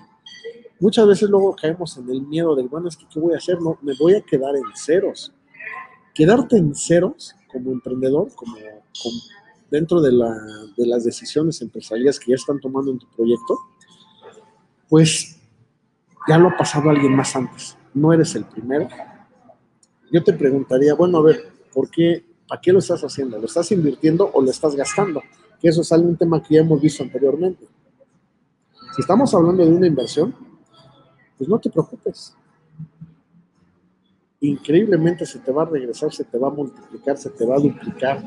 Muchas 0.79 1.07
veces 1.07 1.29
luego 1.29 1.55
caemos 1.55 1.97
en 1.97 2.09
el 2.09 2.21
miedo 2.21 2.55
del, 2.55 2.67
bueno, 2.67 2.87
es 2.87 2.95
que 2.95 3.07
¿qué 3.11 3.19
voy 3.19 3.33
a 3.33 3.37
hacer? 3.37 3.59
No, 3.61 3.79
me 3.81 3.93
voy 3.99 4.13
a 4.13 4.21
quedar 4.21 4.55
en 4.55 4.63
ceros. 4.75 5.33
Quedarte 6.13 6.57
en 6.57 6.75
ceros 6.75 7.35
como 7.51 7.71
emprendedor, 7.71 8.33
como, 8.35 8.55
como 8.55 9.15
dentro 9.69 10.01
de, 10.01 10.11
la, 10.11 10.33
de 10.77 10.85
las 10.85 11.03
decisiones 11.03 11.61
empresariales 11.61 12.19
que 12.19 12.31
ya 12.31 12.35
están 12.35 12.59
tomando 12.59 12.91
en 12.91 12.99
tu 12.99 13.07
proyecto, 13.07 13.57
pues 14.89 15.39
ya 16.27 16.37
lo 16.37 16.49
ha 16.49 16.57
pasado 16.57 16.89
alguien 16.89 17.15
más 17.15 17.35
antes. 17.35 17.77
No 17.93 18.13
eres 18.13 18.35
el 18.35 18.45
primero. 18.45 18.87
Yo 20.11 20.23
te 20.23 20.33
preguntaría, 20.33 20.93
bueno, 20.93 21.17
a 21.19 21.21
ver, 21.21 21.51
¿por 21.73 21.89
qué, 21.89 22.25
¿para 22.47 22.61
qué 22.61 22.71
lo 22.71 22.79
estás 22.79 23.03
haciendo? 23.03 23.37
¿Lo 23.37 23.45
estás 23.45 23.71
invirtiendo 23.71 24.29
o 24.33 24.41
lo 24.41 24.49
estás 24.49 24.75
gastando? 24.75 25.21
Que 25.59 25.69
eso 25.69 25.81
es 25.81 25.91
algún 25.91 26.15
tema 26.15 26.41
que 26.41 26.55
ya 26.55 26.61
hemos 26.61 26.81
visto 26.81 27.03
anteriormente. 27.03 27.65
Si 28.95 29.01
estamos 29.01 29.33
hablando 29.33 29.65
de 29.65 29.71
una 29.71 29.87
inversión, 29.87 30.33
pues 31.37 31.49
no 31.49 31.59
te 31.59 31.69
preocupes. 31.69 32.35
Increíblemente 34.39 35.25
se 35.25 35.39
te 35.39 35.51
va 35.51 35.63
a 35.63 35.65
regresar, 35.65 36.13
se 36.13 36.23
te 36.23 36.37
va 36.37 36.47
a 36.47 36.51
multiplicar, 36.51 37.17
se 37.17 37.29
te 37.29 37.45
va 37.45 37.55
a 37.55 37.59
duplicar, 37.59 38.23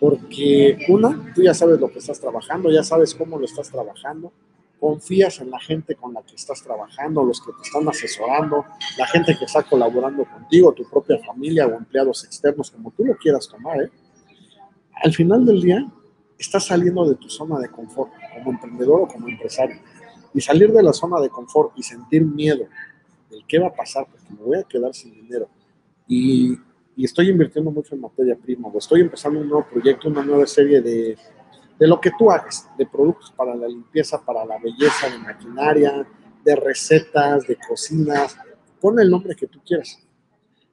porque 0.00 0.78
una, 0.88 1.32
tú 1.34 1.42
ya 1.42 1.54
sabes 1.54 1.80
lo 1.80 1.90
que 1.90 1.98
estás 1.98 2.20
trabajando, 2.20 2.70
ya 2.70 2.82
sabes 2.82 3.14
cómo 3.14 3.38
lo 3.38 3.44
estás 3.44 3.70
trabajando, 3.70 4.32
confías 4.78 5.40
en 5.40 5.50
la 5.50 5.58
gente 5.60 5.94
con 5.94 6.12
la 6.12 6.22
que 6.22 6.34
estás 6.34 6.62
trabajando, 6.62 7.24
los 7.24 7.40
que 7.40 7.52
te 7.52 7.62
están 7.62 7.88
asesorando, 7.88 8.64
la 8.98 9.06
gente 9.06 9.36
que 9.38 9.46
está 9.46 9.62
colaborando 9.62 10.24
contigo, 10.24 10.72
tu 10.72 10.84
propia 10.84 11.18
familia 11.24 11.66
o 11.66 11.74
empleados 11.74 12.24
externos, 12.24 12.70
como 12.70 12.90
tú 12.90 13.04
lo 13.04 13.16
quieras 13.16 13.48
tomar. 13.48 13.80
¿eh? 13.80 13.90
Al 15.02 15.12
final 15.12 15.46
del 15.46 15.62
día, 15.62 15.86
estás 16.38 16.66
saliendo 16.66 17.08
de 17.08 17.14
tu 17.14 17.30
zona 17.30 17.58
de 17.60 17.70
confort 17.70 18.12
como 18.34 18.50
emprendedor 18.50 19.02
o 19.02 19.08
como 19.08 19.28
empresario. 19.28 19.76
Y 20.34 20.40
salir 20.40 20.72
de 20.72 20.82
la 20.82 20.92
zona 20.92 21.20
de 21.20 21.30
confort 21.30 21.72
y 21.76 21.82
sentir 21.82 22.22
miedo 22.22 22.66
del 23.30 23.44
qué 23.46 23.58
va 23.58 23.68
a 23.68 23.74
pasar, 23.74 24.06
porque 24.10 24.34
me 24.34 24.42
voy 24.42 24.58
a 24.58 24.64
quedar 24.64 24.92
sin 24.94 25.14
dinero. 25.14 25.48
Y 26.06 26.58
y 26.96 27.04
estoy 27.04 27.28
invirtiendo 27.30 27.70
mucho 27.70 27.94
en 27.94 28.00
materia 28.00 28.36
prima 28.36 28.68
o 28.68 28.78
estoy 28.78 29.00
empezando 29.00 29.40
un 29.40 29.48
nuevo 29.48 29.66
proyecto, 29.68 30.08
una 30.08 30.24
nueva 30.24 30.46
serie 30.46 30.80
de, 30.80 31.16
de 31.78 31.86
lo 31.86 32.00
que 32.00 32.12
tú 32.16 32.30
hagas, 32.30 32.68
de 32.78 32.86
productos 32.86 33.32
para 33.32 33.54
la 33.54 33.66
limpieza, 33.66 34.24
para 34.24 34.44
la 34.44 34.58
belleza, 34.58 35.10
de 35.10 35.18
maquinaria, 35.18 36.06
de 36.44 36.56
recetas, 36.56 37.46
de 37.46 37.56
cocinas, 37.56 38.36
pon 38.80 38.98
el 39.00 39.10
nombre 39.10 39.34
que 39.34 39.46
tú 39.46 39.60
quieras. 39.64 39.98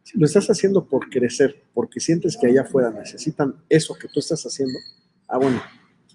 Si 0.04 0.20
lo 0.20 0.26
estás 0.26 0.50
haciendo 0.50 0.86
por 0.86 1.10
crecer, 1.10 1.64
porque 1.74 2.00
sientes 2.00 2.38
que 2.38 2.48
allá 2.48 2.62
afuera 2.62 2.92
necesitan 2.92 3.56
eso 3.70 3.96
que 3.96 4.08
tú 4.08 4.20
estás 4.20 4.44
haciendo, 4.44 4.78
ah, 5.28 5.38
bueno, 5.38 5.62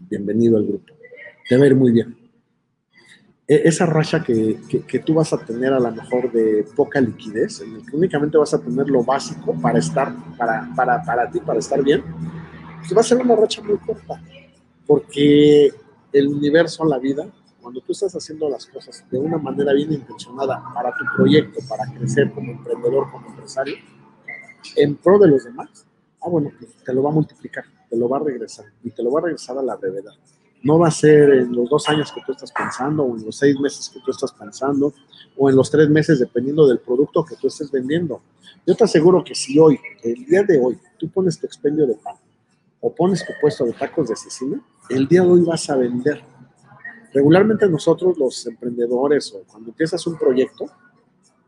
bienvenido 0.01 0.59
al 0.59 0.67
grupo. 0.67 0.93
Te 1.49 1.57
va 1.57 1.65
a 1.65 1.67
ir 1.69 1.75
muy 1.75 1.93
bien. 1.93 2.26
E, 3.49 3.69
esa 3.69 3.87
racha 3.87 4.23
que, 4.25 4.59
que, 4.69 4.81
que, 4.83 4.99
tú 4.99 5.15
vas 5.15 5.33
a 5.33 5.39
tener 5.39 5.73
a 5.73 5.79
lo 5.79 5.91
mejor 5.93 6.33
de 6.33 6.67
poca 6.75 7.01
liquidez, 7.01 7.61
en 7.61 7.77
el 7.77 7.87
que 7.87 7.97
únicamente 7.97 8.37
vas 8.39 8.53
a 8.55 8.61
tener 8.61 8.89
lo 8.89 9.05
básico 9.05 9.55
para 9.61 9.79
estar, 9.79 10.13
para, 10.37 10.69
para, 10.75 11.03
para 11.03 11.31
ti, 11.31 11.39
para 11.41 11.61
estar 11.61 11.83
bien, 11.83 12.03
pues 12.81 12.97
va 12.97 13.01
a 13.01 13.05
ser 13.05 13.19
una 13.19 13.37
racha 13.37 13.63
muy 13.63 13.79
corta, 13.79 14.21
porque 14.87 15.73
el 16.13 16.29
universo, 16.29 16.85
la 16.85 16.99
vida, 16.99 17.27
cuando 17.61 17.81
tú 17.81 17.93
estás 17.93 18.15
haciendo 18.15 18.49
las 18.49 18.67
cosas 18.67 19.05
de 19.11 19.19
una 19.19 19.39
manera 19.39 19.73
bien 19.73 19.93
intencionada 19.93 20.63
para 20.75 20.91
tu 20.97 21.05
proyecto, 21.17 21.61
para 21.69 21.85
crecer 21.93 22.33
como 22.33 22.53
emprendedor, 22.53 23.11
como 23.11 23.29
empresario, 23.29 23.77
en 24.75 24.97
pro 24.97 25.19
de 25.19 25.29
los 25.29 25.45
demás, 25.45 25.87
ah, 26.21 26.29
bueno, 26.29 26.51
pues 26.59 26.73
te 26.85 26.93
lo 26.93 27.03
va 27.03 27.11
a 27.11 27.15
multiplicar, 27.15 27.65
te 27.89 27.97
lo 27.97 28.09
va 28.09 28.17
a 28.17 28.21
regresar 28.21 28.67
y 28.83 28.91
te 28.91 29.03
lo 29.03 29.11
va 29.13 29.21
a 29.21 29.23
regresar 29.25 29.57
a 29.59 29.63
la 29.63 29.77
brevedad. 29.77 30.15
No 30.63 30.79
va 30.79 30.89
a 30.89 30.91
ser 30.91 31.31
en 31.31 31.55
los 31.55 31.69
dos 31.69 31.89
años 31.89 32.11
que 32.13 32.21
tú 32.27 32.33
estás 32.33 32.53
pensando, 32.53 33.05
o 33.05 33.17
en 33.17 33.25
los 33.25 33.37
seis 33.37 33.59
meses 33.61 33.89
que 33.89 34.01
tú 34.01 34.11
estás 34.11 34.33
pensando, 34.33 34.93
o 35.37 35.51
en 35.51 35.57
los 35.57 35.71
tres 35.71 35.89
meses, 35.89 36.19
dependiendo 36.19 36.67
del 36.67 36.79
producto 36.79 37.25
que 37.25 37.37
tú 37.37 37.49
estés 37.49 37.71
vendiendo. 37.71 38.23
Yo 38.67 38.75
te 38.75 38.85
aseguro 38.85 39.23
que 39.23 39.35
si 39.35 39.59
hoy, 39.59 39.79
el 40.03 40.25
día 40.27 40.43
de 40.43 40.59
hoy, 40.59 40.79
tú 40.99 41.09
pones 41.09 41.39
tu 41.39 41.47
expendio 41.47 41.87
de 41.87 41.95
pan 41.95 42.17
o 42.81 42.95
pones 42.95 43.25
tu 43.25 43.33
puesto 43.41 43.65
de 43.65 43.73
tacos 43.73 44.09
de 44.09 44.17
cecina, 44.17 44.61
el 44.91 45.07
día 45.07 45.23
de 45.23 45.29
hoy 45.29 45.43
vas 45.43 45.69
a 45.71 45.77
vender. 45.77 46.23
Regularmente 47.13 47.69
nosotros 47.69 48.19
los 48.19 48.47
emprendedores 48.47 49.33
o 49.35 49.43
cuando 49.47 49.71
empiezas 49.71 50.07
un 50.07 50.19
proyecto, 50.19 50.67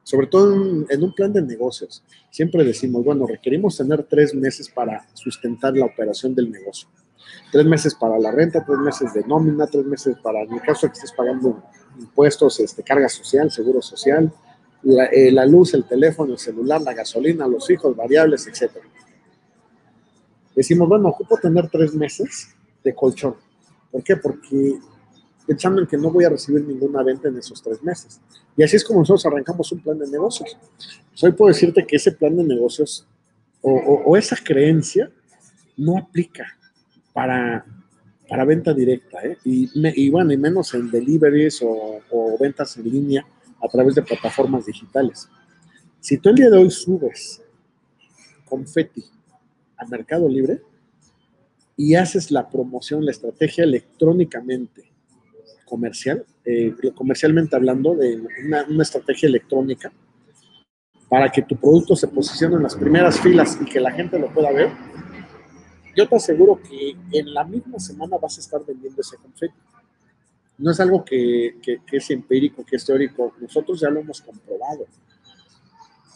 sobre 0.02 0.26
todo 0.26 0.54
en, 0.54 0.86
en, 0.88 1.02
un 1.02 1.14
plan 1.14 1.32
de 1.32 1.42
negocios, 1.42 2.02
siempre 2.30 2.64
decimos, 2.64 3.04
bueno, 3.04 3.26
requerimos 3.26 3.76
tener 3.76 4.04
tres 4.04 4.34
meses 4.34 4.68
para 4.68 5.06
sustentar 5.14 5.76
la 5.76 5.84
operación 5.84 6.34
del 6.34 6.50
negocio 6.50 6.88
tres 7.50 7.66
meses 7.66 7.94
para 7.94 8.18
la 8.18 8.30
renta, 8.30 8.64
tres 8.64 8.78
meses 8.78 9.14
de 9.14 9.24
nómina, 9.24 9.66
tres 9.66 9.84
meses 9.84 10.16
para, 10.22 10.42
en 10.42 10.52
el 10.52 10.60
caso 10.60 10.86
de 10.86 10.92
que 10.92 10.98
estés 10.98 11.12
pagando 11.12 11.62
impuestos, 11.98 12.60
este, 12.60 12.82
carga 12.82 13.08
social, 13.08 13.50
seguro 13.50 13.82
social, 13.82 14.32
la, 14.82 15.06
eh, 15.06 15.32
luz, 15.46 15.74
el 15.74 15.84
teléfono, 15.84 16.32
el 16.32 16.38
celular, 16.38 16.80
la 16.80 16.94
gasolina, 16.94 17.46
los 17.46 17.68
hijos, 17.70 17.96
variables, 17.96 18.46
etc. 18.46 18.72
Decimos, 20.54 20.88
bueno, 20.88 21.08
ocupo 21.08 21.36
tener 21.38 21.68
tres 21.68 21.94
meses 21.94 22.54
de 22.84 22.94
colchón. 22.94 23.34
¿Por 23.90 24.02
qué? 24.02 24.16
Porque 24.16 24.78
pensando 25.46 25.80
en 25.80 25.86
que 25.86 25.96
no 25.96 26.10
voy 26.10 26.24
a 26.24 26.28
recibir 26.28 26.62
ninguna 26.62 27.02
venta 27.02 27.28
en 27.28 27.38
esos 27.38 27.62
tres 27.62 27.82
meses. 27.82 28.20
Y 28.56 28.62
así 28.62 28.76
es 28.76 28.84
como 28.84 29.00
nosotros 29.00 29.24
arrancamos 29.26 29.72
un 29.72 29.80
plan 29.80 29.98
de 29.98 30.06
negocios. 30.08 30.56
Pues 31.10 31.24
hoy 31.24 31.32
puedo 31.32 31.48
decirte 31.48 31.86
que 31.86 31.96
ese 31.96 32.12
plan 32.12 32.36
de 32.36 32.44
negocios 32.44 33.06
o, 33.62 33.72
o, 33.72 34.10
o 34.10 34.16
esa 34.16 34.36
creencia 34.36 35.10
no 35.76 35.96
aplica 35.96 36.57
para, 37.18 37.66
para 38.28 38.44
venta 38.44 38.72
directa, 38.72 39.18
¿eh? 39.24 39.38
y, 39.44 39.68
me, 39.74 39.92
y, 39.96 40.08
bueno, 40.08 40.32
y 40.32 40.36
menos 40.36 40.72
en 40.74 40.88
deliveries 40.88 41.60
o, 41.62 41.98
o, 42.12 42.38
ventas 42.38 42.76
en 42.76 42.84
línea 42.84 43.26
a 43.60 43.66
través 43.66 43.96
de 43.96 44.02
plataformas 44.02 44.66
digitales. 44.66 45.28
Si 45.98 46.18
tú 46.18 46.28
el 46.28 46.36
día 46.36 46.48
de 46.48 46.58
hoy 46.58 46.70
subes 46.70 47.42
confeti 48.44 49.04
a 49.76 49.84
Mercado 49.86 50.28
Libre 50.28 50.62
y 51.76 51.96
haces 51.96 52.30
la 52.30 52.48
promoción, 52.48 53.04
la 53.04 53.10
estrategia 53.10 53.64
electrónicamente 53.64 54.84
comercial, 55.64 56.24
eh, 56.44 56.72
comercialmente 56.94 57.56
hablando 57.56 57.96
de 57.96 58.16
una, 58.44 58.64
una 58.68 58.82
estrategia 58.84 59.28
electrónica, 59.28 59.90
para 61.08 61.32
que 61.32 61.42
tu 61.42 61.56
producto 61.56 61.96
se 61.96 62.06
posicione 62.06 62.54
en 62.54 62.62
las 62.62 62.76
primeras 62.76 63.18
filas 63.18 63.58
y 63.60 63.64
que 63.64 63.80
la 63.80 63.90
gente 63.90 64.20
lo 64.20 64.32
pueda 64.32 64.52
ver, 64.52 64.70
yo 65.98 66.08
te 66.08 66.14
aseguro 66.14 66.60
que 66.62 66.96
en 67.10 67.34
la 67.34 67.42
misma 67.42 67.80
semana 67.80 68.16
vas 68.18 68.38
a 68.38 68.40
estar 68.40 68.64
vendiendo 68.64 69.00
ese 69.00 69.16
confeti. 69.16 69.54
No 70.58 70.70
es 70.70 70.78
algo 70.78 71.04
que, 71.04 71.56
que, 71.60 71.80
es 71.90 72.10
empírico, 72.10 72.64
que 72.64 72.76
es 72.76 72.84
teórico. 72.84 73.34
Nosotros 73.40 73.80
ya 73.80 73.90
lo 73.90 73.98
hemos 73.98 74.20
comprobado. 74.20 74.86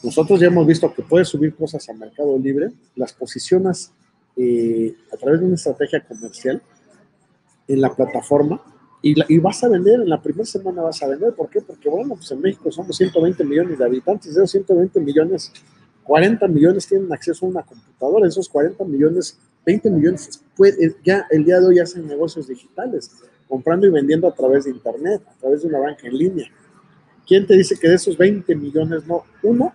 Nosotros 0.04 0.38
ya 0.38 0.46
hemos 0.46 0.66
visto 0.68 0.92
que 0.94 1.02
puedes 1.02 1.28
subir 1.28 1.56
cosas 1.56 1.88
a 1.88 1.94
Mercado 1.94 2.38
Libre, 2.38 2.70
las 2.94 3.12
posicionas 3.12 3.92
eh, 4.36 4.94
a 5.12 5.16
través 5.16 5.40
de 5.40 5.46
una 5.46 5.56
estrategia 5.56 6.00
comercial 6.06 6.62
en 7.66 7.80
la 7.80 7.92
plataforma 7.92 8.62
y, 9.02 9.14
y, 9.34 9.38
vas 9.38 9.64
a 9.64 9.68
vender, 9.68 10.00
en 10.00 10.08
la 10.08 10.22
primera 10.22 10.46
semana 10.46 10.82
vas 10.82 11.02
a 11.02 11.08
vender. 11.08 11.34
¿Por 11.34 11.50
qué? 11.50 11.60
Porque, 11.60 11.88
bueno, 11.88 12.14
pues 12.14 12.30
en 12.30 12.40
México 12.40 12.70
somos 12.70 12.96
120 12.96 13.42
millones 13.44 13.78
de 13.80 13.84
habitantes, 13.84 14.32
de 14.32 14.44
esos 14.44 14.50
120 14.52 15.00
millones, 15.00 15.52
40 16.04 16.46
millones 16.46 16.86
tienen 16.86 17.12
acceso 17.12 17.46
a 17.46 17.48
una 17.48 17.62
computadora, 17.62 18.28
esos 18.28 18.48
40 18.48 18.84
millones, 18.84 19.38
20 19.64 19.90
millones, 19.90 20.42
puede, 20.56 20.96
ya 21.04 21.26
el 21.30 21.44
día 21.44 21.60
de 21.60 21.66
hoy 21.66 21.78
hacen 21.78 22.06
negocios 22.06 22.48
digitales, 22.48 23.10
comprando 23.48 23.86
y 23.86 23.90
vendiendo 23.90 24.26
a 24.26 24.34
través 24.34 24.64
de 24.64 24.70
Internet, 24.70 25.22
a 25.28 25.34
través 25.38 25.62
de 25.62 25.68
una 25.68 25.78
banca 25.78 26.06
en 26.06 26.16
línea. 26.16 26.50
¿Quién 27.26 27.46
te 27.46 27.54
dice 27.54 27.78
que 27.78 27.88
de 27.88 27.94
esos 27.94 28.16
20 28.16 28.54
millones, 28.56 29.06
no, 29.06 29.24
uno 29.42 29.72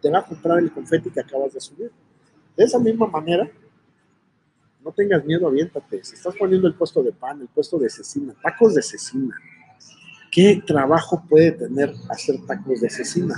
te 0.00 0.10
va 0.10 0.18
a 0.18 0.26
comprar 0.26 0.58
el 0.58 0.70
confeti 0.70 1.10
que 1.10 1.20
acabas 1.20 1.54
de 1.54 1.60
subir? 1.60 1.90
De 2.56 2.64
esa 2.64 2.78
misma 2.78 3.06
manera, 3.06 3.50
no 4.84 4.92
tengas 4.92 5.24
miedo, 5.24 5.46
aviéntate. 5.46 6.04
Si 6.04 6.14
estás 6.14 6.34
poniendo 6.36 6.68
el 6.68 6.74
puesto 6.74 7.02
de 7.02 7.12
pan, 7.12 7.40
el 7.40 7.48
puesto 7.48 7.78
de 7.78 7.88
cecina, 7.88 8.34
tacos 8.42 8.74
de 8.74 8.82
cecina, 8.82 9.34
¿qué 10.30 10.62
trabajo 10.66 11.22
puede 11.28 11.52
tener 11.52 11.94
hacer 12.10 12.36
tacos 12.46 12.80
de 12.80 12.90
cecina? 12.90 13.34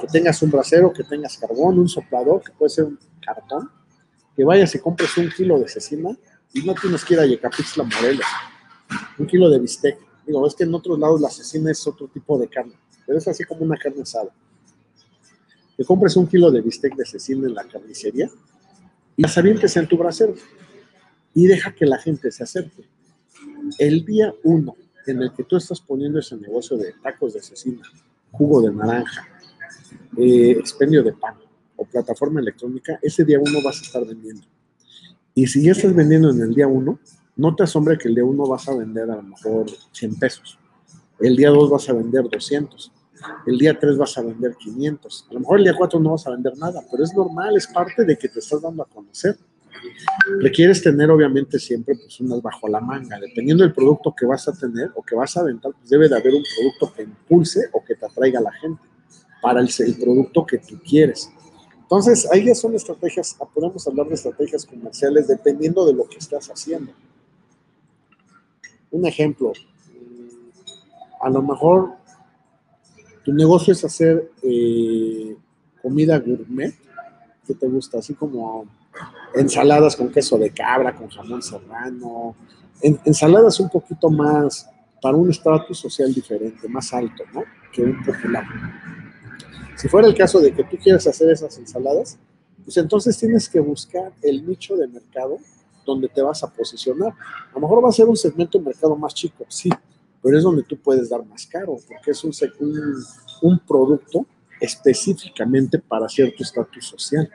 Que 0.00 0.06
tengas 0.06 0.40
un 0.42 0.50
brasero, 0.50 0.92
que 0.92 1.02
tengas 1.02 1.38
carbón, 1.38 1.78
un 1.78 1.88
soplador, 1.88 2.42
que 2.42 2.52
puede 2.52 2.68
ser 2.68 2.84
un 2.84 2.98
cartón, 3.24 3.70
que 4.36 4.44
vayas 4.44 4.74
y 4.74 4.78
compres 4.78 5.16
un 5.16 5.30
kilo 5.30 5.58
de 5.58 5.68
cecina 5.68 6.16
y 6.52 6.62
no 6.62 6.74
tienes 6.74 7.04
que 7.04 7.14
ir 7.14 7.20
a 7.20 7.26
Yecapixtla, 7.26 7.84
Morelos. 7.84 8.26
Un 9.18 9.26
kilo 9.26 9.48
de 9.48 9.58
bistec. 9.58 9.98
Digo, 10.26 10.46
es 10.46 10.54
que 10.54 10.64
en 10.64 10.74
otros 10.74 10.98
lados 10.98 11.20
la 11.20 11.30
cecina 11.30 11.70
es 11.70 11.86
otro 11.86 12.08
tipo 12.08 12.38
de 12.38 12.48
carne, 12.48 12.74
pero 13.06 13.18
es 13.18 13.28
así 13.28 13.44
como 13.44 13.62
una 13.62 13.76
carne 13.76 14.02
asada. 14.02 14.30
Que 15.76 15.84
compres 15.84 16.16
un 16.16 16.26
kilo 16.26 16.50
de 16.50 16.60
bistec 16.60 16.94
de 16.94 17.04
cecina 17.04 17.46
en 17.46 17.54
la 17.54 17.64
carnicería 17.64 18.30
y 19.16 19.22
las 19.22 19.36
avientes 19.36 19.76
en 19.76 19.86
tu 19.86 19.96
brasero 19.96 20.34
y 21.34 21.46
deja 21.46 21.74
que 21.74 21.86
la 21.86 21.98
gente 21.98 22.30
se 22.30 22.44
acerque. 22.44 22.84
El 23.78 24.04
día 24.04 24.32
uno 24.44 24.76
en 25.06 25.22
el 25.22 25.32
que 25.32 25.44
tú 25.44 25.56
estás 25.56 25.80
poniendo 25.80 26.18
ese 26.18 26.36
negocio 26.36 26.76
de 26.76 26.94
tacos 27.02 27.34
de 27.34 27.42
cecina, 27.42 27.82
jugo 28.30 28.62
de 28.62 28.72
naranja, 28.72 29.28
eh, 30.16 30.52
expendio 30.52 31.02
de 31.02 31.12
pan 31.12 31.34
o 31.76 31.84
plataforma 31.84 32.40
electrónica, 32.40 32.98
ese 33.02 33.24
día 33.24 33.38
uno 33.40 33.62
vas 33.62 33.80
a 33.80 33.82
estar 33.82 34.06
vendiendo. 34.06 34.46
Y 35.34 35.46
si 35.46 35.62
ya 35.62 35.72
estás 35.72 35.94
vendiendo 35.94 36.30
en 36.30 36.40
el 36.40 36.54
día 36.54 36.68
uno, 36.68 36.98
no 37.36 37.54
te 37.54 37.64
asombre 37.64 37.98
que 37.98 38.08
el 38.08 38.14
día 38.14 38.24
uno 38.24 38.46
vas 38.46 38.68
a 38.68 38.76
vender 38.76 39.10
a 39.10 39.16
lo 39.16 39.22
mejor 39.22 39.66
100 39.92 40.18
pesos. 40.18 40.58
El 41.18 41.36
día 41.36 41.50
dos 41.50 41.70
vas 41.70 41.88
a 41.88 41.92
vender 41.92 42.24
200. 42.30 42.92
El 43.46 43.58
día 43.58 43.78
3 43.78 43.96
vas 43.96 44.18
a 44.18 44.22
vender 44.22 44.54
500. 44.56 45.26
A 45.30 45.34
lo 45.34 45.40
mejor 45.40 45.58
el 45.58 45.64
día 45.64 45.74
4 45.76 46.00
no 46.00 46.10
vas 46.10 46.26
a 46.26 46.30
vender 46.30 46.56
nada, 46.58 46.82
pero 46.90 47.04
es 47.04 47.14
normal, 47.14 47.56
es 47.56 47.66
parte 47.66 48.04
de 48.04 48.16
que 48.16 48.28
te 48.28 48.38
estás 48.38 48.60
dando 48.60 48.82
a 48.82 48.86
conocer. 48.86 49.36
Requieres 50.40 50.82
tener 50.82 51.10
obviamente 51.10 51.58
siempre 51.58 51.94
pues 51.94 52.18
unas 52.20 52.40
bajo 52.40 52.68
la 52.68 52.80
manga, 52.80 53.18
dependiendo 53.18 53.64
del 53.64 53.72
producto 53.72 54.14
que 54.16 54.24
vas 54.24 54.48
a 54.48 54.52
tener 54.52 54.90
o 54.94 55.02
que 55.02 55.14
vas 55.14 55.36
a 55.36 55.42
vender, 55.42 55.72
pues 55.72 55.90
debe 55.90 56.08
de 56.08 56.16
haber 56.16 56.34
un 56.34 56.42
producto 56.56 56.92
que 56.94 57.02
impulse 57.02 57.68
o 57.72 57.84
que 57.84 57.94
te 57.94 58.06
atraiga 58.06 58.38
a 58.38 58.42
la 58.42 58.52
gente 58.52 58.82
para 59.42 59.60
el 59.60 59.68
producto 60.00 60.46
que 60.46 60.58
tú 60.58 60.80
quieres. 60.82 61.30
Entonces, 61.96 62.28
ahí 62.32 62.44
ya 62.44 62.56
son 62.56 62.74
estrategias, 62.74 63.36
podemos 63.54 63.86
hablar 63.86 64.08
de 64.08 64.14
estrategias 64.14 64.66
comerciales 64.66 65.28
dependiendo 65.28 65.86
de 65.86 65.92
lo 65.92 66.08
que 66.08 66.16
estás 66.16 66.48
haciendo. 66.48 66.90
Un 68.90 69.06
ejemplo, 69.06 69.52
a 71.20 71.30
lo 71.30 71.40
mejor 71.40 71.92
tu 73.24 73.32
negocio 73.32 73.74
es 73.74 73.84
hacer 73.84 74.28
eh, 74.42 75.36
comida 75.80 76.18
gourmet, 76.18 76.74
que 77.46 77.54
te 77.54 77.68
gusta, 77.68 77.98
así 77.98 78.14
como 78.14 78.66
ensaladas 79.36 79.94
con 79.94 80.10
queso 80.10 80.36
de 80.36 80.50
cabra, 80.50 80.96
con 80.96 81.08
jamón 81.10 81.42
serrano, 81.42 82.34
en, 82.82 82.98
ensaladas 83.04 83.60
un 83.60 83.70
poquito 83.70 84.10
más 84.10 84.68
para 85.00 85.16
un 85.16 85.30
estatus 85.30 85.78
social 85.78 86.12
diferente, 86.12 86.68
más 86.68 86.92
alto, 86.92 87.22
¿no? 87.32 87.44
Que 87.72 87.84
un 87.84 88.02
popular. 88.02 88.46
Si 89.84 89.88
fuera 89.90 90.08
el 90.08 90.14
caso 90.14 90.40
de 90.40 90.50
que 90.50 90.64
tú 90.64 90.78
quieras 90.78 91.06
hacer 91.06 91.30
esas 91.30 91.58
ensaladas, 91.58 92.18
pues 92.64 92.74
entonces 92.78 93.18
tienes 93.18 93.50
que 93.50 93.60
buscar 93.60 94.14
el 94.22 94.48
nicho 94.48 94.76
de 94.76 94.88
mercado 94.88 95.36
donde 95.84 96.08
te 96.08 96.22
vas 96.22 96.42
a 96.42 96.50
posicionar. 96.50 97.12
A 97.12 97.54
lo 97.54 97.60
mejor 97.60 97.84
va 97.84 97.90
a 97.90 97.92
ser 97.92 98.06
un 98.06 98.16
segmento 98.16 98.56
de 98.56 98.64
mercado 98.64 98.96
más 98.96 99.12
chico, 99.12 99.44
sí, 99.46 99.68
pero 100.22 100.38
es 100.38 100.42
donde 100.42 100.62
tú 100.62 100.78
puedes 100.78 101.10
dar 101.10 101.22
más 101.26 101.46
caro, 101.46 101.76
porque 101.86 102.12
es 102.12 102.24
un, 102.24 102.32
un, 103.42 103.58
producto 103.58 104.24
específicamente 104.58 105.78
para 105.78 106.08
cierto 106.08 106.42
estatus 106.42 106.86
social. 106.86 107.30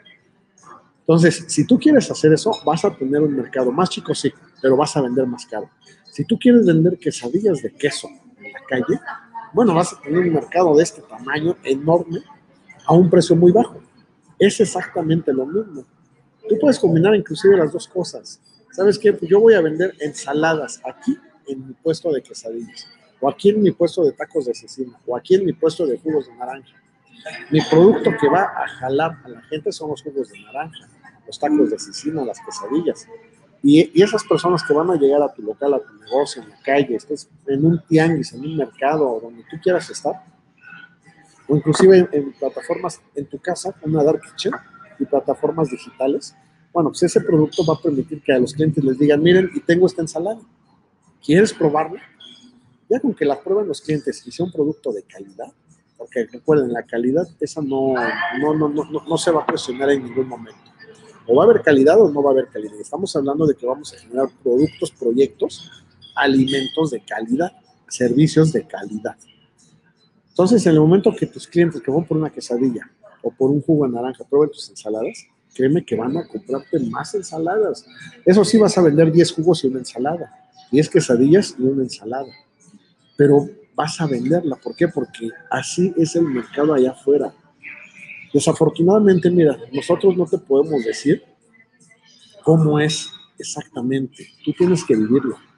Entonces, 1.02 1.46
si 1.50 1.68
tú 1.68 1.78
quieres 1.78 2.10
hacer 2.10 2.34
eso, 2.34 2.50
vas 2.66 2.84
a 2.84 2.98
tener 2.98 3.22
un 3.22 3.36
mercado 3.36 3.72
más 3.72 3.92
chico, 3.92 4.16
sí, 4.16 4.34
pero 4.60 4.76
vas 4.76 4.98
a 4.98 5.04
vender 5.04 5.28
más 5.28 5.46
caro. 5.46 5.70
Si 6.12 6.26
tú 6.26 6.40
quieres 6.40 6.66
vender 6.66 6.98
quesadillas 6.98 7.62
de 7.62 7.72
queso 7.76 8.08
en 8.40 8.52
la 8.52 8.60
calle, 8.68 9.00
bueno, 9.54 9.76
vas 9.76 9.94
a 9.94 10.02
tener 10.02 10.22
un 10.22 10.34
mercado 10.34 10.76
de 10.76 10.82
este 10.82 11.04
tamaño 11.04 11.56
enorme 11.64 12.24
a 12.90 12.94
un 12.96 13.08
precio 13.08 13.36
muy 13.36 13.52
bajo. 13.52 13.80
Es 14.40 14.60
exactamente 14.60 15.32
lo 15.32 15.46
mismo. 15.46 15.86
Tú 16.48 16.58
puedes 16.60 16.80
combinar 16.80 17.16
inclusive 17.16 17.56
las 17.56 17.72
dos 17.72 17.88
cosas. 17.88 18.42
¿Sabes 18.72 18.98
qué? 18.98 19.14
Pues 19.14 19.30
yo 19.30 19.40
voy 19.40 19.54
a 19.54 19.62
vender 19.62 19.94
ensaladas 20.00 20.82
aquí 20.84 21.16
en 21.48 21.68
mi 21.68 21.74
puesto 21.74 22.12
de 22.12 22.24
quesadillas, 22.24 22.88
o 23.22 23.30
aquí 23.30 23.50
en 23.50 23.62
mi 23.62 23.70
puesto 23.70 24.04
de 24.04 24.14
tacos 24.14 24.46
de 24.46 24.56
cecina, 24.56 25.00
o 25.06 25.16
aquí 25.16 25.36
en 25.36 25.46
mi 25.46 25.54
puesto 25.54 25.86
de 25.86 26.00
jugos 26.00 26.26
de 26.26 26.36
naranja. 26.36 26.82
Mi 27.52 27.62
producto 27.62 28.10
que 28.20 28.28
va 28.28 28.44
a 28.44 28.68
jalar 28.80 29.20
a 29.24 29.30
la 29.30 29.42
gente 29.44 29.72
son 29.72 29.92
los 29.92 30.02
jugos 30.02 30.30
de 30.30 30.40
naranja, 30.40 30.90
los 31.28 31.38
tacos 31.38 31.70
de 31.70 31.78
cecina, 31.78 32.26
las 32.26 32.40
quesadillas. 32.40 33.08
Y, 33.62 33.92
y, 33.94 34.02
esas 34.02 34.24
personas 34.24 34.64
que 34.64 34.74
van 34.74 34.90
a 34.90 34.96
llegar 34.96 35.22
a 35.22 35.32
tu 35.32 35.44
local, 35.44 35.76
a 35.76 35.80
tu 35.80 35.94
negocio, 35.94 36.42
en 36.42 36.50
la 36.50 36.60
calle, 36.62 36.96
estés 36.96 37.30
en 37.46 37.64
un 37.64 37.84
tianguis, 37.88 38.34
en 38.34 38.42
un 38.42 38.58
mercado, 38.58 39.08
o 39.08 39.20
donde 39.20 39.44
tú 39.44 39.58
quieras 39.62 39.88
estar, 39.92 40.24
o 41.50 41.56
inclusive 41.58 42.08
en, 42.12 42.32
plataformas 42.34 43.02
en 43.16 43.26
tu 43.26 43.40
casa, 43.40 43.76
una 43.84 44.04
dark 44.04 44.22
kitchen 44.22 44.54
y 45.00 45.06
plataformas 45.06 45.70
digitales, 45.70 46.36
bueno, 46.72 46.90
pues 46.90 47.04
ese 47.04 47.22
producto 47.22 47.66
va 47.66 47.74
a 47.74 47.82
permitir 47.82 48.22
que 48.22 48.32
a 48.32 48.40
los 48.40 48.54
clientes 48.54 48.84
les 48.84 48.98
digan, 49.00 49.22
miren, 49.22 49.50
y 49.56 49.60
tengo 49.60 49.88
esta 49.88 50.02
ensalada, 50.02 50.40
¿Quieres 51.24 51.54
probarla? 51.54 52.02
Ya 52.90 53.00
con 53.00 53.14
que 53.14 53.26
la 53.26 53.40
prueben 53.40 53.68
los 53.68 53.82
clientes 53.82 54.26
y 54.26 54.32
sea 54.32 54.46
un 54.46 54.52
producto 54.52 54.92
de 54.92 55.04
calidad, 55.04 55.52
porque 55.98 56.26
recuerden, 56.26 56.72
la 56.72 56.84
calidad, 56.84 57.28
esa 57.40 57.62
no, 57.62 57.94
no, 58.40 58.54
no, 58.56 58.70
no, 58.70 58.84
no 59.08 59.18
se 59.18 59.32
va 59.32 59.44
a 59.44 59.46
presionar 59.46 59.92
en 59.92 60.04
ningún 60.06 60.28
momento. 60.28 60.60
O 61.28 61.36
va 61.36 61.44
a 61.44 61.46
haber 61.46 61.62
calidad 61.62 62.02
o 62.02 62.10
no 62.10 62.24
va 62.24 62.32
a 62.32 62.34
haber 62.34 62.48
calidad. 62.48 62.80
Estamos 62.80 63.16
hablando 63.16 63.46
de 63.46 63.54
que 63.54 63.66
vamos 63.66 63.94
a 63.94 64.00
generar 64.00 64.30
productos, 64.42 64.92
proyectos, 64.92 65.70
alimentos 66.16 66.90
de 66.92 67.02
calidad, 67.02 67.52
servicios 67.88 68.52
de 68.52 68.66
calidad. 68.66 69.18
Entonces, 70.40 70.66
en 70.68 70.72
el 70.72 70.80
momento 70.80 71.14
que 71.14 71.26
tus 71.26 71.46
clientes 71.46 71.82
que 71.82 71.92
van 71.92 72.06
por 72.06 72.16
una 72.16 72.30
quesadilla 72.30 72.90
o 73.22 73.30
por 73.30 73.50
un 73.50 73.62
jugo 73.62 73.86
de 73.86 73.92
naranja 73.92 74.24
prueben 74.24 74.50
tus 74.50 74.70
ensaladas, 74.70 75.28
créeme 75.54 75.84
que 75.84 75.98
van 75.98 76.16
a 76.16 76.26
comprarte 76.26 76.80
más 76.80 77.14
ensaladas. 77.14 77.86
Eso 78.24 78.46
sí, 78.46 78.58
vas 78.58 78.78
a 78.78 78.82
vender 78.82 79.12
10 79.12 79.34
jugos 79.34 79.66
y 79.66 79.68
una 79.68 79.80
ensalada 79.80 80.34
10 80.72 80.90
quesadillas 80.92 81.56
y 81.60 81.64
una 81.64 81.84
ensalada. 81.84 82.32
Pero 83.18 83.50
vas 83.76 84.00
a 84.00 84.08
venderla. 84.08 84.56
¿Por 84.56 84.78
qué? 84.78 84.88
Porque 84.88 85.28
así 85.52 85.94
es 85.98 86.16
el 86.16 86.24
mercado 86.24 86.74
allá 86.74 86.92
afuera. 86.92 87.34
Desafortunadamente, 88.34 89.30
mira, 89.30 89.58
nosotros 89.74 90.16
no 90.16 90.26
te 90.26 90.38
podemos 90.38 90.86
decir 90.86 91.22
cómo 92.46 92.80
es 92.80 93.10
exactamente. 93.38 94.26
Tú 94.46 94.54
tienes 94.54 94.86
que 94.86 94.96
vivirlo. 94.96 95.49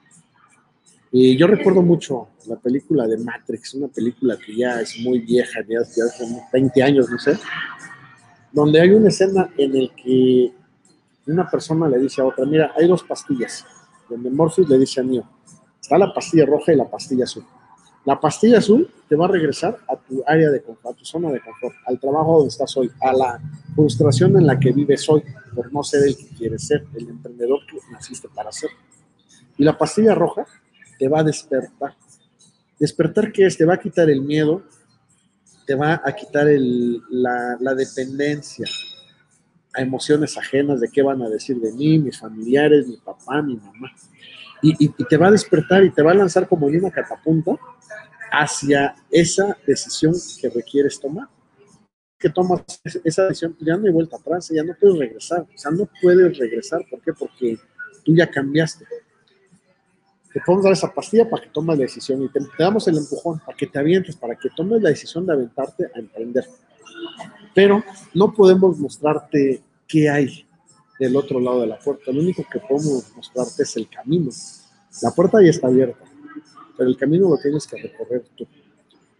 Y 1.14 1.36
yo 1.36 1.46
recuerdo 1.46 1.82
mucho 1.82 2.28
la 2.46 2.56
película 2.56 3.06
de 3.06 3.18
Matrix, 3.18 3.74
una 3.74 3.88
película 3.88 4.38
que 4.38 4.56
ya 4.56 4.80
es 4.80 4.98
muy 5.00 5.18
vieja, 5.18 5.60
ya, 5.60 5.80
ya 5.94 6.04
hace 6.04 6.24
20 6.50 6.82
años, 6.82 7.10
no 7.10 7.18
sé, 7.18 7.38
donde 8.50 8.80
hay 8.80 8.92
una 8.92 9.08
escena 9.08 9.50
en 9.58 9.76
el 9.76 9.92
que 9.94 10.54
una 11.26 11.50
persona 11.50 11.86
le 11.86 11.98
dice 11.98 12.22
a 12.22 12.24
otra, 12.24 12.46
mira, 12.46 12.72
hay 12.74 12.88
dos 12.88 13.02
pastillas, 13.02 13.66
donde 14.08 14.30
Morpheus 14.30 14.66
le 14.70 14.78
dice 14.78 15.00
a 15.00 15.04
Neo, 15.04 15.28
está 15.78 15.98
la 15.98 16.14
pastilla 16.14 16.46
roja 16.46 16.72
y 16.72 16.76
la 16.76 16.90
pastilla 16.90 17.24
azul. 17.24 17.44
La 18.06 18.18
pastilla 18.18 18.56
azul 18.56 18.90
te 19.06 19.14
va 19.14 19.26
a 19.26 19.28
regresar 19.28 19.76
a 19.88 19.96
tu 19.96 20.22
área 20.26 20.50
de 20.50 20.62
confort, 20.62 20.94
a 20.94 20.98
tu 20.98 21.04
zona 21.04 21.30
de 21.30 21.40
confort, 21.40 21.76
al 21.86 22.00
trabajo 22.00 22.38
donde 22.38 22.48
estás 22.48 22.74
hoy, 22.78 22.90
a 23.02 23.12
la 23.12 23.40
frustración 23.74 24.34
en 24.38 24.46
la 24.46 24.58
que 24.58 24.72
vives 24.72 25.06
hoy 25.10 25.22
por 25.54 25.70
no 25.74 25.82
ser 25.82 26.08
el 26.08 26.16
que 26.16 26.28
quieres 26.28 26.66
ser, 26.66 26.86
el 26.94 27.06
emprendedor 27.06 27.60
que 27.66 27.76
naciste 27.92 28.30
para 28.34 28.50
ser. 28.50 28.70
Y 29.58 29.64
la 29.64 29.76
pastilla 29.76 30.14
roja 30.14 30.46
te 31.02 31.08
va 31.08 31.18
a 31.18 31.24
despertar. 31.24 31.96
¿Despertar 32.78 33.32
qué 33.32 33.46
es? 33.46 33.58
Te 33.58 33.64
va 33.64 33.74
a 33.74 33.80
quitar 33.80 34.08
el 34.08 34.22
miedo, 34.22 34.62
te 35.66 35.74
va 35.74 36.00
a 36.04 36.12
quitar 36.12 36.46
la, 36.46 37.74
dependencia, 37.74 38.68
a 39.74 39.82
emociones 39.82 40.38
ajenas 40.38 40.80
de 40.80 40.88
qué 40.88 41.02
van 41.02 41.20
a 41.22 41.28
decir 41.28 41.56
de 41.56 41.72
mí, 41.72 41.98
mis 41.98 42.20
familiares, 42.20 42.86
mi 42.86 42.98
papá, 42.98 43.42
mi 43.42 43.56
mamá. 43.56 43.90
Y, 44.62 44.88
te 44.90 45.16
va 45.16 45.26
a 45.26 45.32
despertar 45.32 45.82
y 45.82 45.90
te 45.90 46.02
va 46.02 46.12
a 46.12 46.14
lanzar 46.14 46.46
como 46.46 46.68
en 46.68 46.78
una 46.78 46.92
catapunta 46.92 47.56
hacia 48.30 48.94
esa 49.10 49.58
decisión 49.66 50.14
que 50.40 50.50
requieres 50.50 51.00
tomar. 51.00 51.26
Que 52.16 52.30
tomas 52.30 52.62
esa 53.02 53.24
decisión, 53.24 53.56
ya 53.58 53.76
no 53.76 53.86
hay 53.86 53.92
vuelta 53.92 54.18
atrás, 54.18 54.52
ya 54.54 54.62
no 54.62 54.76
puedes 54.80 54.98
regresar. 54.98 55.40
O 55.52 55.58
sea, 55.58 55.72
no 55.72 55.90
puedes 56.00 56.38
regresar. 56.38 56.86
¿Por 56.88 57.02
qué? 57.02 57.12
Porque 57.12 57.58
tú 58.04 58.14
ya 58.14 58.30
cambiaste. 58.30 58.86
Te 60.32 60.40
podemos 60.40 60.64
dar 60.64 60.72
esa 60.72 60.92
pastilla 60.92 61.28
para 61.28 61.42
que 61.42 61.50
tomes 61.50 61.76
la 61.76 61.82
decisión 61.82 62.22
y 62.22 62.28
te, 62.28 62.40
damos 62.58 62.88
el 62.88 62.96
empujón 62.96 63.40
para 63.40 63.56
que 63.56 63.66
te 63.66 63.78
avientes, 63.78 64.16
para 64.16 64.34
que 64.34 64.48
tomes 64.56 64.82
la 64.82 64.88
decisión 64.88 65.26
de 65.26 65.32
aventarte 65.34 65.90
a 65.94 65.98
emprender. 65.98 66.46
Pero 67.54 67.82
no 68.14 68.32
podemos 68.32 68.78
mostrarte 68.78 69.62
qué 69.86 70.08
hay 70.08 70.46
del 70.98 71.16
otro 71.16 71.38
lado 71.38 71.60
de 71.60 71.66
la 71.66 71.78
puerta. 71.78 72.10
Lo 72.12 72.20
único 72.20 72.44
que 72.50 72.60
podemos 72.60 73.12
mostrarte 73.14 73.64
es 73.64 73.76
el 73.76 73.88
camino. 73.88 74.30
La 75.02 75.10
puerta 75.10 75.42
ya 75.42 75.50
está 75.50 75.66
abierta, 75.66 76.04
pero 76.76 76.88
el 76.88 76.96
camino 76.96 77.28
lo 77.28 77.38
tienes 77.38 77.66
que 77.66 77.80
recorrer 77.80 78.24
tú. 78.36 78.46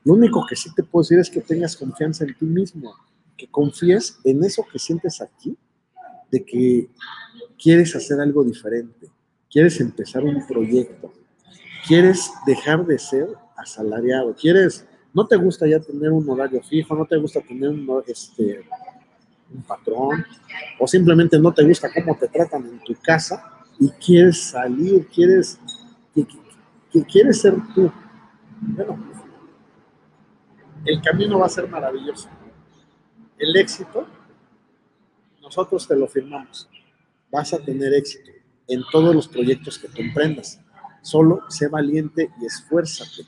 Lo 0.04 0.14
único 0.14 0.44
que 0.46 0.56
sí 0.56 0.70
te 0.74 0.82
puedo 0.82 1.02
decir 1.02 1.18
es 1.18 1.30
que 1.30 1.40
tengas 1.40 1.76
confianza 1.76 2.24
en 2.24 2.34
ti 2.34 2.44
mismo, 2.44 2.94
que 3.36 3.48
confíes 3.48 4.18
en 4.24 4.42
eso 4.44 4.64
que 4.70 4.78
sientes 4.78 5.20
aquí, 5.20 5.56
de 6.30 6.44
que 6.44 6.88
quieres 7.62 7.94
hacer 7.94 8.18
algo 8.20 8.42
diferente, 8.42 9.08
quieres 9.52 9.78
empezar 9.80 10.24
un 10.24 10.44
proyecto, 10.46 11.12
quieres 11.86 12.32
dejar 12.46 12.86
de 12.86 12.98
ser 12.98 13.28
asalariado, 13.56 14.34
quieres, 14.34 14.86
no 15.12 15.26
te 15.26 15.36
gusta 15.36 15.66
ya 15.66 15.78
tener 15.78 16.10
un 16.10 16.28
horario 16.28 16.62
fijo, 16.62 16.94
no 16.94 17.04
te 17.04 17.18
gusta 17.18 17.40
tener 17.42 17.68
un, 17.68 18.02
este, 18.06 18.64
patrón, 19.68 20.24
o 20.78 20.88
simplemente 20.88 21.38
no 21.38 21.52
te 21.52 21.62
gusta 21.62 21.90
cómo 21.92 22.16
te 22.16 22.28
tratan 22.28 22.64
en 22.64 22.80
tu 22.82 22.94
casa 22.94 23.60
y 23.78 23.90
quieres 23.90 24.42
salir, 24.42 25.06
quieres, 25.08 25.60
que, 26.14 26.26
que 26.90 27.04
quieres 27.04 27.42
ser 27.42 27.54
tú. 27.74 27.92
Bueno, 28.60 28.98
el 30.86 31.02
camino 31.02 31.38
va 31.38 31.46
a 31.46 31.50
ser 31.50 31.68
maravilloso. 31.68 32.28
El 33.38 33.54
éxito, 33.56 34.06
nosotros 35.42 35.86
te 35.86 35.96
lo 35.96 36.06
firmamos. 36.06 36.68
Vas 37.30 37.52
a 37.52 37.58
tener 37.58 37.92
éxito 37.92 38.41
en 38.68 38.82
todos 38.90 39.14
los 39.14 39.28
proyectos 39.28 39.78
que 39.78 39.88
tú 39.88 40.02
emprendas. 40.02 40.60
Solo 41.02 41.40
sé 41.48 41.68
valiente 41.68 42.30
y 42.40 42.46
esfuérzate. 42.46 43.26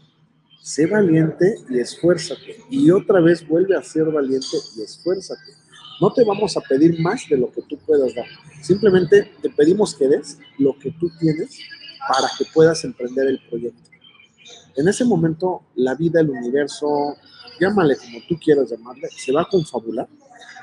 Sé 0.62 0.87
valiente 0.87 1.57
y 1.68 1.78
esfuérzate. 1.78 2.57
Y 2.70 2.91
otra 2.91 3.20
vez 3.20 3.47
vuelve 3.47 3.76
a 3.76 3.82
ser 3.82 4.05
valiente 4.07 4.57
y 4.76 4.82
esfuérzate. 4.82 5.53
No 6.01 6.12
te 6.12 6.24
vamos 6.24 6.57
a 6.57 6.61
pedir 6.61 7.01
más 7.01 7.28
de 7.28 7.37
lo 7.37 7.51
que 7.53 7.62
tú 7.62 7.78
puedas 7.78 8.14
dar. 8.14 8.26
Simplemente 8.62 9.32
te 9.43 9.51
pedimos 9.51 9.95
que 9.95 10.09
des 10.09 10.39
lo 10.59 10.76
que 10.78 10.91
tú 10.93 11.11
tienes 11.20 11.59
para 12.09 12.28
que 12.39 12.45
puedas 12.53 12.85
emprender 12.85 13.28
el 13.28 13.41
proyecto. 13.49 13.91
En 14.76 14.89
ese 14.89 15.05
momento, 15.05 15.62
la 15.76 15.95
vida, 15.95 16.20
el 16.20 16.30
universo, 16.30 17.16
llámale 17.61 17.97
como 17.97 18.18
tú 18.28 18.39
quieras 18.39 18.70
llamarle, 18.70 19.09
se 19.16 19.32
va 19.32 19.43
a 19.43 19.49
confabular 19.49 20.09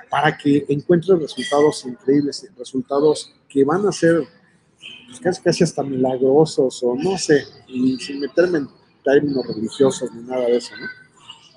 para 0.09 0.37
que 0.37 0.65
encuentres 0.67 1.17
resultados 1.17 1.85
increíbles, 1.85 2.45
resultados 2.57 3.33
que 3.47 3.63
van 3.63 3.87
a 3.87 3.91
ser 3.91 4.27
pues, 5.11 5.19
casi, 5.19 5.41
casi 5.41 5.63
hasta 5.63 5.83
milagrosos 5.83 6.81
o 6.83 6.95
no 6.95 7.17
sé, 7.17 7.45
y 7.67 7.97
sin 7.97 8.21
meterme 8.21 8.59
en 8.59 8.69
términos 9.03 9.45
religiosos 9.45 10.09
ni 10.13 10.23
nada 10.23 10.45
de 10.45 10.57
eso, 10.57 10.73
¿no? 10.79 10.87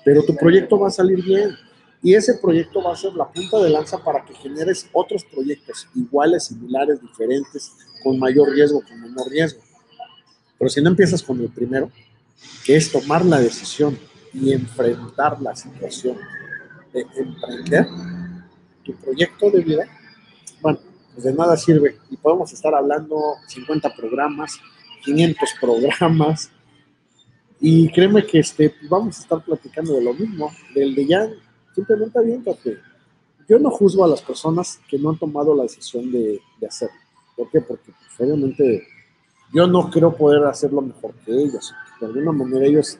Pero 0.03 0.23
tu 0.23 0.35
proyecto 0.35 0.77
va 0.77 0.89
a 0.89 0.91
salir 0.91 1.23
bien 1.23 1.55
y 2.03 2.13
ese 2.13 2.35
proyecto 2.35 2.83
va 2.83 2.93
a 2.93 2.95
ser 2.95 3.13
la 3.13 3.31
punta 3.31 3.57
de 3.59 3.69
lanza 3.69 3.97
para 4.03 4.23
que 4.23 4.35
generes 4.35 4.87
otros 4.93 5.23
proyectos 5.25 5.87
iguales, 5.95 6.45
similares, 6.45 7.01
diferentes, 7.01 7.71
con 8.03 8.19
mayor 8.19 8.51
riesgo, 8.51 8.83
con 8.87 9.01
menor 9.01 9.27
riesgo. 9.29 9.61
Pero 10.59 10.69
si 10.69 10.81
no 10.81 10.89
empiezas 10.89 11.23
con 11.23 11.39
el 11.39 11.49
primero, 11.49 11.89
que 12.63 12.75
es 12.75 12.91
tomar 12.91 13.25
la 13.25 13.39
decisión 13.39 13.97
y 14.33 14.53
enfrentar 14.53 15.41
la 15.41 15.55
situación 15.55 16.17
de 16.93 17.07
emprender 17.15 17.87
tu 18.83 18.93
proyecto 18.97 19.49
de 19.49 19.61
vida, 19.61 19.85
bueno, 20.61 20.79
pues 21.15 21.23
de 21.23 21.33
nada 21.33 21.57
sirve. 21.57 21.97
Y 22.11 22.17
podemos 22.17 22.51
estar 22.53 22.75
hablando 22.75 23.17
50 23.47 23.95
programas, 23.95 24.59
500 25.03 25.49
programas, 25.59 26.51
y 27.59 27.89
créeme 27.91 28.25
que 28.25 28.39
este, 28.39 28.75
vamos 28.89 29.17
a 29.17 29.21
estar 29.21 29.43
platicando 29.43 29.93
de 29.93 30.03
lo 30.03 30.13
mismo, 30.13 30.51
del 30.75 30.93
de 30.93 31.07
ya, 31.07 31.29
simplemente 31.73 32.19
aviéntate. 32.19 32.77
Yo 33.47 33.57
no 33.59 33.71
juzgo 33.71 34.03
a 34.03 34.07
las 34.07 34.21
personas 34.21 34.79
que 34.89 34.99
no 34.99 35.11
han 35.11 35.17
tomado 35.17 35.55
la 35.55 35.63
decisión 35.63 36.11
de, 36.11 36.41
de 36.59 36.67
hacerlo. 36.67 36.95
¿Por 37.35 37.49
qué? 37.49 37.61
Porque 37.61 37.91
pues, 37.91 38.19
obviamente 38.19 38.85
yo 39.53 39.67
no 39.67 39.89
creo 39.89 40.15
poder 40.15 40.43
hacerlo 40.43 40.81
mejor 40.81 41.13
que 41.25 41.31
ellos. 41.31 41.73
De 41.99 42.07
alguna 42.07 42.31
manera 42.31 42.65
ellos 42.65 42.99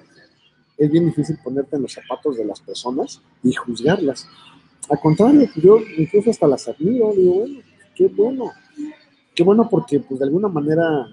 es 0.78 0.92
bien 0.92 1.06
difícil 1.06 1.38
ponerte 1.44 1.76
en 1.76 1.84
los 1.84 1.94
zapatos 1.94 2.38
de 2.38 2.46
las 2.46 2.62
personas 2.62 3.22
y 3.44 3.54
juzgarlas. 3.54 4.28
Al 4.90 5.00
contrario, 5.00 5.50
yo 5.56 5.80
incluso 5.98 6.30
hasta 6.30 6.48
las 6.48 6.68
admiro, 6.68 7.12
digo, 7.14 7.34
bueno, 7.34 7.60
qué 7.96 8.08
bueno, 8.08 8.52
qué 9.34 9.44
bueno 9.44 9.68
porque 9.70 10.00
pues 10.00 10.20
de 10.20 10.26
alguna 10.26 10.48
manera 10.48 11.08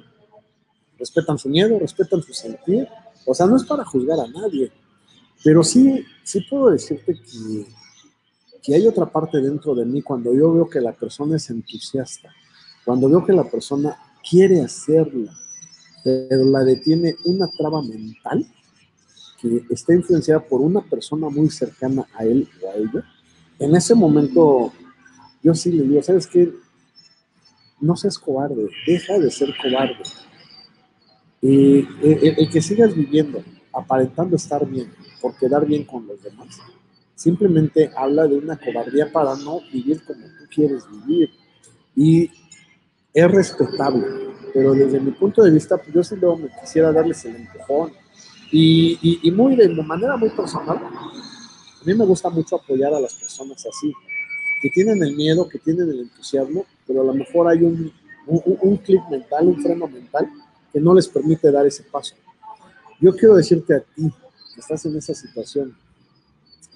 respetan 0.99 1.39
su 1.39 1.49
miedo, 1.49 1.79
respetan 1.79 2.23
su 2.23 2.33
sentir, 2.33 2.87
o 3.25 3.35
sea, 3.35 3.47
no 3.47 3.57
es 3.57 3.65
para 3.65 3.85
juzgar 3.85 4.19
a 4.21 4.29
nadie, 4.29 4.71
pero 5.45 5.63
sí, 5.63 6.05
sí 6.23 6.41
puedo 6.49 6.71
decirte 6.71 7.15
que, 7.15 7.67
que 8.63 8.75
hay 8.75 8.87
otra 8.87 9.07
parte 9.07 9.41
dentro 9.41 9.75
de 9.75 9.85
mí 9.85 10.03
cuando 10.03 10.35
yo 10.35 10.53
veo 10.53 10.69
que 10.69 10.81
la 10.81 10.93
persona 10.93 11.37
es 11.37 11.51
entusiasta, 11.51 12.31
cuando 12.85 13.09
veo 13.09 13.25
que 13.25 13.33
la 13.33 13.45
persona 13.45 13.97
quiere 14.29 14.61
hacerlo, 14.61 15.31
pero 16.05 16.45
la 16.45 16.65
detiene 16.65 17.17
una 17.25 17.49
traba 17.49 17.83
mental, 17.83 18.47
que 19.41 19.65
está 19.71 19.93
influenciada 19.95 20.41
por 20.41 20.61
una 20.61 20.81
persona 20.81 21.29
muy 21.29 21.51
cercana 21.51 22.07
a 22.15 22.25
él 22.25 22.49
o 22.63 22.71
a 22.71 22.75
ella, 22.75 23.05
en 23.59 23.75
ese 23.75 23.95
momento 23.95 24.73
yo 25.43 25.55
sí 25.55 25.73
le 25.73 25.83
digo, 25.85 26.03
¿sabes 26.03 26.27
qué? 26.27 26.53
No 27.83 27.95
seas 27.97 28.19
cobarde, 28.19 28.71
deja 28.87 29.19
de 29.19 29.31
ser 29.31 29.55
cobarde. 29.61 30.03
Y 31.43 31.81
el, 32.03 32.35
el 32.39 32.51
que 32.51 32.63
sigas 32.63 32.95
viviendo, 32.95 33.43
aparentando 33.75 34.37
estar 34.37 34.65
bien, 34.67 34.91
por 35.21 35.37
quedar 35.37 35.67
bien 35.67 35.85
con 35.85 36.07
los 36.07 36.23
demás, 36.23 36.59
simplemente 37.15 37.91
habla 37.95 38.27
de 38.27 38.39
una 38.39 38.57
cobardía 38.57 39.13
para 39.13 39.37
no 39.37 39.61
vivir 39.73 40.03
como 40.05 40.21
tú 40.21 40.45
quieres 40.55 40.85
vivir. 40.91 41.31
Y 41.95 42.31
es 43.13 43.31
respetable, 43.31 44.07
pero 44.55 44.73
desde 44.73 45.01
mi 45.01 45.11
punto 45.11 45.43
de 45.43 45.51
vista, 45.51 45.77
pues 45.77 45.93
yo 45.93 46.03
sí 46.03 46.17
luego 46.17 46.39
me 46.39 46.49
quisiera 46.61 46.93
darles 46.93 47.25
el 47.25 47.37
empujón, 47.37 47.93
y, 48.51 48.99
y, 49.03 49.21
y, 49.23 49.31
muy 49.31 49.57
de 49.57 49.69
manera 49.69 50.17
muy 50.17 50.29
personal, 50.31 50.77
a 50.77 51.85
mí 51.85 51.95
me 51.95 52.05
gusta 52.05 52.29
mucho 52.29 52.57
apoyar 52.57 52.93
a 52.93 53.01
las 53.01 53.15
personas 53.15 53.65
así, 53.67 53.93
que 54.61 54.69
tienen 54.71 55.03
el 55.03 55.17
miedo, 55.17 55.49
que 55.49 55.59
tienen 55.59 55.89
el 55.89 56.01
entusiasmo, 56.01 56.67
pero 56.87 57.03
a 57.03 57.05
lo 57.05 57.15
mejor 57.15 57.49
hay 57.49 57.63
un, 57.63 57.93
un, 58.27 58.43
un 58.61 58.81
mental, 59.11 59.49
un 59.49 59.63
freno 59.63 59.89
mental 59.89 60.29
que 60.73 60.81
no 60.81 60.95
les 60.95 61.09
permite 61.09 61.51
dar 61.51 61.67
ese 61.67 61.83
paso. 61.85 62.15
Yo 63.01 63.15
quiero 63.15 63.35
decirte 63.35 63.75
a 63.75 63.81
ti 63.81 64.11
que 64.55 64.61
estás 64.61 64.85
en 64.87 64.97
esa 64.97 65.15
situación, 65.15 65.77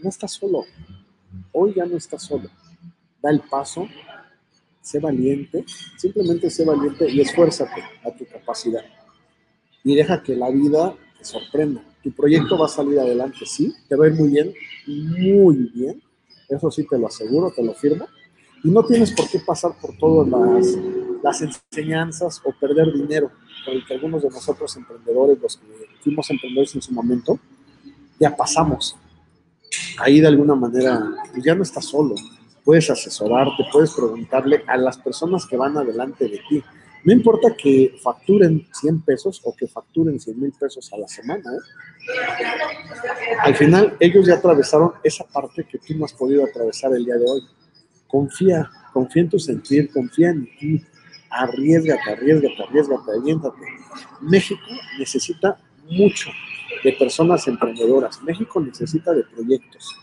no 0.03 0.09
estás 0.09 0.33
solo, 0.33 0.65
hoy 1.53 1.75
ya 1.75 1.87
no 1.87 1.97
estás 1.97 2.23
solo, 2.23 2.49
da 3.23 3.31
el 3.31 3.41
paso, 3.41 3.89
sé 4.81 5.01
valiente, 5.01 5.65
simplemente 5.97 6.51
sé 6.51 6.65
valiente 6.65 7.11
y 7.11 7.21
esfuérzate 7.21 7.83
a 8.05 8.11
tu 8.11 8.25
capacidad. 8.27 8.85
Y 9.83 9.95
deja 9.95 10.23
que 10.23 10.37
la 10.37 10.51
vida 10.51 10.95
te 11.19 11.25
sorprenda. 11.25 11.83
Tu 12.03 12.13
proyecto 12.13 12.59
va 12.59 12.67
a 12.67 12.69
salir 12.69 12.99
adelante, 12.99 13.47
sí, 13.47 13.75
te 13.89 13.97
va 13.97 14.05
a 14.05 14.09
ir 14.09 14.15
muy 14.15 14.29
bien, 14.31 14.55
muy 14.87 15.71
bien. 15.75 16.03
Eso 16.49 16.71
sí 16.71 16.87
te 16.87 16.99
lo 16.99 17.09
aseguro, 17.09 17.51
te 17.51 17.65
lo 17.65 17.75
firmo. 17.75 18.07
Y 18.67 18.71
no 18.71 18.85
tienes 18.85 19.13
por 19.13 19.31
qué 19.31 19.39
pasar 19.39 19.75
por 19.81 19.97
todas 19.97 20.27
las, 21.23 21.41
enseñanzas 21.41 22.43
o 22.45 22.53
perder 22.59 22.93
dinero, 22.93 23.31
por 23.65 23.75
el 23.75 23.87
que 23.87 23.95
algunos 23.95 24.23
de 24.23 24.29
nosotros 24.29 24.77
emprendedores, 24.77 25.39
los 25.41 25.57
que 25.57 25.67
fuimos 26.03 26.29
emprendedores 26.31 26.75
en 26.75 26.83
su 26.83 26.93
momento, 26.93 27.39
ya 28.19 28.35
pasamos. 28.35 28.97
Ahí 29.99 30.21
de 30.21 30.27
alguna 30.27 30.57
manera, 30.57 31.01
pues 31.31 31.45
ya 31.45 31.55
no 31.55 31.63
estás 31.63 31.85
solo. 31.85 32.17
Puedes 32.65 32.91
asesorarte, 32.91 33.67
puedes 33.71 33.93
preguntarle 33.93 34.65
a 34.67 34.77
las 34.77 34.99
personas 34.99 35.47
que 35.47 35.57
van 35.57 35.77
adelante 35.77 36.25
de 36.29 36.41
ti. 36.49 36.61
No 37.05 37.13
importa 37.13 37.55
que 37.57 37.95
facturen 38.03 38.67
100 38.73 39.03
pesos 39.03 39.41
o 39.45 39.55
que 39.55 39.69
facturen 39.69 40.19
100 40.19 40.41
mil 40.41 40.53
pesos 40.59 40.93
a 40.93 40.99
la 40.99 41.07
semana. 41.07 41.53
¿eh? 41.53 42.45
Al 43.43 43.55
final, 43.55 43.97
ellos 44.01 44.27
ya 44.27 44.35
atravesaron 44.35 44.95
esa 45.05 45.23
parte 45.23 45.63
que 45.63 45.79
tú 45.79 45.95
no 45.95 46.05
has 46.05 46.13
podido 46.13 46.45
atravesar 46.45 46.93
el 46.97 47.05
día 47.05 47.15
de 47.15 47.31
hoy. 47.31 47.47
Confía, 48.09 48.71
confía 48.93 49.23
en 49.23 49.29
tu 49.31 49.39
sentir, 49.39 49.91
confía 49.91 50.31
en 50.31 50.47
ti. 50.59 50.85
Arriesgate, 51.31 52.11
arriesgate, 52.11 52.63
arriesgate, 52.63 53.11
aviéntate. 53.19 53.63
México 54.21 54.63
necesita 54.99 55.59
mucho 55.91 56.31
de 56.83 56.93
personas 56.93 57.47
emprendedoras. 57.49 58.23
México 58.23 58.61
necesita 58.61 59.13
de 59.13 59.25
proyectos. 59.25 59.95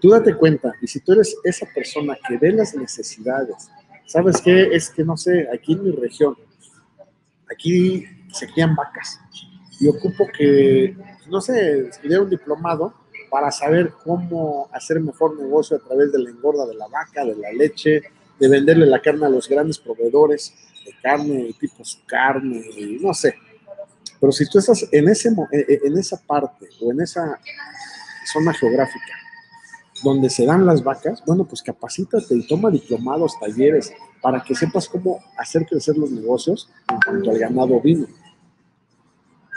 Tú 0.00 0.10
date 0.10 0.34
cuenta, 0.34 0.72
y 0.82 0.86
si 0.86 1.00
tú 1.00 1.12
eres 1.12 1.36
esa 1.42 1.66
persona 1.74 2.16
que 2.28 2.36
ve 2.36 2.52
las 2.52 2.74
necesidades, 2.74 3.70
¿Sabes 4.06 4.40
qué? 4.40 4.68
Es 4.72 4.88
que 4.88 5.04
no 5.04 5.16
sé, 5.16 5.48
aquí 5.52 5.72
en 5.72 5.82
mi 5.82 5.90
región, 5.90 6.36
aquí 7.50 8.04
se 8.32 8.46
crían 8.46 8.76
vacas 8.76 9.20
y 9.80 9.88
ocupo 9.88 10.28
que, 10.36 10.96
no 11.28 11.40
sé, 11.40 11.88
estudiar 11.88 12.20
un 12.20 12.30
diplomado 12.30 12.94
para 13.30 13.50
saber 13.50 13.92
cómo 14.04 14.68
hacer 14.72 15.00
mejor 15.00 15.38
negocio 15.38 15.76
a 15.76 15.80
través 15.80 16.12
de 16.12 16.18
la 16.18 16.30
engorda 16.30 16.66
de 16.66 16.74
la 16.74 16.88
vaca, 16.88 17.24
de 17.24 17.36
la 17.36 17.52
leche, 17.52 18.02
de 18.38 18.48
venderle 18.48 18.86
la 18.86 19.00
carne 19.00 19.26
a 19.26 19.30
los 19.30 19.48
grandes 19.48 19.78
proveedores 19.78 20.54
de 20.84 20.92
carne, 21.02 21.54
tipo 21.58 21.84
su 21.84 22.04
carne, 22.06 22.64
no 23.00 23.12
sé. 23.14 23.34
Pero 24.20 24.32
si 24.32 24.48
tú 24.48 24.58
estás 24.58 24.86
en, 24.92 25.08
ese, 25.08 25.28
en 25.52 25.98
esa 25.98 26.16
parte 26.26 26.68
o 26.80 26.90
en 26.90 27.00
esa 27.00 27.38
zona 28.32 28.52
geográfica 28.54 29.14
donde 30.02 30.30
se 30.30 30.44
dan 30.44 30.66
las 30.66 30.82
vacas, 30.82 31.22
bueno, 31.26 31.44
pues 31.44 31.62
capacítate 31.62 32.34
y 32.34 32.46
toma 32.46 32.70
diplomados, 32.70 33.38
talleres, 33.40 33.92
para 34.20 34.42
que 34.42 34.54
sepas 34.54 34.88
cómo 34.88 35.20
hacer 35.38 35.66
crecer 35.66 35.96
los 35.96 36.10
negocios 36.10 36.68
en 36.90 36.98
cuanto 37.00 37.30
al 37.30 37.38
ganado 37.38 37.80
vino. 37.80 38.06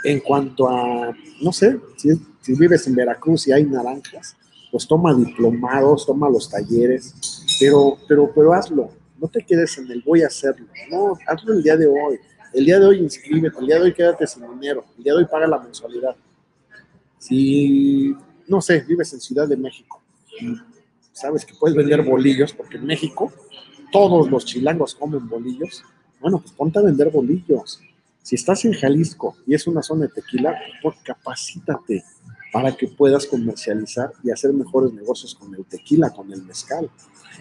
En 0.04 0.20
cuanto 0.20 0.68
a, 0.68 1.14
no 1.42 1.52
sé, 1.52 1.78
si, 1.96 2.10
si 2.40 2.54
vives 2.54 2.86
en 2.86 2.94
Veracruz 2.94 3.46
y 3.48 3.52
hay 3.52 3.64
naranjas, 3.64 4.36
pues 4.70 4.86
toma 4.86 5.14
diplomados, 5.14 6.06
toma 6.06 6.28
los 6.28 6.48
talleres, 6.48 7.14
pero, 7.58 7.98
pero, 8.08 8.32
pero 8.34 8.54
hazlo. 8.54 8.90
No 9.18 9.28
te 9.28 9.44
quedes 9.44 9.76
en 9.78 9.90
el 9.90 10.02
voy 10.02 10.22
a 10.22 10.28
hacerlo. 10.28 10.66
No, 10.90 11.18
hazlo 11.26 11.54
el 11.54 11.62
día 11.62 11.76
de 11.76 11.86
hoy. 11.86 12.18
El 12.52 12.64
día 12.64 12.78
de 12.78 12.86
hoy 12.86 12.98
inscríbete, 12.98 13.58
el 13.60 13.66
día 13.66 13.76
de 13.76 13.82
hoy 13.82 13.92
quédate 13.92 14.26
sin 14.26 14.42
dinero, 14.58 14.84
el 14.96 15.04
día 15.04 15.12
de 15.12 15.18
hoy 15.20 15.26
paga 15.26 15.46
la 15.46 15.58
mensualidad. 15.58 16.16
Si, 17.18 18.16
no 18.48 18.60
sé, 18.60 18.80
vives 18.80 19.12
en 19.12 19.20
Ciudad 19.20 19.46
de 19.46 19.56
México, 19.56 20.00
sabes 21.12 21.44
que 21.44 21.54
puedes 21.54 21.76
vender 21.76 22.02
bolillos, 22.02 22.52
porque 22.52 22.78
en 22.78 22.86
México 22.86 23.32
todos 23.92 24.30
los 24.30 24.44
chilangos 24.46 24.94
comen 24.94 25.28
bolillos, 25.28 25.84
bueno, 26.20 26.40
pues 26.40 26.52
ponte 26.52 26.78
a 26.78 26.82
vender 26.82 27.10
bolillos. 27.10 27.80
Si 28.22 28.34
estás 28.34 28.64
en 28.64 28.72
Jalisco 28.72 29.36
y 29.46 29.54
es 29.54 29.66
una 29.66 29.82
zona 29.82 30.06
de 30.06 30.12
tequila, 30.12 30.58
pues 30.82 30.96
capacítate 31.04 32.04
para 32.52 32.76
que 32.76 32.88
puedas 32.88 33.26
comercializar 33.26 34.12
y 34.22 34.30
hacer 34.30 34.52
mejores 34.52 34.92
negocios 34.92 35.34
con 35.34 35.54
el 35.54 35.64
tequila, 35.64 36.10
con 36.10 36.32
el 36.32 36.42
mezcal. 36.42 36.90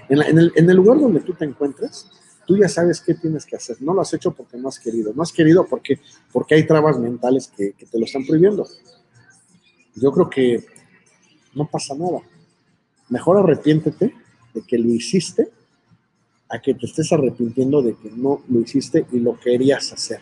En, 0.08 0.20
el, 0.22 0.52
en 0.56 0.70
el 0.70 0.76
lugar 0.76 1.00
donde 1.00 1.22
tú 1.22 1.34
te 1.34 1.46
encuentres, 1.46 2.08
tú 2.46 2.58
ya 2.58 2.68
sabes 2.68 3.02
qué 3.02 3.14
tienes 3.14 3.46
que 3.46 3.56
hacer. 3.56 3.78
No 3.82 3.94
lo 3.94 4.02
has 4.02 4.14
hecho 4.14 4.32
porque 4.32 4.58
no 4.58 4.70
has 4.70 4.80
querido. 4.80 5.14
No 5.14 5.24
has 5.24 5.32
querido 5.32 5.66
porque, 5.68 6.00
porque 6.32 6.56
hay 6.56 6.66
trabas 6.66 7.00
mentales 7.00 7.52
que, 7.56 7.74
que 7.74 7.86
te 7.86 7.98
lo 7.98 8.06
están 8.06 8.26
prohibiendo. 8.26 8.68
Yo 9.96 10.12
creo 10.12 10.30
que 10.30 10.66
no 11.54 11.68
pasa 11.68 11.96
nada. 11.96 12.22
Mejor 13.10 13.38
arrepiéntete 13.38 14.14
de 14.54 14.62
que 14.62 14.78
lo 14.78 14.90
hiciste 14.90 15.50
a 16.50 16.60
que 16.60 16.74
te 16.74 16.86
estés 16.86 17.12
arrepintiendo 17.14 17.82
de 17.82 17.96
que 17.96 18.10
no 18.10 18.42
lo 18.50 18.60
hiciste 18.60 19.06
y 19.12 19.20
lo 19.20 19.40
querías 19.40 19.92
hacer. 19.94 20.22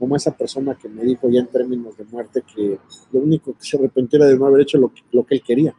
Como 0.00 0.16
esa 0.16 0.34
persona 0.34 0.74
que 0.76 0.88
me 0.88 1.04
dijo 1.04 1.28
ya 1.28 1.40
en 1.40 1.48
términos 1.48 1.94
de 1.98 2.04
muerte 2.04 2.42
que 2.54 2.78
lo 3.12 3.20
único 3.20 3.52
que 3.52 3.62
se 3.62 3.76
arrepentiera 3.76 4.24
de 4.24 4.38
no 4.38 4.46
haber 4.46 4.62
hecho 4.62 4.78
lo 4.78 4.90
que, 5.26 5.34
él 5.34 5.42
quería. 5.42 5.74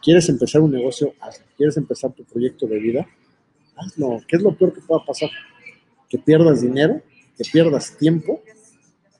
¿Quieres 0.00 0.28
empezar 0.28 0.60
un 0.60 0.70
negocio? 0.70 1.12
¿Quieres 1.56 1.76
empezar 1.76 2.12
tu 2.12 2.22
proyecto 2.22 2.68
de 2.68 2.78
vida? 2.78 3.06
Hazlo. 3.74 4.20
¿Qué 4.28 4.36
es 4.36 4.42
lo 4.42 4.56
peor 4.56 4.72
que 4.72 4.80
pueda 4.80 5.04
pasar? 5.04 5.28
Que 6.08 6.16
pierdas 6.18 6.60
dinero, 6.62 7.02
que 7.36 7.44
pierdas 7.52 7.96
tiempo. 7.98 8.40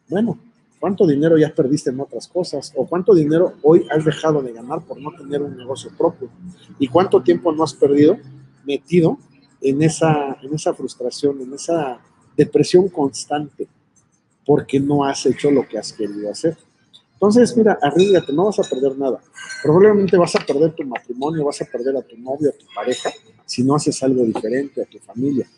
Bueno, 0.08 0.38
¿cuánto 0.78 1.04
dinero 1.04 1.36
ya 1.36 1.52
perdiste 1.52 1.90
en 1.90 1.98
otras 1.98 2.28
cosas? 2.28 2.72
¿O 2.76 2.86
cuánto 2.86 3.12
dinero 3.12 3.54
hoy 3.62 3.88
has 3.90 4.04
dejado 4.04 4.40
de 4.40 4.52
ganar 4.52 4.82
por 4.82 5.00
no 5.00 5.10
tener 5.18 5.42
un 5.42 5.56
negocio 5.56 5.90
propio? 5.98 6.30
¿Y 6.78 6.86
cuánto 6.86 7.20
tiempo 7.24 7.50
no 7.52 7.64
has 7.64 7.74
perdido 7.74 8.18
metido 8.64 9.18
en 9.60 9.82
esa, 9.82 10.38
en 10.42 10.54
esa 10.54 10.74
frustración, 10.74 11.40
en 11.40 11.54
esa 11.54 11.98
depresión 12.36 12.88
constante, 12.88 13.66
porque 14.44 14.78
no 14.80 15.04
has 15.04 15.24
hecho 15.26 15.50
lo 15.50 15.66
que 15.66 15.78
has 15.78 15.92
querido 15.92 16.30
hacer. 16.30 16.56
Entonces, 17.14 17.56
mira, 17.56 17.78
arrígate, 17.80 18.32
no 18.32 18.46
vas 18.46 18.58
a 18.58 18.62
perder 18.62 18.98
nada. 18.98 19.20
Probablemente 19.62 20.16
vas 20.16 20.34
a 20.36 20.40
perder 20.40 20.74
tu 20.74 20.84
matrimonio, 20.84 21.44
vas 21.44 21.62
a 21.62 21.64
perder 21.64 21.96
a 21.96 22.02
tu 22.02 22.16
novio, 22.18 22.50
a 22.50 22.52
tu 22.52 22.66
pareja, 22.74 23.10
si 23.46 23.62
no 23.62 23.76
haces 23.76 24.02
algo 24.02 24.24
diferente, 24.24 24.82
a 24.82 24.84
tu 24.84 24.98
familia. 24.98 25.48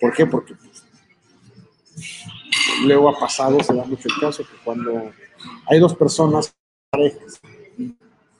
¿Por 0.00 0.14
qué? 0.14 0.26
Porque 0.26 0.54
pues, 0.54 0.84
luego 2.84 3.08
ha 3.08 3.18
pasado, 3.18 3.62
se 3.62 3.74
da 3.74 3.84
mucho 3.84 4.08
el 4.08 4.20
caso, 4.20 4.42
que 4.44 4.56
cuando 4.64 5.12
hay 5.66 5.80
dos 5.80 5.94
personas, 5.94 6.54
parejas, 6.90 7.40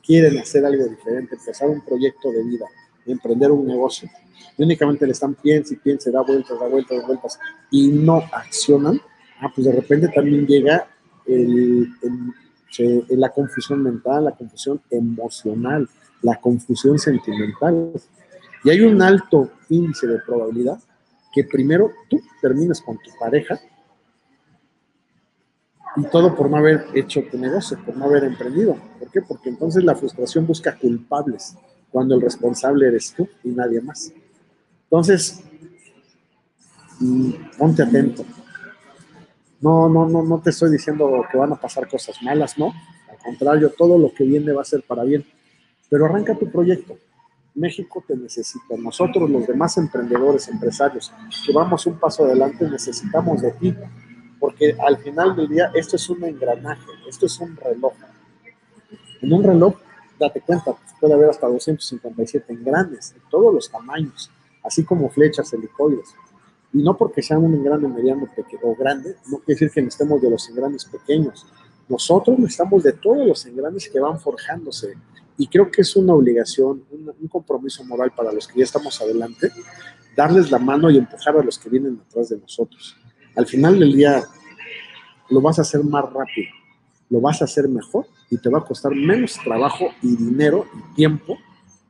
quieren 0.05 0.39
hacer 0.39 0.65
algo 0.65 0.87
diferente, 0.87 1.37
empezar 1.37 1.69
un 1.69 1.85
proyecto 1.85 2.31
de 2.31 2.43
vida, 2.45 2.67
emprender 3.07 3.51
un 3.51 3.67
negocio, 3.67 4.09
y 4.57 4.63
únicamente 4.63 5.07
le 5.07 5.13
están 5.13 5.35
piensa 5.35 5.75
y 5.75 5.77
piensa, 5.77 6.11
da 6.11 6.23
vueltas, 6.23 6.59
da 6.59 6.67
vueltas, 6.67 7.01
da 7.01 7.07
vueltas, 7.07 7.39
y 7.71 7.89
no 7.89 8.23
accionan, 8.33 9.01
ah, 9.41 9.51
pues 9.55 9.67
de 9.67 9.73
repente 9.73 10.09
también 10.09 10.47
llega 10.47 10.89
la 13.11 13.29
confusión 13.31 13.83
mental, 13.83 14.25
la 14.25 14.33
confusión 14.33 14.81
emocional, 14.91 15.89
la 16.23 16.37
confusión 16.37 16.99
sentimental. 16.99 17.93
Y 18.65 18.71
hay 18.71 18.81
un 18.81 19.01
alto 19.01 19.51
índice 19.69 20.07
de 20.07 20.19
probabilidad 20.21 20.79
que 21.33 21.45
primero 21.45 21.93
tú 22.09 22.21
termines 22.43 22.81
con 22.81 22.97
tu 22.99 23.11
pareja 23.19 23.59
y 25.97 26.05
todo 26.05 26.35
por 26.35 26.51
no 26.51 26.59
haber 26.59 26.87
hecho 26.95 27.23
tu 27.31 27.39
negocio, 27.39 27.79
por 27.85 27.97
no 27.97 28.05
haber 28.05 28.25
emprendido. 28.25 28.77
¿Por 28.99 29.11
qué? 29.11 29.23
Porque 29.23 29.49
entonces 29.49 29.83
la 29.85 29.95
frustración 29.95 30.47
busca 30.47 30.77
culpables 30.77 31.57
cuando 31.91 32.15
el 32.15 32.21
responsable 32.21 32.87
eres 32.87 33.13
tú 33.17 33.29
y 33.43 33.49
nadie 33.49 33.81
más. 33.81 34.13
Entonces, 34.91 35.41
mm, 36.99 37.31
ponte 37.57 37.83
atento. 37.85 38.25
No, 39.61 39.89
no, 39.89 40.09
no, 40.09 40.25
no 40.25 40.41
te 40.41 40.51
estoy 40.51 40.73
diciendo 40.73 41.25
que 41.31 41.39
van 41.39 41.53
a 41.53 41.61
pasar 41.61 41.87
cosas 41.89 42.21
malas, 42.23 42.59
no. 42.59 42.73
Al 43.09 43.19
contrario, 43.19 43.73
todo 43.77 43.97
lo 43.97 44.13
que 44.13 44.25
viene 44.25 44.53
va 44.53 44.63
a 44.63 44.65
ser 44.65 44.83
para 44.83 45.05
bien. 45.05 45.25
Pero 45.89 46.07
arranca 46.07 46.35
tu 46.35 46.51
proyecto. 46.51 46.99
México 47.55 48.03
te 48.07 48.17
necesita. 48.17 48.77
Nosotros, 48.77 49.31
los 49.31 49.47
demás 49.47 49.77
emprendedores, 49.77 50.49
empresarios, 50.49 51.13
que 51.47 51.53
vamos 51.53 51.87
un 51.87 51.99
paso 51.99 52.25
adelante, 52.25 52.69
necesitamos 52.69 53.43
de 53.43 53.53
ti. 53.53 53.75
Porque 54.41 54.75
al 54.85 54.99
final 54.99 55.37
del 55.37 55.49
día, 55.49 55.71
esto 55.75 55.95
es 55.97 56.09
un 56.11 56.25
engranaje, 56.25 56.91
esto 57.09 57.27
es 57.27 57.39
un 57.39 57.55
reloj. 57.57 57.93
En 59.21 59.33
un 59.33 59.45
reloj, 59.45 59.75
date 60.19 60.41
cuenta, 60.41 60.75
puede 60.99 61.15
haber 61.15 61.29
hasta 61.31 61.47
257 61.47 62.53
engranes, 62.53 63.15
de 63.15 63.21
todos 63.31 63.55
los 63.55 63.71
tamaños, 63.71 64.31
así 64.63 64.85
como 64.85 65.11
flechas, 65.11 65.53
helicoides. 65.53 66.15
Y 66.73 66.83
no 66.83 66.97
porque 66.97 67.23
sea 67.23 67.39
un 67.39 67.55
engrane 67.55 67.89
mediano 67.89 68.29
o 68.63 68.77
grande, 68.77 69.17
no 69.27 69.39
quiere 69.39 69.55
decir 69.55 69.71
que 69.71 69.83
necesitemos 69.83 70.23
de 70.23 70.31
los 70.31 70.49
engranes 70.49 70.85
pequeños. 70.85 71.47
Nosotros 71.89 72.39
necesitamos 72.39 72.85
de 72.85 72.93
todos 72.93 73.27
los 73.27 73.45
engranes 73.47 73.89
que 73.89 73.99
van 73.99 74.21
forjándose. 74.21 74.95
Y 75.37 75.49
creo 75.49 75.71
que 75.71 75.83
es 75.83 75.97
una 75.97 76.15
obligación, 76.15 76.85
un, 76.91 77.13
un 77.21 77.29
compromiso 77.29 77.85
moral 77.85 78.13
para 78.15 78.33
los 78.33 78.47
que 78.47 78.59
ya 78.59 78.65
estamos 78.65 79.01
adelante, 79.01 79.51
darles 80.17 80.51
la 80.51 80.59
mano 80.59 80.91
y 80.91 80.99
empujar 80.99 81.37
a 81.37 81.43
los 81.43 81.59
que 81.59 81.71
vienen 81.71 82.01
atrás 82.07 82.29
de 82.29 82.39
nosotros. 82.39 82.97
Al 83.37 83.47
final 83.47 83.79
del 83.79 83.93
día, 83.93 84.23
lo 85.31 85.41
vas 85.41 85.59
a 85.59 85.63
hacer 85.63 85.83
más 85.83 86.05
rápido, 86.13 86.51
lo 87.09 87.21
vas 87.21 87.41
a 87.41 87.45
hacer 87.45 87.69
mejor 87.69 88.07
y 88.31 88.37
te 88.37 88.51
va 88.51 88.59
a 88.59 88.65
costar 88.65 88.95
menos 88.95 89.39
trabajo 89.43 89.87
y 90.03 90.17
dinero 90.17 90.67
y 90.75 90.95
tiempo 90.95 91.39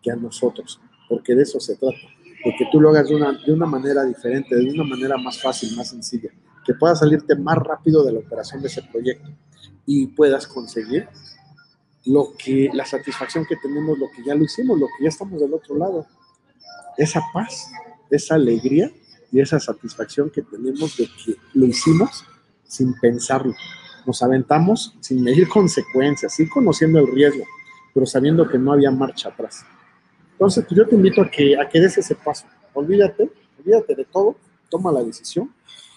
que 0.03 0.11
a 0.11 0.17
nosotros, 0.17 0.81
porque 1.09 1.35
de 1.35 1.43
eso 1.43 1.59
se 1.59 1.77
trata, 1.77 1.99
de 2.45 2.55
que 2.57 2.67
tú 2.71 2.81
lo 2.81 2.91
hagas 2.91 3.09
de 3.09 3.17
una, 3.17 3.33
de 3.33 3.53
una 3.53 3.67
manera 3.67 4.05
diferente, 4.05 4.57
de 4.57 4.71
una 4.71 4.85
manera 4.85 5.17
más 5.17 5.41
fácil, 5.41 5.77
más 5.77 5.89
sencilla, 5.89 6.31
que 6.65 6.75
puedas 6.75 6.99
salirte 6.99 7.37
más 7.37 7.59
rápido 7.59 8.05
de 8.05 8.13
la 8.13 8.21
operación 8.21 8.63
de 8.63 8.69
ese 8.69 8.83
proyecto 8.83 9.31
y 9.87 10.07
puedas 10.09 10.47
conseguir 10.47 11.09
lo 12.07 12.33
que, 12.39 12.71
la 12.73 12.87
satisfacción 12.87 13.45
que 13.45 13.57
tenemos, 13.57 13.99
lo 13.99 14.07
que 14.15 14.25
ya 14.25 14.35
lo 14.35 14.45
hicimos, 14.45 14.79
lo 14.79 14.87
que 14.87 15.05
ya 15.05 15.09
estamos 15.09 15.41
del 15.41 15.53
otro 15.53 15.77
lado, 15.77 16.07
esa 16.97 17.21
paz, 17.33 17.71
esa 18.11 18.35
alegría 18.37 18.91
y 19.33 19.41
esa 19.41 19.61
satisfacción 19.61 20.31
que 20.31 20.43
tenemos 20.43 20.97
de 20.97 21.07
que 21.07 21.37
lo 21.55 21.67
hicimos 21.67 22.25
sin 22.65 22.95
pensarlo. 22.95 23.55
Nos 24.07 24.23
aventamos 24.23 24.97
sin 25.01 25.23
medir 25.23 25.49
consecuencias, 25.59 26.35
sí 26.35 26.49
conociendo 26.49 26.99
el 26.99 27.13
riesgo, 27.13 27.45
pero 27.93 28.07
sabiendo 28.07 28.49
que 28.49 28.59
no 28.59 28.73
había 28.73 28.91
marcha 28.91 29.29
atrás. 29.29 29.65
Entonces, 30.41 30.65
pues 30.67 30.79
yo 30.79 30.89
te 30.89 30.95
invito 30.95 31.21
a 31.21 31.31
que, 31.31 31.55
a 31.55 31.69
que 31.69 31.79
des 31.79 31.99
ese 31.99 32.15
paso. 32.15 32.47
Olvídate, 32.73 33.31
olvídate 33.59 33.95
de 33.95 34.07
todo, 34.07 34.37
toma 34.71 34.91
la 34.91 35.05
decisión, 35.05 35.55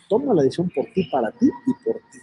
toma 0.09 0.33
la 0.33 0.43
decisión 0.43 0.69
por 0.69 0.85
ti, 0.87 1.05
para 1.05 1.31
ti 1.31 1.45
y 1.45 1.73
por 1.85 1.95
ti. 2.11 2.19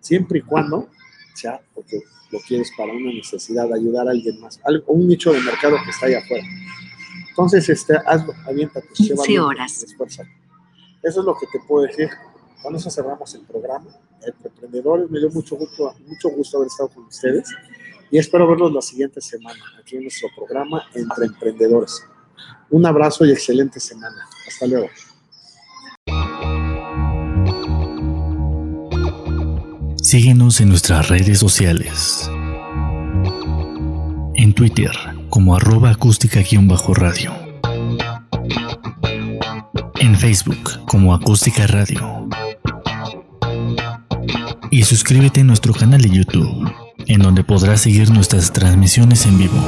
Siempre 0.00 0.40
y 0.40 0.42
cuando 0.42 0.88
sea 1.34 1.60
porque 1.72 2.00
lo 2.32 2.40
quieres 2.40 2.72
para 2.76 2.92
una 2.92 3.12
necesidad, 3.12 3.72
ayudar 3.72 4.08
a 4.08 4.10
alguien 4.10 4.40
más, 4.40 4.60
algo, 4.64 4.92
un 4.92 5.06
nicho 5.06 5.32
de 5.32 5.40
mercado 5.40 5.76
que 5.84 5.90
está 5.90 6.06
allá 6.06 6.18
afuera. 6.18 6.44
Entonces, 7.28 7.68
este, 7.68 7.96
hazlo, 8.04 8.34
aviéntate. 8.44 8.88
15 8.88 9.14
llévalo, 9.28 9.46
horas. 9.46 9.84
esfuérzate. 9.84 10.30
Eso 11.04 11.20
es 11.20 11.26
lo 11.26 11.36
que 11.38 11.46
te 11.46 11.60
puedo 11.60 11.86
decir. 11.86 12.10
Con 12.60 12.74
eso 12.74 12.90
cerramos 12.90 13.32
el 13.36 13.42
programa. 13.42 13.86
Emprendedores, 14.44 15.08
me 15.08 15.20
dio 15.20 15.30
mucho 15.30 15.54
gusto, 15.54 15.94
mucho 16.08 16.28
gusto 16.30 16.56
haber 16.56 16.66
estado 16.66 16.88
con 16.88 17.04
ustedes 17.04 17.54
y 18.10 18.18
espero 18.18 18.48
verlos 18.48 18.72
la 18.72 18.82
siguiente 18.82 19.20
semana 19.20 19.62
aquí 19.78 19.96
en 19.96 20.02
nuestro 20.02 20.28
programa 20.36 20.84
Entre 20.94 21.26
Emprendedores. 21.26 22.02
Un 22.70 22.86
abrazo 22.86 23.24
y 23.24 23.32
excelente 23.32 23.80
semana. 23.80 24.26
Hasta 24.46 24.66
luego. 24.66 24.88
Síguenos 30.02 30.60
en 30.60 30.70
nuestras 30.70 31.08
redes 31.08 31.38
sociales. 31.38 32.30
En 34.36 34.54
Twitter 34.54 34.90
como 35.28 35.54
arroba 35.54 35.90
acústica-radio. 35.90 37.32
En 40.00 40.16
Facebook 40.16 40.86
como 40.86 41.14
acústica 41.14 41.66
radio. 41.66 42.28
Y 44.70 44.82
suscríbete 44.82 45.40
a 45.40 45.44
nuestro 45.44 45.74
canal 45.74 46.00
de 46.00 46.10
YouTube, 46.10 46.70
en 47.08 47.20
donde 47.20 47.42
podrás 47.42 47.80
seguir 47.80 48.10
nuestras 48.10 48.52
transmisiones 48.52 49.26
en 49.26 49.38
vivo. 49.38 49.58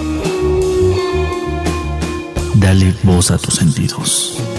Dale 2.55 2.95
voz 3.03 3.31
a 3.31 3.39
tus 3.39 3.55
sentidos. 3.55 4.50